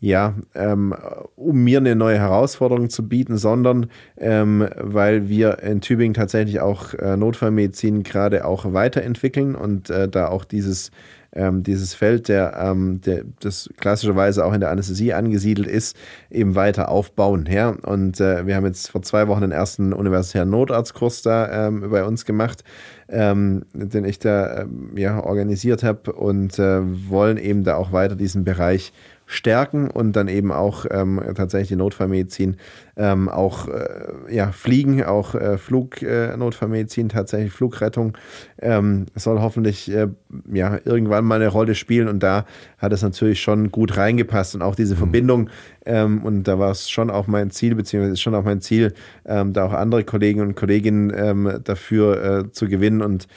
[0.00, 0.94] ja, ähm,
[1.34, 6.94] um mir eine neue Herausforderung zu bieten, sondern ähm, weil wir in Tübingen tatsächlich auch
[6.94, 10.92] äh, Notfallmedizin gerade auch weiterentwickeln und äh, da auch dieses,
[11.32, 15.96] ähm, dieses Feld, der, ähm, der, das klassischerweise auch in der Anästhesie angesiedelt ist,
[16.30, 17.48] eben weiter aufbauen.
[17.50, 17.70] Ja?
[17.70, 22.04] Und äh, wir haben jetzt vor zwei Wochen den ersten universitären Notarztkurs da ähm, bei
[22.04, 22.62] uns gemacht,
[23.08, 24.64] ähm, den ich da
[24.94, 28.92] ja, organisiert habe und äh, wollen eben da auch weiter diesen Bereich
[29.30, 32.56] stärken und dann eben auch ähm, tatsächlich die Notfallmedizin
[32.96, 38.16] ähm, auch äh, ja, Fliegen, auch äh, Flugnotfallmedizin, äh, tatsächlich Flugrettung
[38.60, 40.08] ähm, soll hoffentlich äh,
[40.50, 42.46] ja, irgendwann mal eine Rolle spielen und da
[42.78, 44.98] hat es natürlich schon gut reingepasst und auch diese mhm.
[44.98, 45.50] Verbindung
[45.84, 48.94] ähm, und da war es schon auch mein Ziel, beziehungsweise ist schon auch mein Ziel,
[49.26, 53.28] ähm, da auch andere Kollegen und Kolleginnen ähm, dafür äh, zu gewinnen und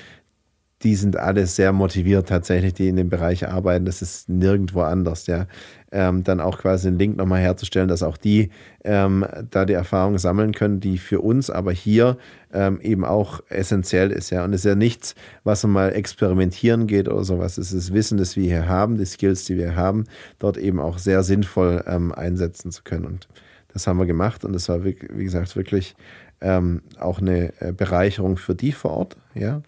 [0.84, 3.86] die sind alle sehr motiviert tatsächlich, die in dem Bereich arbeiten.
[3.86, 5.48] Das ist nirgendwo anders, ja.
[5.92, 8.50] Ähm, dann auch quasi den Link nochmal herzustellen, dass auch die
[8.84, 12.18] ähm, da die Erfahrung sammeln können, die für uns aber hier
[12.54, 14.44] ähm, eben auch essentiell ist, ja.
[14.44, 17.58] Und es ist ja nichts, was man mal experimentieren geht oder sowas.
[17.58, 20.06] Es ist das Wissen, das wir hier haben, die Skills, die wir haben,
[20.40, 23.06] dort eben auch sehr sinnvoll ähm, einsetzen zu können.
[23.06, 23.28] Und
[23.74, 25.96] das haben wir gemacht und das war, wie, wie gesagt, wirklich
[26.42, 29.62] ähm, auch eine äh, Bereicherung für die vor Ort, ja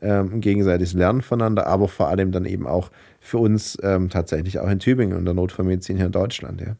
[0.00, 2.90] ähm, gegenseitiges Lernen voneinander, aber vor allem dann eben auch
[3.20, 6.60] für uns ähm, tatsächlich auch in Tübingen und der Notfallmedizin hier in Deutschland.
[6.60, 6.76] Ja.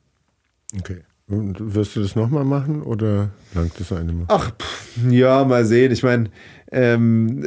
[0.78, 1.00] Okay.
[1.28, 4.26] Und wirst du das nochmal machen oder langt das eine Mal?
[4.28, 5.90] Ach, pff, ja, mal sehen.
[5.90, 6.30] Ich meine,
[6.70, 7.44] ähm,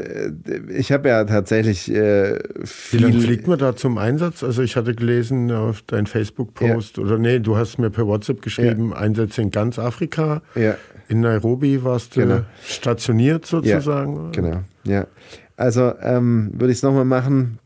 [0.70, 3.00] ich habe ja tatsächlich äh, viel.
[3.00, 4.44] Wie lange fliegt man da zum Einsatz?
[4.44, 7.04] Also ich hatte gelesen auf deinen Facebook-Post ja.
[7.04, 8.98] oder nee, du hast mir per WhatsApp geschrieben, ja.
[8.98, 10.42] Einsätze in ganz Afrika.
[10.56, 10.76] Ja.
[11.08, 12.42] In Nairobi warst du genau.
[12.66, 14.34] stationiert sozusagen.
[14.34, 15.08] Genau, ja.
[15.60, 17.60] Also ähm, würde ich es nochmal machen.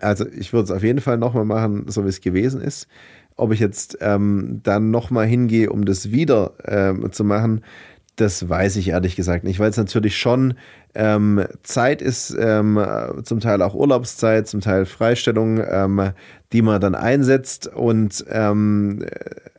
[0.00, 2.86] Also ich würde es auf jeden Fall nochmal machen, so wie es gewesen ist.
[3.34, 7.64] Ob ich jetzt ähm, dann nochmal hingehe, um das wieder ähm, zu machen,
[8.14, 10.54] das weiß ich ehrlich gesagt nicht, weil es natürlich schon
[10.94, 12.80] ähm, Zeit ist, ähm,
[13.24, 16.12] zum Teil auch Urlaubszeit, zum Teil Freistellung, ähm,
[16.52, 17.66] die man dann einsetzt.
[17.66, 19.04] Und ähm,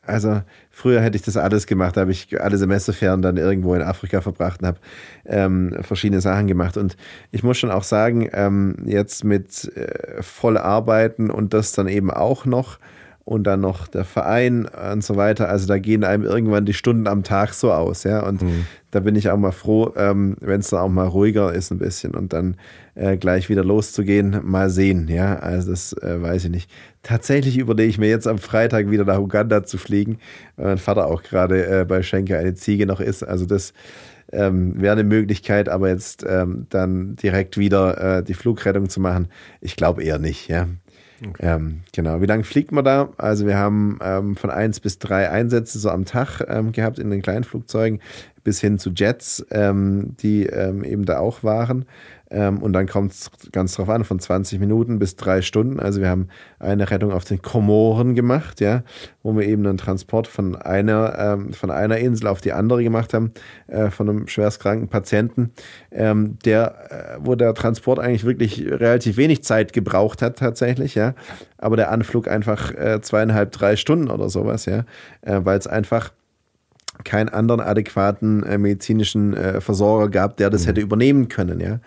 [0.04, 0.42] also
[0.78, 4.22] früher hätte ich das alles gemacht, da habe ich alle Semesterferien dann irgendwo in Afrika
[4.22, 4.78] verbracht und habe
[5.26, 6.78] ähm, verschiedene Sachen gemacht.
[6.78, 6.96] Und
[7.32, 12.12] ich muss schon auch sagen, ähm, jetzt mit äh, voll arbeiten und das dann eben
[12.12, 12.78] auch noch
[13.28, 15.50] und dann noch der Verein und so weiter.
[15.50, 18.26] Also da gehen einem irgendwann die Stunden am Tag so aus, ja.
[18.26, 18.66] Und mhm.
[18.92, 21.78] da bin ich auch mal froh, ähm, wenn es da auch mal ruhiger ist ein
[21.78, 22.56] bisschen und dann
[22.96, 25.36] äh, gleich wieder loszugehen, mal sehen, ja.
[25.40, 26.72] Also das äh, weiß ich nicht.
[27.04, 30.20] Tatsächlich überlege ich mir jetzt am Freitag wieder nach Uganda zu fliegen,
[30.56, 33.24] weil mein Vater auch gerade äh, bei Schenke eine Ziege noch ist.
[33.24, 33.74] Also das
[34.32, 39.28] ähm, wäre eine Möglichkeit, aber jetzt ähm, dann direkt wieder äh, die Flugrettung zu machen,
[39.60, 40.68] ich glaube eher nicht, ja.
[41.26, 41.46] Okay.
[41.46, 42.22] Ähm, genau.
[42.22, 43.10] Wie lange fliegt man da?
[43.18, 47.10] Also wir haben ähm, von eins bis drei Einsätze so am Tag ähm, gehabt in
[47.10, 48.02] den kleinen Flugzeugen
[48.44, 51.86] bis hin zu Jets, ähm, die ähm, eben da auch waren.
[52.30, 55.80] Ähm, und dann kommt es ganz drauf an, von 20 Minuten bis drei Stunden.
[55.80, 56.28] Also wir haben
[56.60, 58.84] eine Rettung auf den Komoren gemacht, ja,
[59.24, 63.14] wo wir eben einen Transport von einer, ähm, von einer Insel auf die andere gemacht
[63.14, 63.32] haben,
[63.68, 65.52] äh, von einem schwerstkranken Patienten,
[65.92, 71.14] ähm, der, äh, wo der Transport eigentlich wirklich relativ wenig Zeit gebraucht hat, tatsächlich, ja.
[71.58, 74.84] Aber der Anflug einfach äh, zweieinhalb, drei Stunden oder sowas, ja,
[75.22, 76.12] äh, weil es einfach
[77.04, 80.68] keinen anderen adäquaten äh, medizinischen äh, Versorger gab, der das mhm.
[80.68, 81.80] hätte übernehmen können, ja.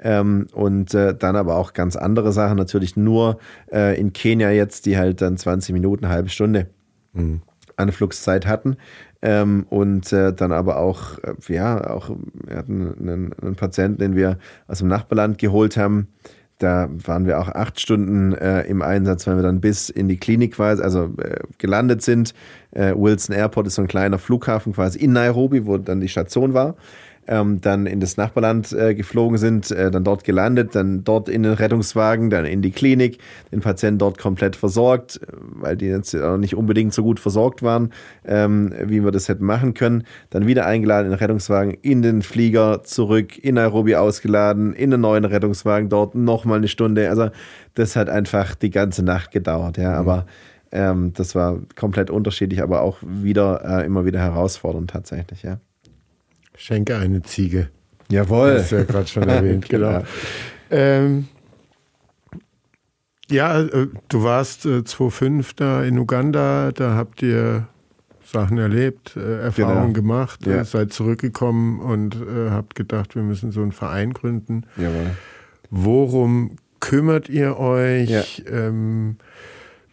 [0.00, 3.38] Ähm, und äh, dann aber auch ganz andere Sachen, natürlich nur
[3.72, 6.68] äh, in Kenia jetzt, die halt dann 20 Minuten, halbe Stunde
[7.12, 7.40] mhm.
[7.76, 8.76] Anflugszeit hatten.
[9.22, 12.10] Ähm, und äh, dann aber auch, äh, ja, auch,
[12.46, 16.08] wir hatten einen, einen, Patienten, den wir aus dem Nachbarland geholt haben.
[16.58, 20.18] Da waren wir auch acht Stunden äh, im Einsatz, weil wir dann bis in die
[20.18, 22.34] Klinik quasi, also äh, gelandet sind.
[22.72, 26.74] Wilson Airport ist so ein kleiner Flughafen quasi in Nairobi, wo dann die Station war
[27.28, 31.42] ähm, dann in das Nachbarland äh, geflogen sind, äh, dann dort gelandet, dann dort in
[31.42, 33.18] den Rettungswagen, dann in die Klinik,
[33.52, 37.92] den Patienten dort komplett versorgt, weil die jetzt auch nicht unbedingt so gut versorgt waren,
[38.24, 40.04] ähm, wie wir das hätten machen können.
[40.30, 45.00] Dann wieder eingeladen in den Rettungswagen, in den Flieger zurück, in Nairobi ausgeladen, in den
[45.00, 47.08] neuen Rettungswagen dort nochmal eine Stunde.
[47.10, 47.30] Also
[47.74, 49.96] das hat einfach die ganze Nacht gedauert, ja, mhm.
[49.96, 50.26] aber
[50.72, 55.58] ähm, das war komplett unterschiedlich, aber auch wieder äh, immer wieder herausfordernd tatsächlich, ja.
[56.56, 57.68] Schenke eine Ziege.
[58.10, 58.54] Jawohl.
[58.54, 60.02] Das ist ja gerade schon erwähnt, genau.
[60.70, 61.28] Ähm,
[63.30, 67.66] ja, äh, du warst äh, 2005 da in Uganda, da habt ihr
[68.24, 70.08] Sachen erlebt, äh, Erfahrungen genau.
[70.08, 70.64] gemacht, ja.
[70.64, 74.64] seid zurückgekommen und äh, habt gedacht, wir müssen so einen Verein gründen.
[74.76, 75.10] Jawohl.
[75.70, 78.10] Worum kümmert ihr euch?
[78.10, 78.22] Ja.
[78.50, 79.16] Ähm,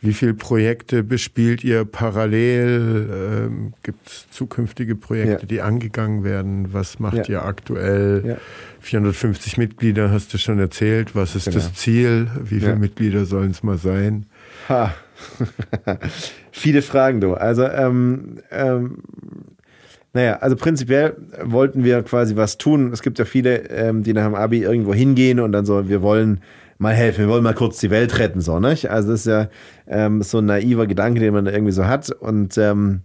[0.03, 3.09] wie viele Projekte bespielt ihr parallel?
[3.49, 5.47] Ähm, Gibt es zukünftige Projekte, ja.
[5.47, 6.73] die angegangen werden?
[6.73, 7.35] Was macht ja.
[7.35, 8.23] ihr aktuell?
[8.25, 8.37] Ja.
[8.81, 11.15] 450 Mitglieder hast du schon erzählt.
[11.15, 11.55] Was ist genau.
[11.55, 12.27] das Ziel?
[12.43, 14.25] Wie viele Mitglieder sollen es mal sein?
[14.67, 14.93] Ha.
[16.51, 17.35] Viele Fragen, du.
[17.35, 18.97] Also, ähm, ähm,
[20.11, 22.91] naja, also prinzipiell wollten wir quasi was tun.
[22.91, 26.01] Es gibt ja viele, ähm, die nach dem Abi irgendwo hingehen und dann so, wir
[26.01, 26.41] wollen
[26.83, 28.91] mal helfen, wir wollen mal kurz die Welt retten, so, nicht?
[28.91, 29.47] Also das ist ja
[29.87, 32.11] ähm, so ein naiver Gedanke, den man irgendwie so hat.
[32.11, 33.01] Und ähm,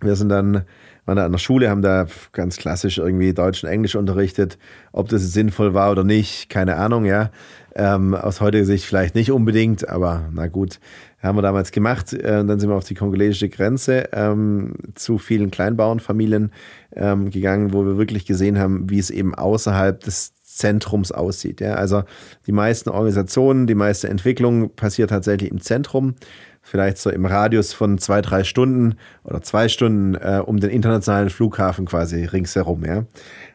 [0.00, 0.62] wir sind dann,
[1.06, 4.58] waren da an der Schule, haben da ganz klassisch irgendwie Deutsch und Englisch unterrichtet.
[4.92, 7.30] Ob das sinnvoll war oder nicht, keine Ahnung, ja.
[7.74, 10.80] Ähm, aus heutiger Sicht vielleicht nicht unbedingt, aber na gut,
[11.20, 12.12] haben wir damals gemacht.
[12.12, 16.52] Äh, dann sind wir auf die kongolesische Grenze ähm, zu vielen Kleinbauernfamilien
[16.94, 21.60] ähm, gegangen, wo wir wirklich gesehen haben, wie es eben außerhalb des Zentrums aussieht.
[21.60, 21.74] Ja?
[21.74, 22.02] Also
[22.46, 26.14] die meisten Organisationen, die meiste Entwicklung passiert tatsächlich im Zentrum,
[26.62, 31.30] vielleicht so im Radius von zwei, drei Stunden oder zwei Stunden äh, um den internationalen
[31.30, 32.84] Flughafen quasi ringsherum.
[32.84, 33.04] Ja?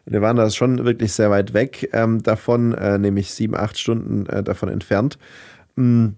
[0.05, 4.25] wir waren da schon wirklich sehr weit weg ähm, davon, äh, nämlich sieben, acht Stunden
[4.25, 5.17] äh, davon entfernt.
[5.75, 6.15] Mhm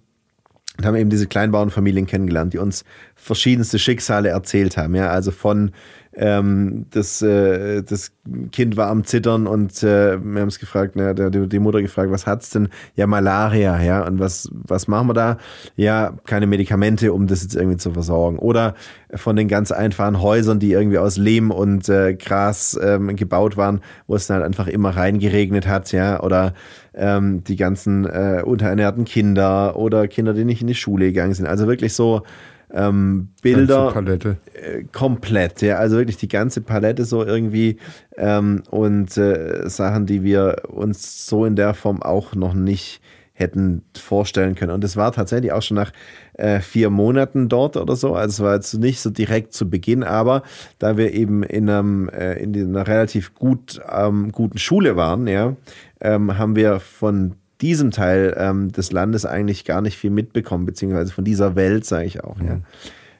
[0.78, 2.84] und haben eben diese Kleinbauernfamilien kennengelernt, die uns
[3.16, 4.96] verschiedenste Schicksale erzählt haben.
[4.96, 5.72] Ja, also von
[6.18, 8.12] ähm, das, äh, das
[8.52, 12.12] Kind war am Zittern und äh, wir haben es gefragt, ne, der, die Mutter gefragt,
[12.12, 12.70] was hat's denn?
[12.96, 14.06] Ja, Malaria, ja.
[14.06, 15.38] Und was, was machen wir da?
[15.76, 18.40] Ja, keine Medikamente, um das jetzt irgendwie zu versorgen.
[18.40, 18.76] Oder
[19.14, 23.82] von den ganz einfachen Häusern, die irgendwie aus Lehm und äh, Gras ähm, gebaut waren,
[24.08, 26.24] wo es dann halt einfach immer reingeregnet hat, ja.
[26.24, 26.54] Oder
[26.94, 31.46] ähm, die ganzen äh, unterernährten Kinder oder Kinder, die nicht in die Schule gegangen sind.
[31.46, 32.24] Also wirklich so
[32.76, 33.92] ähm, Bilder.
[33.92, 34.38] Palette.
[34.54, 35.78] Äh, komplett, ja.
[35.78, 37.78] Also wirklich die ganze Palette so irgendwie
[38.18, 43.02] ähm, und äh, Sachen, die wir uns so in der Form auch noch nicht
[43.38, 44.72] hätten vorstellen können.
[44.72, 45.92] Und es war tatsächlich auch schon nach
[46.34, 48.16] äh, vier Monaten dort oder so.
[48.16, 50.44] Also es war jetzt nicht so direkt zu Beginn, aber
[50.80, 55.56] da wir eben in, einem, äh, in einer relativ gut, ähm, guten Schule waren, ja,
[56.00, 61.14] ähm, haben wir von diesem Teil ähm, des Landes eigentlich gar nicht viel mitbekommen, beziehungsweise
[61.14, 62.38] von dieser Welt, sage ich auch.
[62.38, 62.48] Mhm.
[62.48, 62.60] Ja.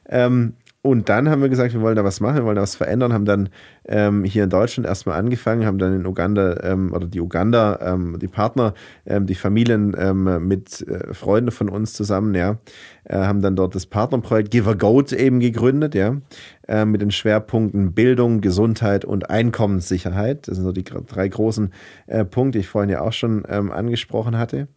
[0.08, 0.54] Ähm,
[0.86, 3.12] und dann haben wir gesagt, wir wollen da was machen, wir wollen da was verändern,
[3.12, 3.48] haben dann
[3.86, 8.18] ähm, hier in Deutschland erstmal angefangen, haben dann in Uganda ähm, oder die Uganda, ähm,
[8.20, 8.72] die Partner,
[9.04, 12.58] ähm, die Familien ähm, mit äh, Freunden von uns zusammen, ja,
[13.04, 16.16] äh, haben dann dort das Partnerprojekt Give a Goat eben gegründet, ja,
[16.68, 20.46] äh, mit den Schwerpunkten Bildung, Gesundheit und Einkommenssicherheit.
[20.46, 21.72] Das sind so die drei großen
[22.06, 24.68] äh, Punkte, die ich vorhin ja auch schon ähm, angesprochen hatte.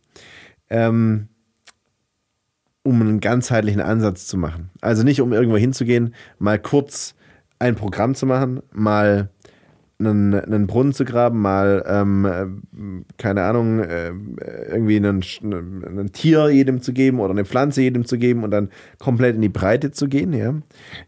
[0.72, 1.28] Ähm,
[2.84, 4.70] um einen ganzheitlichen Ansatz zu machen.
[4.82, 7.16] Also nicht um irgendwo hinzugehen, mal kurz
[7.60, 9.30] ein Programm zu machen, mal
[10.00, 14.12] einen, einen Brunnen zu graben, mal, ähm, keine Ahnung, äh,
[14.70, 18.70] irgendwie einen, ein Tier jedem zu geben oder eine Pflanze jedem zu geben und dann
[18.98, 20.32] komplett in die Breite zu gehen.
[20.32, 20.54] Ja?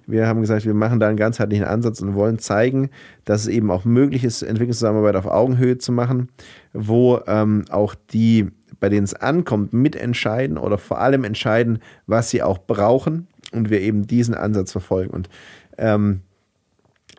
[0.07, 2.89] Wir haben gesagt, wir machen da einen ganzheitlichen Ansatz und wollen zeigen,
[3.23, 6.27] dass es eben auch möglich ist, Entwicklungszusammenarbeit auf Augenhöhe zu machen,
[6.73, 8.49] wo ähm, auch die
[8.81, 13.79] bei denen es ankommt, mitentscheiden oder vor allem entscheiden, was sie auch brauchen und wir
[13.79, 15.11] eben diesen Ansatz verfolgen.
[15.11, 15.29] Und
[15.77, 16.21] ähm,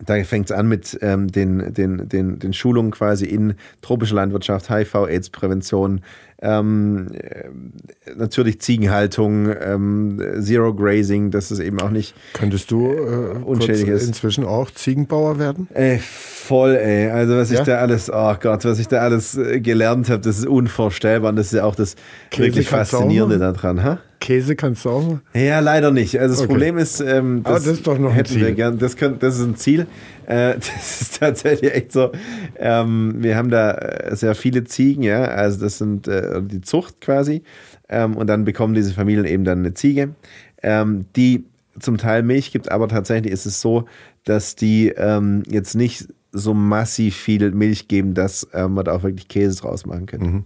[0.04, 4.68] da fängt es an mit ähm, den, den, den, den Schulungen quasi in tropischer Landwirtschaft,
[4.68, 6.00] HIV-Aids-Prävention,
[6.42, 7.48] ähm, äh,
[8.16, 14.06] natürlich Ziegenhaltung, ähm, Zero Grazing, dass es eben auch nicht Könntest du äh, unschädlich ist.
[14.08, 15.68] inzwischen auch Ziegenbauer werden?
[15.72, 17.10] Äh, voll, ey.
[17.10, 17.60] Also was ja?
[17.60, 21.30] ich da alles, oh Gott, was ich da alles äh, gelernt habe, das ist unvorstellbar
[21.30, 21.94] und das ist ja auch das
[22.30, 23.84] Käse wirklich Faszinierende daran.
[23.84, 23.98] Ha?
[24.22, 25.20] Käse kannst du auch mal?
[25.34, 26.18] Ja, leider nicht.
[26.18, 26.48] Also das okay.
[26.48, 28.54] Problem ist, ähm, das, das ist doch noch ein Ziel.
[28.54, 29.86] Gern, das, können, das ist ein Ziel.
[30.26, 32.12] Äh, das ist tatsächlich echt so.
[32.56, 35.24] Ähm, wir haben da äh, sehr viele Ziegen, ja.
[35.24, 37.42] Also das sind äh, die Zucht quasi.
[37.88, 40.14] Ähm, und dann bekommen diese Familien eben dann eine Ziege,
[40.62, 41.44] ähm, die
[41.78, 43.86] zum Teil Milch gibt, aber tatsächlich ist es so,
[44.24, 49.02] dass die ähm, jetzt nicht so massiv viel Milch geben, dass äh, man da auch
[49.02, 50.26] wirklich Käse draus machen könnte.
[50.26, 50.44] Mhm.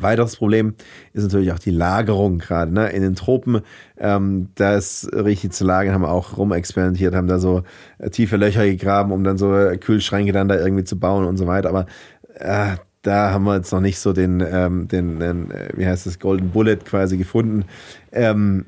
[0.00, 0.74] Weiteres Problem
[1.12, 2.88] ist natürlich auch die Lagerung gerade ne?
[2.90, 3.62] in den Tropen.
[3.98, 7.62] Ähm, das richtig zu lagern, haben wir auch rumexperimentiert, haben da so
[7.98, 11.36] äh, tiefe Löcher gegraben, um dann so äh, Kühlschränke dann da irgendwie zu bauen und
[11.36, 11.68] so weiter.
[11.68, 11.86] Aber
[12.34, 16.06] äh, da haben wir jetzt noch nicht so den, ähm, den, den äh, wie heißt
[16.06, 17.64] das, Golden Bullet quasi gefunden,
[18.12, 18.66] ähm,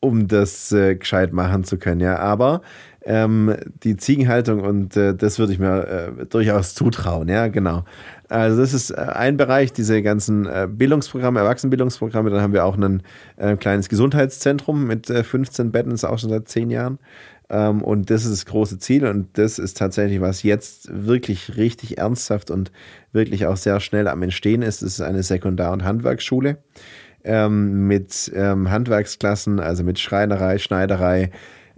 [0.00, 2.00] um das äh, gescheit machen zu können.
[2.00, 2.62] Ja, aber
[3.08, 5.86] ähm, die Ziegenhaltung und äh, das würde ich mir
[6.20, 7.28] äh, durchaus zutrauen.
[7.28, 7.84] Ja, genau.
[8.28, 12.28] Also das ist äh, ein Bereich, diese ganzen äh, Bildungsprogramme, Erwachsenenbildungsprogramme.
[12.28, 13.02] Dann haben wir auch ein
[13.38, 16.98] äh, kleines Gesundheitszentrum mit 15 Betten, das ist auch schon seit zehn Jahren.
[17.48, 21.96] Ähm, und das ist das große Ziel und das ist tatsächlich, was jetzt wirklich richtig
[21.96, 22.70] ernsthaft und
[23.12, 24.82] wirklich auch sehr schnell am Entstehen ist.
[24.82, 26.58] Das ist eine Sekundar- und Handwerksschule
[27.24, 31.30] ähm, mit ähm, Handwerksklassen, also mit Schreinerei, Schneiderei,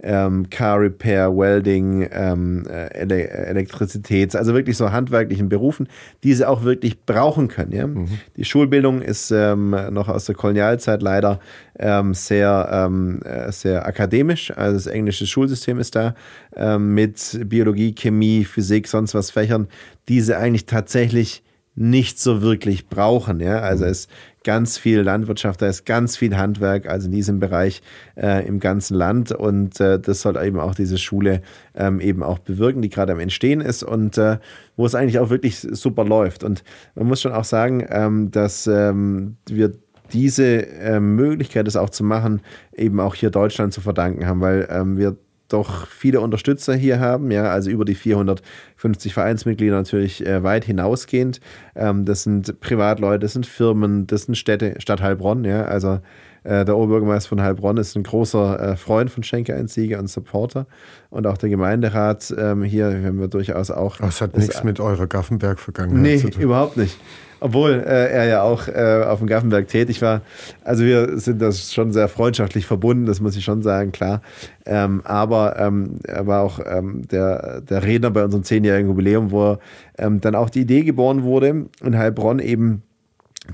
[0.03, 5.87] ähm, Car Repair, Welding, ähm, äh, Ele Elektrizität, also wirklich so handwerklichen Berufen,
[6.23, 7.71] die sie auch wirklich brauchen können.
[7.71, 7.87] Ja?
[7.87, 8.07] Mhm.
[8.35, 11.39] Die Schulbildung ist ähm, noch aus der Kolonialzeit leider
[11.77, 14.51] ähm, sehr, ähm, äh, sehr akademisch.
[14.55, 16.15] Also das englische Schulsystem ist da
[16.55, 19.67] ähm, mit Biologie, Chemie, Physik, sonst was Fächern,
[20.09, 21.43] die sie eigentlich tatsächlich
[21.75, 23.39] nicht so wirklich brauchen.
[23.39, 23.59] Ja?
[23.59, 23.91] Also mhm.
[23.91, 24.07] es
[24.43, 27.81] ganz viel Landwirtschaft, da ist ganz viel Handwerk, also in diesem Bereich
[28.15, 29.31] äh, im ganzen Land.
[29.31, 31.41] Und äh, das soll eben auch diese Schule
[31.75, 34.37] ähm, eben auch bewirken, die gerade am Entstehen ist und äh,
[34.75, 36.43] wo es eigentlich auch wirklich super läuft.
[36.43, 36.63] Und
[36.95, 39.73] man muss schon auch sagen, ähm, dass ähm, wir
[40.11, 42.41] diese äh, Möglichkeit, das auch zu machen,
[42.75, 45.17] eben auch hier Deutschland zu verdanken haben, weil ähm, wir
[45.53, 51.39] doch viele Unterstützer hier haben, ja, also über die 450 Vereinsmitglieder natürlich äh, weit hinausgehend.
[51.75, 55.99] Ähm, das sind Privatleute, das sind Firmen, das sind Städte, Stadt Heilbronn, ja, also
[56.43, 60.65] äh, der Oberbürgermeister von Heilbronn ist ein großer äh, Freund von Schenker Einzieger und Supporter.
[61.09, 63.97] Und auch der Gemeinderat ähm, hier haben wir durchaus auch.
[63.97, 66.39] Das hat nichts mit eurer Gaffenberg-Vergangenheit nee, zu tun.
[66.39, 66.97] Nee, überhaupt nicht.
[67.43, 70.21] Obwohl äh, er ja auch äh, auf dem Gaffenberg tätig war.
[70.63, 74.21] Also wir sind das schon sehr freundschaftlich verbunden, das muss ich schon sagen, klar.
[74.65, 79.57] Ähm, aber ähm, er war auch ähm, der, der Redner bei unserem zehnjährigen Jubiläum, wo
[79.97, 82.83] ähm, dann auch die Idee geboren wurde, in Heilbronn eben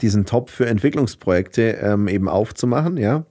[0.01, 3.23] diesen Top für Entwicklungsprojekte ähm, eben aufzumachen, ja.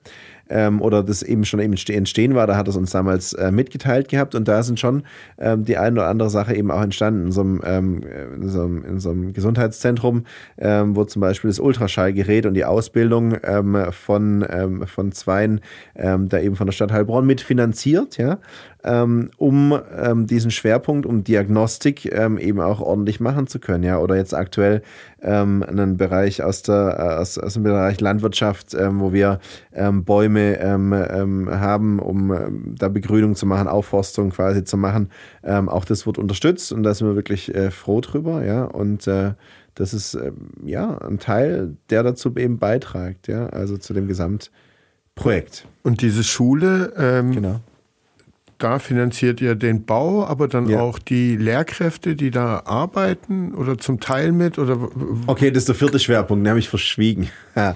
[0.49, 4.09] Ähm, oder das eben schon eben entstehen war, da hat es uns damals äh, mitgeteilt
[4.09, 5.03] gehabt und da sind schon
[5.39, 7.27] ähm, die eine oder andere Sache eben auch entstanden.
[7.27, 8.03] In so einem, ähm,
[8.37, 10.25] in so einem, in so einem Gesundheitszentrum,
[10.59, 15.61] ähm, wo zum Beispiel das Ultraschallgerät und die Ausbildung ähm, von, ähm, von Zweien
[15.95, 18.39] da eben von der Stadt Heilbronn mitfinanziert, ja
[18.87, 23.83] ähm, um ähm, diesen Schwerpunkt, um Diagnostik ähm, eben auch ordentlich machen zu können.
[23.83, 23.99] Ja?
[23.99, 24.83] Oder jetzt aktuell
[25.21, 29.41] ähm, einen Bereich aus, der, äh, aus, aus dem Bereich Landwirtschaft, ähm, wo wir
[29.75, 35.11] ähm, Bäume haben, um da Begrünung zu machen, Aufforstung quasi zu machen.
[35.43, 38.45] Auch das wird unterstützt und da sind wir wirklich äh, froh drüber.
[38.45, 38.65] Ja?
[38.65, 39.33] Und äh,
[39.75, 40.19] das ist
[40.65, 45.67] ja ein Teil, der dazu eben beiträgt, ja, also zu dem Gesamtprojekt.
[45.83, 47.61] Und diese Schule, ähm, genau
[48.59, 50.81] da finanziert ihr den Bau, aber dann Ja.
[50.81, 54.79] auch die Lehrkräfte, die da arbeiten oder zum Teil mit oder
[55.27, 57.29] Okay, das ist der vierte Schwerpunkt, den habe ich verschwiegen.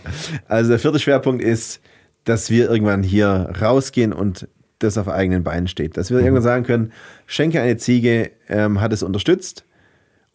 [0.48, 1.80] Also der vierte Schwerpunkt ist,
[2.24, 4.48] dass wir irgendwann hier rausgehen und
[4.78, 5.96] das auf eigenen Beinen steht.
[5.98, 6.92] Dass wir irgendwann sagen können,
[7.26, 9.64] Schenke eine Ziege ähm, hat es unterstützt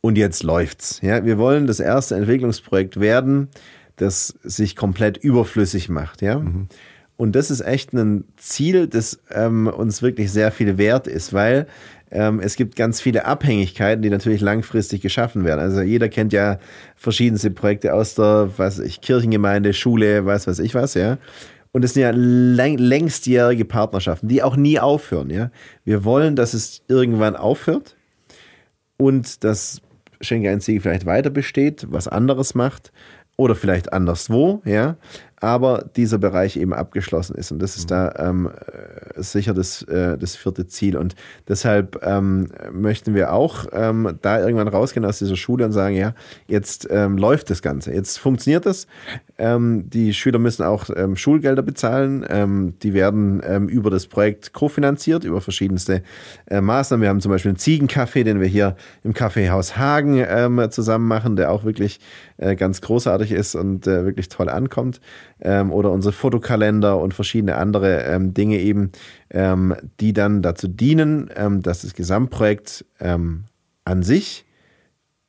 [0.01, 0.99] und jetzt läuft's.
[1.01, 3.47] Ja, wir wollen das erste Entwicklungsprojekt werden,
[3.95, 6.21] das sich komplett überflüssig macht.
[6.21, 6.41] Ja.
[7.17, 11.67] Und das ist echt ein Ziel, das ähm, uns wirklich sehr viel wert ist, weil
[12.11, 15.59] ähm, es gibt ganz viele Abhängigkeiten, die natürlich langfristig geschaffen werden.
[15.59, 16.59] Also jeder kennt ja
[16.95, 21.17] verschiedenste Projekte aus der, was ich, Kirchengemeinde, Schule, was weiß ich was, ja.
[21.71, 25.51] Und es sind ja läng längstjährige Partnerschaften, die auch nie aufhören, ja.
[25.83, 27.95] Wir wollen, dass es irgendwann aufhört
[28.97, 29.81] und dass
[30.21, 32.91] Schenke ein Siegel vielleicht weiter besteht, was anderes macht
[33.37, 34.95] oder vielleicht anderswo, ja,
[35.41, 37.51] aber dieser Bereich eben abgeschlossen ist.
[37.51, 40.97] Und das ist da ähm, äh, sicher das, äh, das vierte Ziel.
[40.97, 41.15] Und
[41.47, 46.13] deshalb ähm, möchten wir auch ähm, da irgendwann rausgehen aus dieser Schule und sagen, ja,
[46.47, 48.87] jetzt ähm, läuft das Ganze, jetzt funktioniert das,
[49.37, 55.41] ähm, die Schüler müssen auch ähm, Schulgelder bezahlen, die werden über das Projekt kofinanziert, über
[55.41, 56.03] verschiedenste
[56.47, 57.01] äh, Maßnahmen.
[57.01, 60.25] Wir haben zum Beispiel einen Ziegenkaffee, den wir hier im Kaffeehaus Hagen
[60.71, 61.99] zusammen machen, der auch wirklich
[62.37, 64.99] äh, ganz großartig ist und äh, wirklich toll ankommt.
[65.41, 68.91] Ähm, oder unsere Fotokalender und verschiedene andere ähm, Dinge eben,
[69.29, 73.43] ähm, die dann dazu dienen, ähm, dass das Gesamtprojekt ähm,
[73.83, 74.45] an sich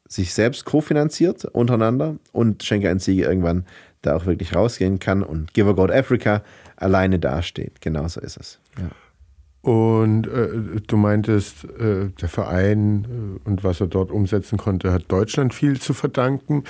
[0.08, 3.64] sich selbst kofinanziert untereinander und Schenke ein Siege irgendwann
[4.02, 6.42] da auch wirklich rausgehen kann und Give a God Africa
[6.76, 7.80] alleine dasteht.
[7.80, 8.60] Genauso ist es.
[8.78, 8.90] Ja.
[9.68, 15.06] Und äh, du meintest, äh, der Verein äh, und was er dort umsetzen konnte, hat
[15.08, 16.62] Deutschland viel zu verdanken.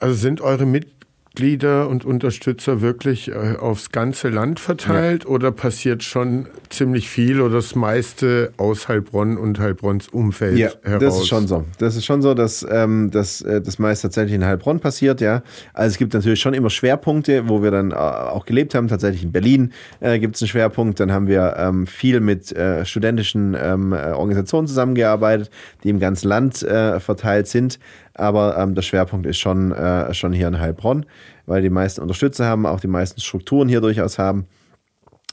[0.00, 0.99] Also sind eure Mitglieder
[1.38, 7.74] und Unterstützer wirklich äh, aufs ganze Land verteilt oder passiert schon ziemlich viel oder das
[7.74, 11.00] meiste aus Heilbronn und Heilbronns Umfeld Ja, heraus?
[11.00, 11.64] das ist schon so.
[11.78, 15.42] Das ist schon so, dass ähm, das, äh, das meist tatsächlich in Heilbronn passiert, ja.
[15.72, 18.88] Also es gibt natürlich schon immer Schwerpunkte, wo wir dann äh, auch gelebt haben.
[18.88, 21.00] Tatsächlich in Berlin äh, gibt es einen Schwerpunkt.
[21.00, 25.50] Dann haben wir ähm, viel mit äh, studentischen ähm, äh, Organisationen zusammengearbeitet,
[25.84, 27.78] die im ganzen Land verteilt sind.
[28.20, 31.06] Aber ähm, der Schwerpunkt ist schon, äh, schon hier in Heilbronn,
[31.46, 34.46] weil die meisten Unterstützer haben, auch die meisten Strukturen hier durchaus haben.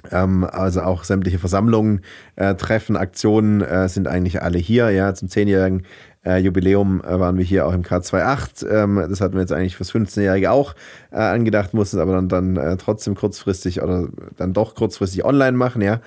[0.10, 2.02] Ähm, also auch sämtliche Versammlungen,
[2.38, 4.90] äh, Treffen, Aktionen äh, sind eigentlich alle hier.
[4.92, 5.84] Ja, zum zehnjährigen
[6.26, 8.66] äh, Jubiläum äh, waren wir hier auch im K28.
[8.70, 10.74] Ähm, das hatten wir jetzt eigentlich fürs 15-Jährige auch
[11.12, 14.08] äh, angedacht, mussten es aber dann, dann trotzdem kurzfristig oder
[14.38, 16.00] dann doch kurzfristig online machen, ja.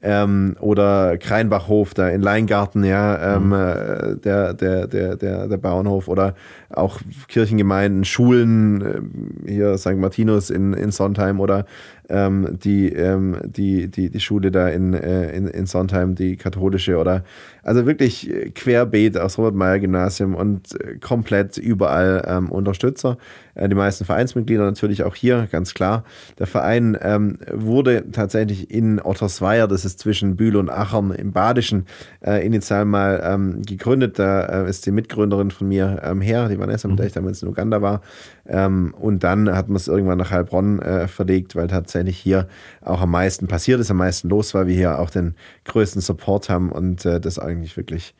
[0.00, 6.06] Ähm, oder Kreinbachhof da in Leingarten, ja, ähm, äh, der, der, der, der, der Bauernhof
[6.06, 6.34] oder
[6.70, 9.96] auch Kirchengemeinden, Schulen, ähm, hier St.
[9.96, 11.64] Martinus in, in Sondheim oder
[12.08, 16.96] ähm, die, ähm, die, die, die Schule da in, äh, in, in Sondheim, die katholische
[16.96, 17.24] oder
[17.62, 23.18] also wirklich querbeet aus Robert-Meyer-Gymnasium und äh, komplett überall ähm, Unterstützer.
[23.54, 26.04] Äh, die meisten Vereinsmitglieder natürlich auch hier, ganz klar.
[26.38, 31.86] Der Verein ähm, wurde tatsächlich in Ottersweier, das ist zwischen Bühl und Achern im Badischen,
[32.24, 34.18] äh, initial mal ähm, gegründet.
[34.18, 37.42] Da äh, ist die Mitgründerin von mir ähm, her, die Vanessa, mit der ich damals
[37.42, 38.00] in Uganda war.
[38.48, 42.48] Ähm, und dann hat man es irgendwann nach Heilbronn äh, verlegt, weil tatsächlich hier
[42.80, 45.34] auch am meisten passiert ist, am meisten los war, wir hier auch den
[45.64, 48.14] größten Support haben und äh, das eigentlich wirklich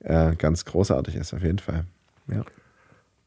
[0.00, 1.84] äh, ganz großartig ist, auf jeden Fall.
[2.28, 2.44] Ja.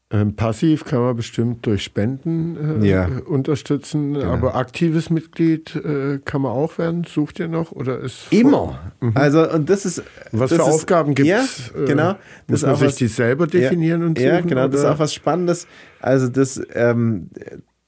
[0.08, 3.08] Ähm, passiv kann man bestimmt durch Spenden äh, Ja.
[3.08, 4.30] äh, unterstützen, Genau.
[4.34, 7.02] aber aktives Mitglied äh, kann man auch werden.
[7.02, 8.78] Sucht ihr noch oder ist Immer.
[9.14, 10.04] Also, und das ist.
[10.30, 11.72] Was das für ist, Aufgaben gibt Ja, es?
[11.86, 12.14] genau.
[12.46, 14.68] Muss ist man sich was- die selber definieren ja, und Ja, suchen, genau.
[14.68, 14.94] Das ist oder?
[14.94, 15.66] auch was Spannendes.
[16.00, 17.30] Also, das, ähm,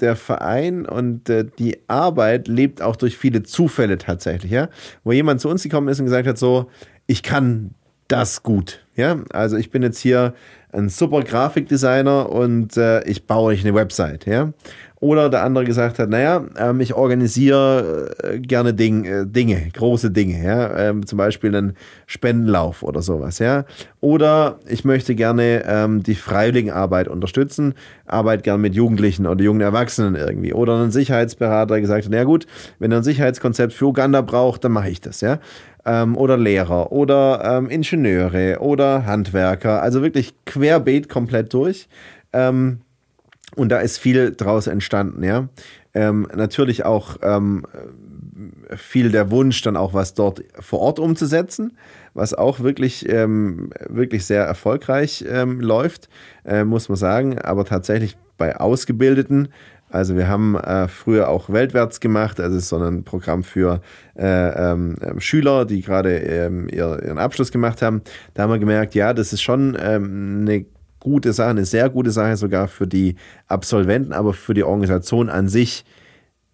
[0.01, 4.71] der Verein und äh, die Arbeit lebt auch durch viele Zufälle tatsächlich, ja.
[5.05, 6.69] Wo jemand zu uns gekommen ist und gesagt hat: so,
[7.07, 7.75] ich kann
[8.09, 8.85] das gut.
[8.97, 10.35] Ja, also ich bin jetzt hier
[10.73, 14.53] ein super Grafikdesigner und äh, ich baue euch eine Website, ja.
[15.01, 20.11] Oder der andere gesagt hat, naja, ähm, ich organisiere äh, gerne Ding, äh, Dinge, große
[20.11, 21.75] Dinge, ja, ähm, zum Beispiel einen
[22.07, 23.65] Spendenlauf oder sowas, ja.
[24.01, 27.75] Oder ich möchte gerne ähm, die Freiwilligenarbeit unterstützen,
[28.07, 30.53] arbeite gerne mit Jugendlichen oder jungen Erwachsenen irgendwie.
[30.53, 32.47] Oder ein Sicherheitsberater gesagt hat, na gut,
[32.81, 35.39] wenn er ein Sicherheitskonzept für Uganda braucht, dann mache ich das, ja.
[35.87, 41.89] Ähm, oder Lehrer oder ähm, Ingenieure oder Handwerker, also wirklich querbeet komplett durch.
[42.33, 42.81] Ähm,
[43.57, 45.49] und da ist viel draus entstanden, ja.
[45.95, 47.65] Ähm, natürlich auch ähm,
[48.77, 51.77] viel der Wunsch, dann auch was dort vor Ort umzusetzen,
[52.15, 56.09] was auch wirklich, ähm, wirklich sehr erfolgreich ähm, läuft,
[56.45, 57.39] äh, muss man sagen.
[57.39, 59.49] Aber tatsächlich bei Ausgebildeten
[59.91, 63.81] Also wir haben äh, früher auch Weltwärts gemacht, also so ein Programm für
[64.17, 68.03] äh, ähm, ähm, Schüler, die gerade ähm, ihren Abschluss gemacht haben.
[68.35, 70.67] Da haben wir gemerkt, ja, das ist schon ähm, eine
[71.01, 73.17] gute Sache, eine sehr gute Sache sogar für die
[73.47, 75.85] Absolventen, aber für die Organisation an sich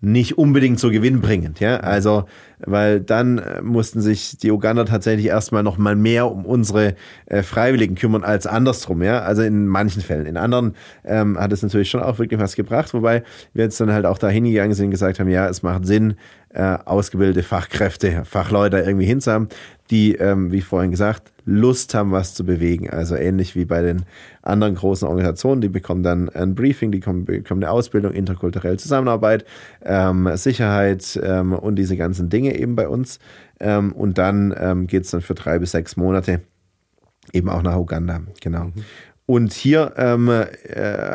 [0.04, 1.60] nicht unbedingt so gewinnbringend.
[1.60, 1.78] Ja?
[1.78, 2.24] Also,
[2.58, 6.94] weil dann äh, mussten sich die Uganda tatsächlich erstmal noch mal mehr um unsere
[7.26, 9.02] äh, Freiwilligen kümmern als andersrum.
[9.02, 9.20] Ja?
[9.20, 10.26] Also in manchen Fällen.
[10.26, 13.92] In anderen ähm, hat es natürlich schon auch wirklich was gebracht, wobei wir jetzt dann
[13.92, 16.14] halt auch da hingegangen sind und gesagt haben, ja, es macht Sinn,
[16.55, 19.48] äh, ausgebildete Fachkräfte, Fachleute irgendwie hinzuhaben,
[19.90, 22.89] die, ähm, wie vorhin gesagt, Lust haben, was zu bewegen.
[22.89, 24.05] Also ähnlich wie bei den
[24.40, 29.44] anderen großen Organisationen, die bekommen dann ein Briefing, die bekommen, eine Ausbildung, interkulturelle Zusammenarbeit,
[29.85, 33.18] ähm, Sicherheit ähm, und diese ganzen Dinge eben bei uns.
[33.60, 36.40] Ähm, und dann ähm, geht es dann für drei bis sechs Monate
[37.32, 38.22] eben auch nach Uganda.
[38.40, 38.66] Genau.
[38.66, 38.85] Mhm.
[39.26, 40.46] Und hier ähm, äh,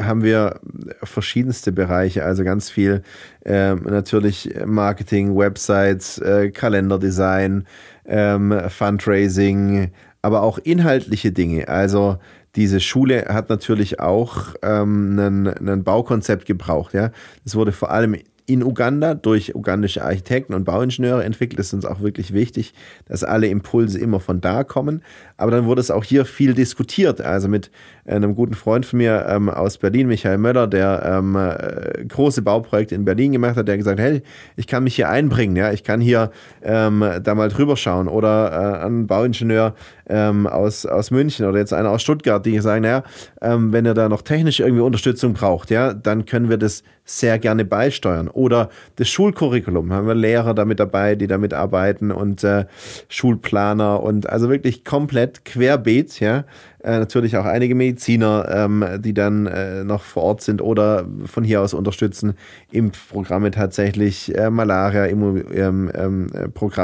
[0.01, 0.59] haben wir
[1.03, 3.03] verschiedenste Bereiche, also ganz viel
[3.45, 7.67] äh, natürlich Marketing, Websites, äh, Kalenderdesign,
[8.07, 9.91] ähm, Fundraising,
[10.23, 11.67] aber auch inhaltliche Dinge.
[11.67, 12.17] Also
[12.55, 16.95] diese Schule hat natürlich auch ähm, ein Baukonzept gebraucht.
[16.95, 17.11] Ja,
[17.45, 18.15] es wurde vor allem
[18.49, 21.59] in Uganda durch ugandische Architekten und Bauingenieure entwickelt.
[21.59, 22.73] Das ist uns auch wirklich wichtig,
[23.05, 25.03] dass alle Impulse immer von da kommen.
[25.37, 27.21] Aber dann wurde es auch hier viel diskutiert.
[27.21, 27.69] Also mit
[28.15, 32.95] einem guten Freund von mir ähm, aus Berlin, Michael Möller, der ähm, äh, große Bauprojekte
[32.95, 34.21] in Berlin gemacht hat, der gesagt, hey,
[34.55, 36.31] ich kann mich hier einbringen, ja, ich kann hier
[36.63, 38.07] ähm, da mal drüber schauen.
[38.07, 39.75] Oder äh, ein Bauingenieur
[40.07, 43.03] ähm, aus, aus München oder jetzt einer aus Stuttgart, die sagen, naja,
[43.41, 47.39] ähm, wenn ihr da noch technisch irgendwie Unterstützung braucht, ja, dann können wir das sehr
[47.39, 48.27] gerne beisteuern.
[48.27, 52.65] Oder das Schulcurriculum, haben wir Lehrer damit dabei, die damit arbeiten und äh,
[53.07, 56.45] Schulplaner und also wirklich komplett querbeet, ja.
[56.81, 61.43] Äh, natürlich auch einige Mediziner, ähm, die dann äh, noch vor Ort sind oder von
[61.43, 62.35] hier aus unterstützen,
[62.71, 65.91] Impfprogramme tatsächlich, äh, Malaria-Programme ähm,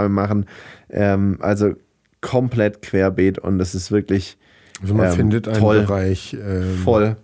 [0.05, 0.45] ähm, machen.
[0.89, 1.73] Ähm, also
[2.21, 4.37] komplett querbeet und das ist wirklich
[4.81, 7.15] also man ähm, findet einen toll, Bereich ähm, voll,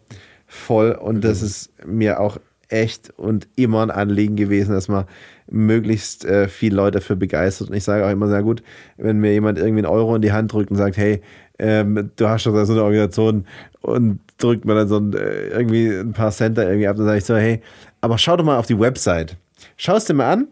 [0.48, 2.38] voll und das ist mir auch
[2.69, 5.06] echt und immer ein Anliegen gewesen, dass man
[5.49, 7.69] möglichst äh, viele Leute dafür begeistert.
[7.69, 8.64] Und ich sage auch immer sehr gut,
[8.98, 11.22] wenn mir jemand irgendwie einen Euro in die Hand drückt und sagt, hey,
[11.62, 13.46] ähm, du hast schon so eine Organisation
[13.82, 17.06] und drückt mir dann so ein, äh, irgendwie ein paar Cent da irgendwie ab, dann
[17.06, 17.62] sage ich so, hey,
[18.02, 19.38] aber schau doch mal auf die Website.
[19.78, 20.48] Schau es dir mal an,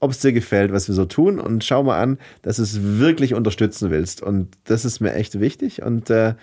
[0.00, 2.82] ob es dir gefällt, was wir so tun und schau mal an, dass du es
[2.98, 4.22] wirklich unterstützen willst.
[4.22, 6.34] Und das ist mir echt wichtig und äh,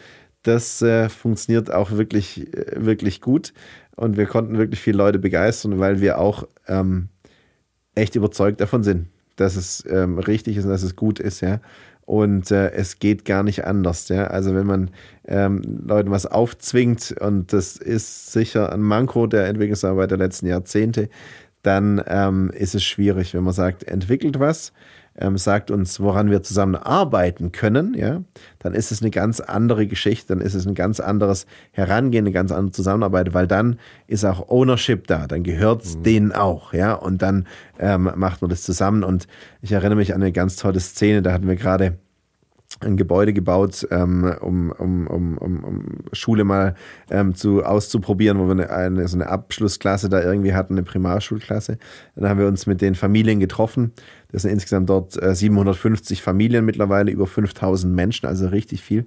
[0.43, 3.53] das äh, funktioniert auch wirklich, äh, wirklich gut.
[3.95, 7.09] Und wir konnten wirklich viele Leute begeistern, weil wir auch ähm,
[7.95, 11.59] echt überzeugt davon sind, dass es ähm, richtig ist und dass es gut ist, ja.
[12.11, 14.09] Und äh, es geht gar nicht anders.
[14.09, 14.27] Ja?
[14.27, 14.91] Also wenn man
[15.25, 21.07] ähm, Leuten was aufzwingt, und das ist sicher ein Manko der Entwicklungsarbeit der letzten Jahrzehnte,
[21.63, 24.73] dann ähm, ist es schwierig, wenn man sagt, entwickelt was,
[25.17, 28.21] ähm, sagt uns, woran wir zusammen arbeiten können, ja,
[28.59, 32.33] dann ist es eine ganz andere Geschichte, dann ist es ein ganz anderes Herangehen, eine
[32.33, 33.77] ganz andere Zusammenarbeit, weil dann
[34.07, 36.03] ist auch Ownership da, dann gehört es mhm.
[36.03, 37.47] denen auch, ja, und dann
[37.79, 39.03] ähm, macht man das zusammen.
[39.03, 39.27] Und
[39.61, 41.97] ich erinnere mich an eine ganz tolle Szene, da hatten wir gerade
[42.79, 46.75] ein Gebäude gebaut, ähm, um, um, um, um, Schule mal
[47.09, 51.77] ähm, zu, auszuprobieren, wo wir eine, eine, so eine Abschlussklasse da irgendwie hatten, eine Primarschulklasse.
[52.15, 53.91] Dann haben wir uns mit den Familien getroffen.
[54.31, 59.05] Das sind insgesamt dort äh, 750 Familien mittlerweile, über 5000 Menschen, also richtig viel.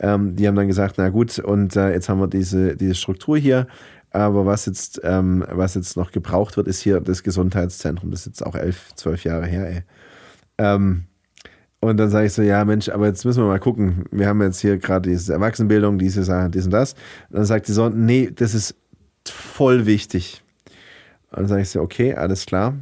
[0.00, 3.36] Ähm, die haben dann gesagt, na gut, und äh, jetzt haben wir diese, diese Struktur
[3.36, 3.66] hier.
[4.10, 8.10] Aber was jetzt, ähm, was jetzt noch gebraucht wird, ist hier das Gesundheitszentrum.
[8.10, 9.82] Das ist jetzt auch elf, zwölf Jahre her, ey.
[10.58, 11.04] Ähm,
[11.80, 14.04] und dann sage ich so, ja Mensch, aber jetzt müssen wir mal gucken.
[14.12, 16.92] Wir haben jetzt hier gerade diese Erwachsenenbildung, diese Sache, dies und das.
[17.30, 18.76] Und dann sagt die so, nee, das ist
[19.26, 20.44] voll wichtig.
[21.30, 22.74] Und dann sage ich so, okay, alles klar.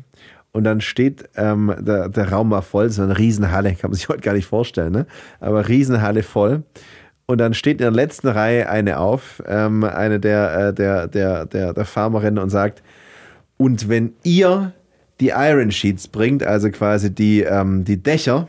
[0.53, 4.09] Und dann steht, ähm, der, der Raum war voll, so eine Riesenhalle, kann man sich
[4.09, 5.07] heute gar nicht vorstellen, ne?
[5.39, 6.65] aber Riesenhalle voll.
[7.27, 11.47] Und dann steht in der letzten Reihe eine auf, ähm, eine der, äh, der, der,
[11.47, 12.83] der, der Farmerinnen und sagt,
[13.57, 14.73] und wenn ihr
[15.21, 18.49] die Iron Sheets bringt, also quasi die, ähm, die Dächer,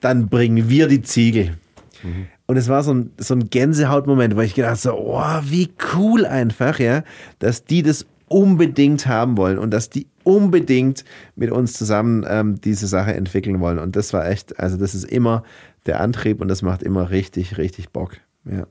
[0.00, 1.56] dann bringen wir die Ziegel.
[2.02, 2.26] Mhm.
[2.46, 6.26] Und es war so ein, so ein Gänsehautmoment, weil ich gedacht so, oh, wie cool
[6.26, 7.02] einfach, ja,
[7.38, 11.04] dass die das unbedingt haben wollen und dass die unbedingt
[11.36, 13.78] mit uns zusammen ähm, diese Sache entwickeln wollen.
[13.78, 15.42] Und das war echt, also das ist immer
[15.86, 18.16] der Antrieb und das macht immer richtig, richtig Bock.
[18.44, 18.66] Ja.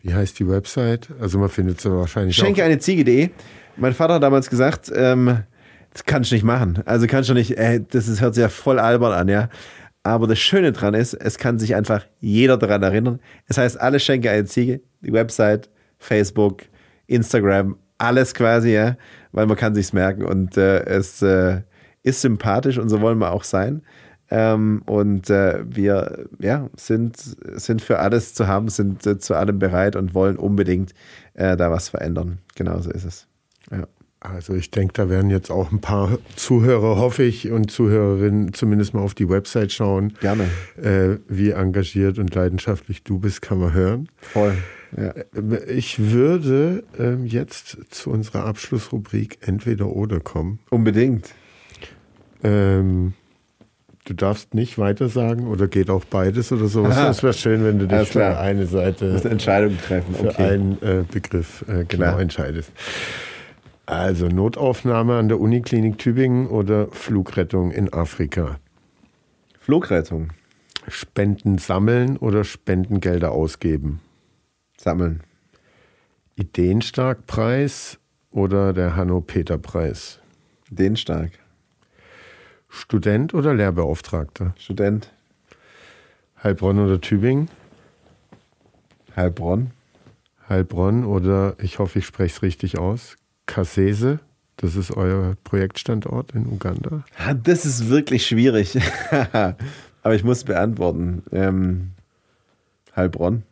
[0.00, 1.08] Wie heißt die Website?
[1.20, 3.30] Also man findet sie wahrscheinlich Schenke eine Ziege.de.
[3.76, 5.44] Mein Vater hat damals gesagt, ähm,
[5.92, 6.82] das kannst du nicht machen.
[6.84, 9.48] Also kannst du nicht, ey, das ist, hört sich ja voll albern an, ja.
[10.02, 13.20] Aber das Schöne dran ist, es kann sich einfach jeder daran erinnern.
[13.46, 16.62] Es heißt, alle schenke eine Ziege, die Website, Facebook,
[17.06, 18.96] Instagram, alles quasi, ja,
[19.32, 21.62] weil man kann sich's merken und äh, es äh,
[22.02, 23.82] ist sympathisch und so wollen wir auch sein.
[24.30, 29.58] Ähm, und äh, wir ja, sind, sind für alles zu haben, sind äh, zu allem
[29.58, 30.94] bereit und wollen unbedingt
[31.34, 32.38] äh, da was verändern.
[32.54, 33.26] Genauso ist es.
[33.70, 33.86] Ja.
[34.20, 38.94] Also ich denke, da werden jetzt auch ein paar Zuhörer, hoffe ich, und Zuhörerinnen zumindest
[38.94, 40.14] mal auf die Website schauen.
[40.20, 40.44] Gerne.
[40.80, 44.08] Äh, wie engagiert und leidenschaftlich du bist, kann man hören.
[44.18, 44.54] Voll.
[44.96, 45.10] Ja.
[45.10, 50.58] Äh, ich würde äh, jetzt zu unserer Abschlussrubrik Entweder oder kommen.
[50.70, 51.34] Unbedingt.
[52.44, 53.14] Ähm,
[54.04, 56.98] du darfst nicht weiter sagen oder geht auch beides oder sowas.
[56.98, 60.14] Es wäre schön, wenn du dich für eine Seite eine Entscheidung treffen.
[60.18, 60.32] Okay.
[60.32, 62.20] Für einen äh, Begriff äh, genau klar.
[62.20, 62.72] entscheidest.
[63.86, 68.58] Also Notaufnahme an der Uniklinik Tübingen oder Flugrettung in Afrika?
[69.58, 70.30] Flugrettung.
[70.88, 74.00] Spenden sammeln oder Spendengelder ausgeben?
[74.82, 75.20] Sammeln.
[76.34, 77.98] Ideenstark-Preis
[78.32, 80.18] oder der Hanno-Peter-Preis?
[80.70, 81.30] Ideenstark.
[82.68, 84.54] Student oder Lehrbeauftragter?
[84.58, 85.12] Student.
[86.42, 87.48] Heilbronn oder Tübingen?
[89.14, 89.70] Heilbronn.
[90.48, 93.16] Heilbronn oder ich hoffe, ich spreche es richtig aus.
[93.46, 94.18] Kasese,
[94.56, 97.04] das ist euer Projektstandort in Uganda?
[97.44, 98.78] Das ist wirklich schwierig.
[100.02, 101.22] Aber ich muss beantworten.
[101.30, 101.92] Ähm,
[102.96, 103.44] Heilbronn.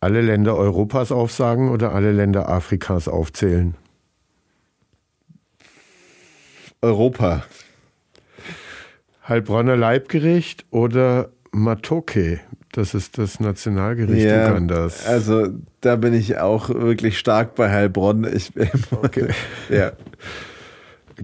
[0.00, 3.74] Alle Länder Europas aufsagen oder alle Länder Afrikas aufzählen?
[6.80, 7.44] Europa.
[9.28, 12.40] Heilbronner Leibgericht oder Matoke?
[12.72, 15.06] Das ist das Nationalgericht ja, Ugandas.
[15.06, 15.48] Also
[15.80, 18.24] da bin ich auch wirklich stark bei Heilbronn.
[18.24, 18.52] Ich,
[18.92, 19.28] okay.
[19.68, 19.92] ja.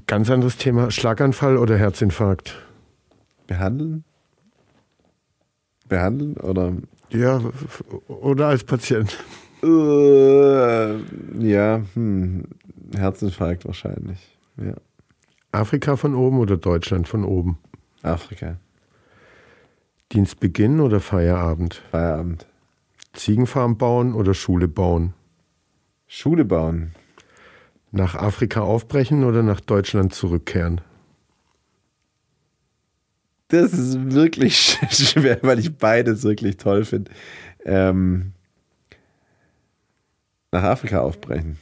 [0.06, 0.90] Ganz anderes Thema.
[0.90, 2.56] Schlaganfall oder Herzinfarkt?
[3.46, 4.04] Behandeln?
[5.88, 6.72] Behandeln oder?
[7.16, 7.40] Ja,
[8.08, 9.16] oder als Patient.
[9.62, 11.00] Uh,
[11.38, 12.44] ja, hm.
[12.94, 14.38] Herzinfarkt wahrscheinlich.
[14.58, 14.74] Ja.
[15.50, 17.58] Afrika von oben oder Deutschland von oben?
[18.02, 18.56] Afrika.
[20.12, 21.82] Dienstbeginn oder Feierabend?
[21.90, 22.46] Feierabend.
[23.12, 25.14] Ziegenfarm bauen oder Schule bauen?
[26.06, 26.94] Schule bauen.
[27.90, 30.82] Nach Afrika aufbrechen oder nach Deutschland zurückkehren?
[33.48, 37.10] Das ist wirklich schwer, weil ich beides wirklich toll finde.
[37.64, 38.32] Ähm,
[40.52, 41.58] nach Afrika aufbrechen.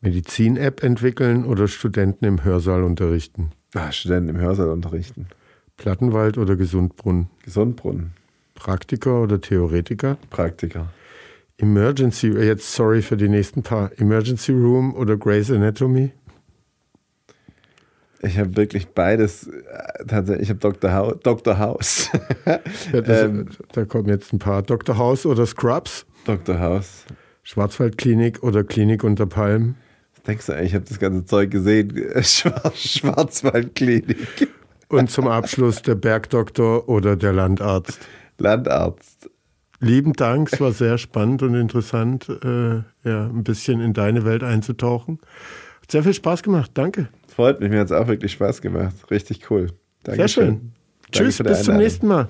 [0.00, 3.50] Medizin-App entwickeln oder Studenten im Hörsaal unterrichten?
[3.74, 5.26] Ah, Studenten im Hörsaal unterrichten.
[5.76, 7.28] Plattenwald oder Gesundbrunn?
[7.42, 8.12] Gesundbrunn.
[8.54, 10.16] Praktiker oder Theoretiker?
[10.30, 10.92] Praktiker.
[11.56, 13.90] Emergency, jetzt sorry für die nächsten paar.
[13.98, 16.12] Emergency Room oder Grey's Anatomy?
[18.22, 19.46] Ich habe wirklich beides.
[19.46, 20.92] Äh, tatsächlich, ich habe Dr.
[20.92, 21.16] House.
[21.22, 21.58] Dr.
[21.58, 22.10] House.
[22.92, 24.62] ja, das, ähm, da kommen jetzt ein paar.
[24.62, 24.98] Dr.
[24.98, 26.06] House oder Scrubs?
[26.24, 26.58] Dr.
[26.58, 27.04] House.
[27.42, 29.76] Schwarzwaldklinik oder Klinik unter Palmen?
[30.14, 30.68] Was denkst du eigentlich?
[30.68, 31.92] Ich habe das ganze Zeug gesehen.
[32.74, 34.48] Schwarzwaldklinik.
[34.88, 38.00] Und zum Abschluss der Bergdoktor oder der Landarzt.
[38.38, 39.30] Landarzt.
[39.80, 44.42] Lieben Dank, es war sehr spannend und interessant, äh, ja, ein bisschen in deine Welt
[44.42, 45.20] einzutauchen.
[45.82, 47.08] Hat sehr viel Spaß gemacht, danke.
[47.38, 48.96] Freut mich, mir hat es auch wirklich Spaß gemacht.
[49.12, 49.68] Richtig cool.
[50.02, 50.26] Dankeschön.
[50.26, 50.72] Sehr schön.
[51.02, 52.26] Danke Tschüss, bis zum nächsten Mal.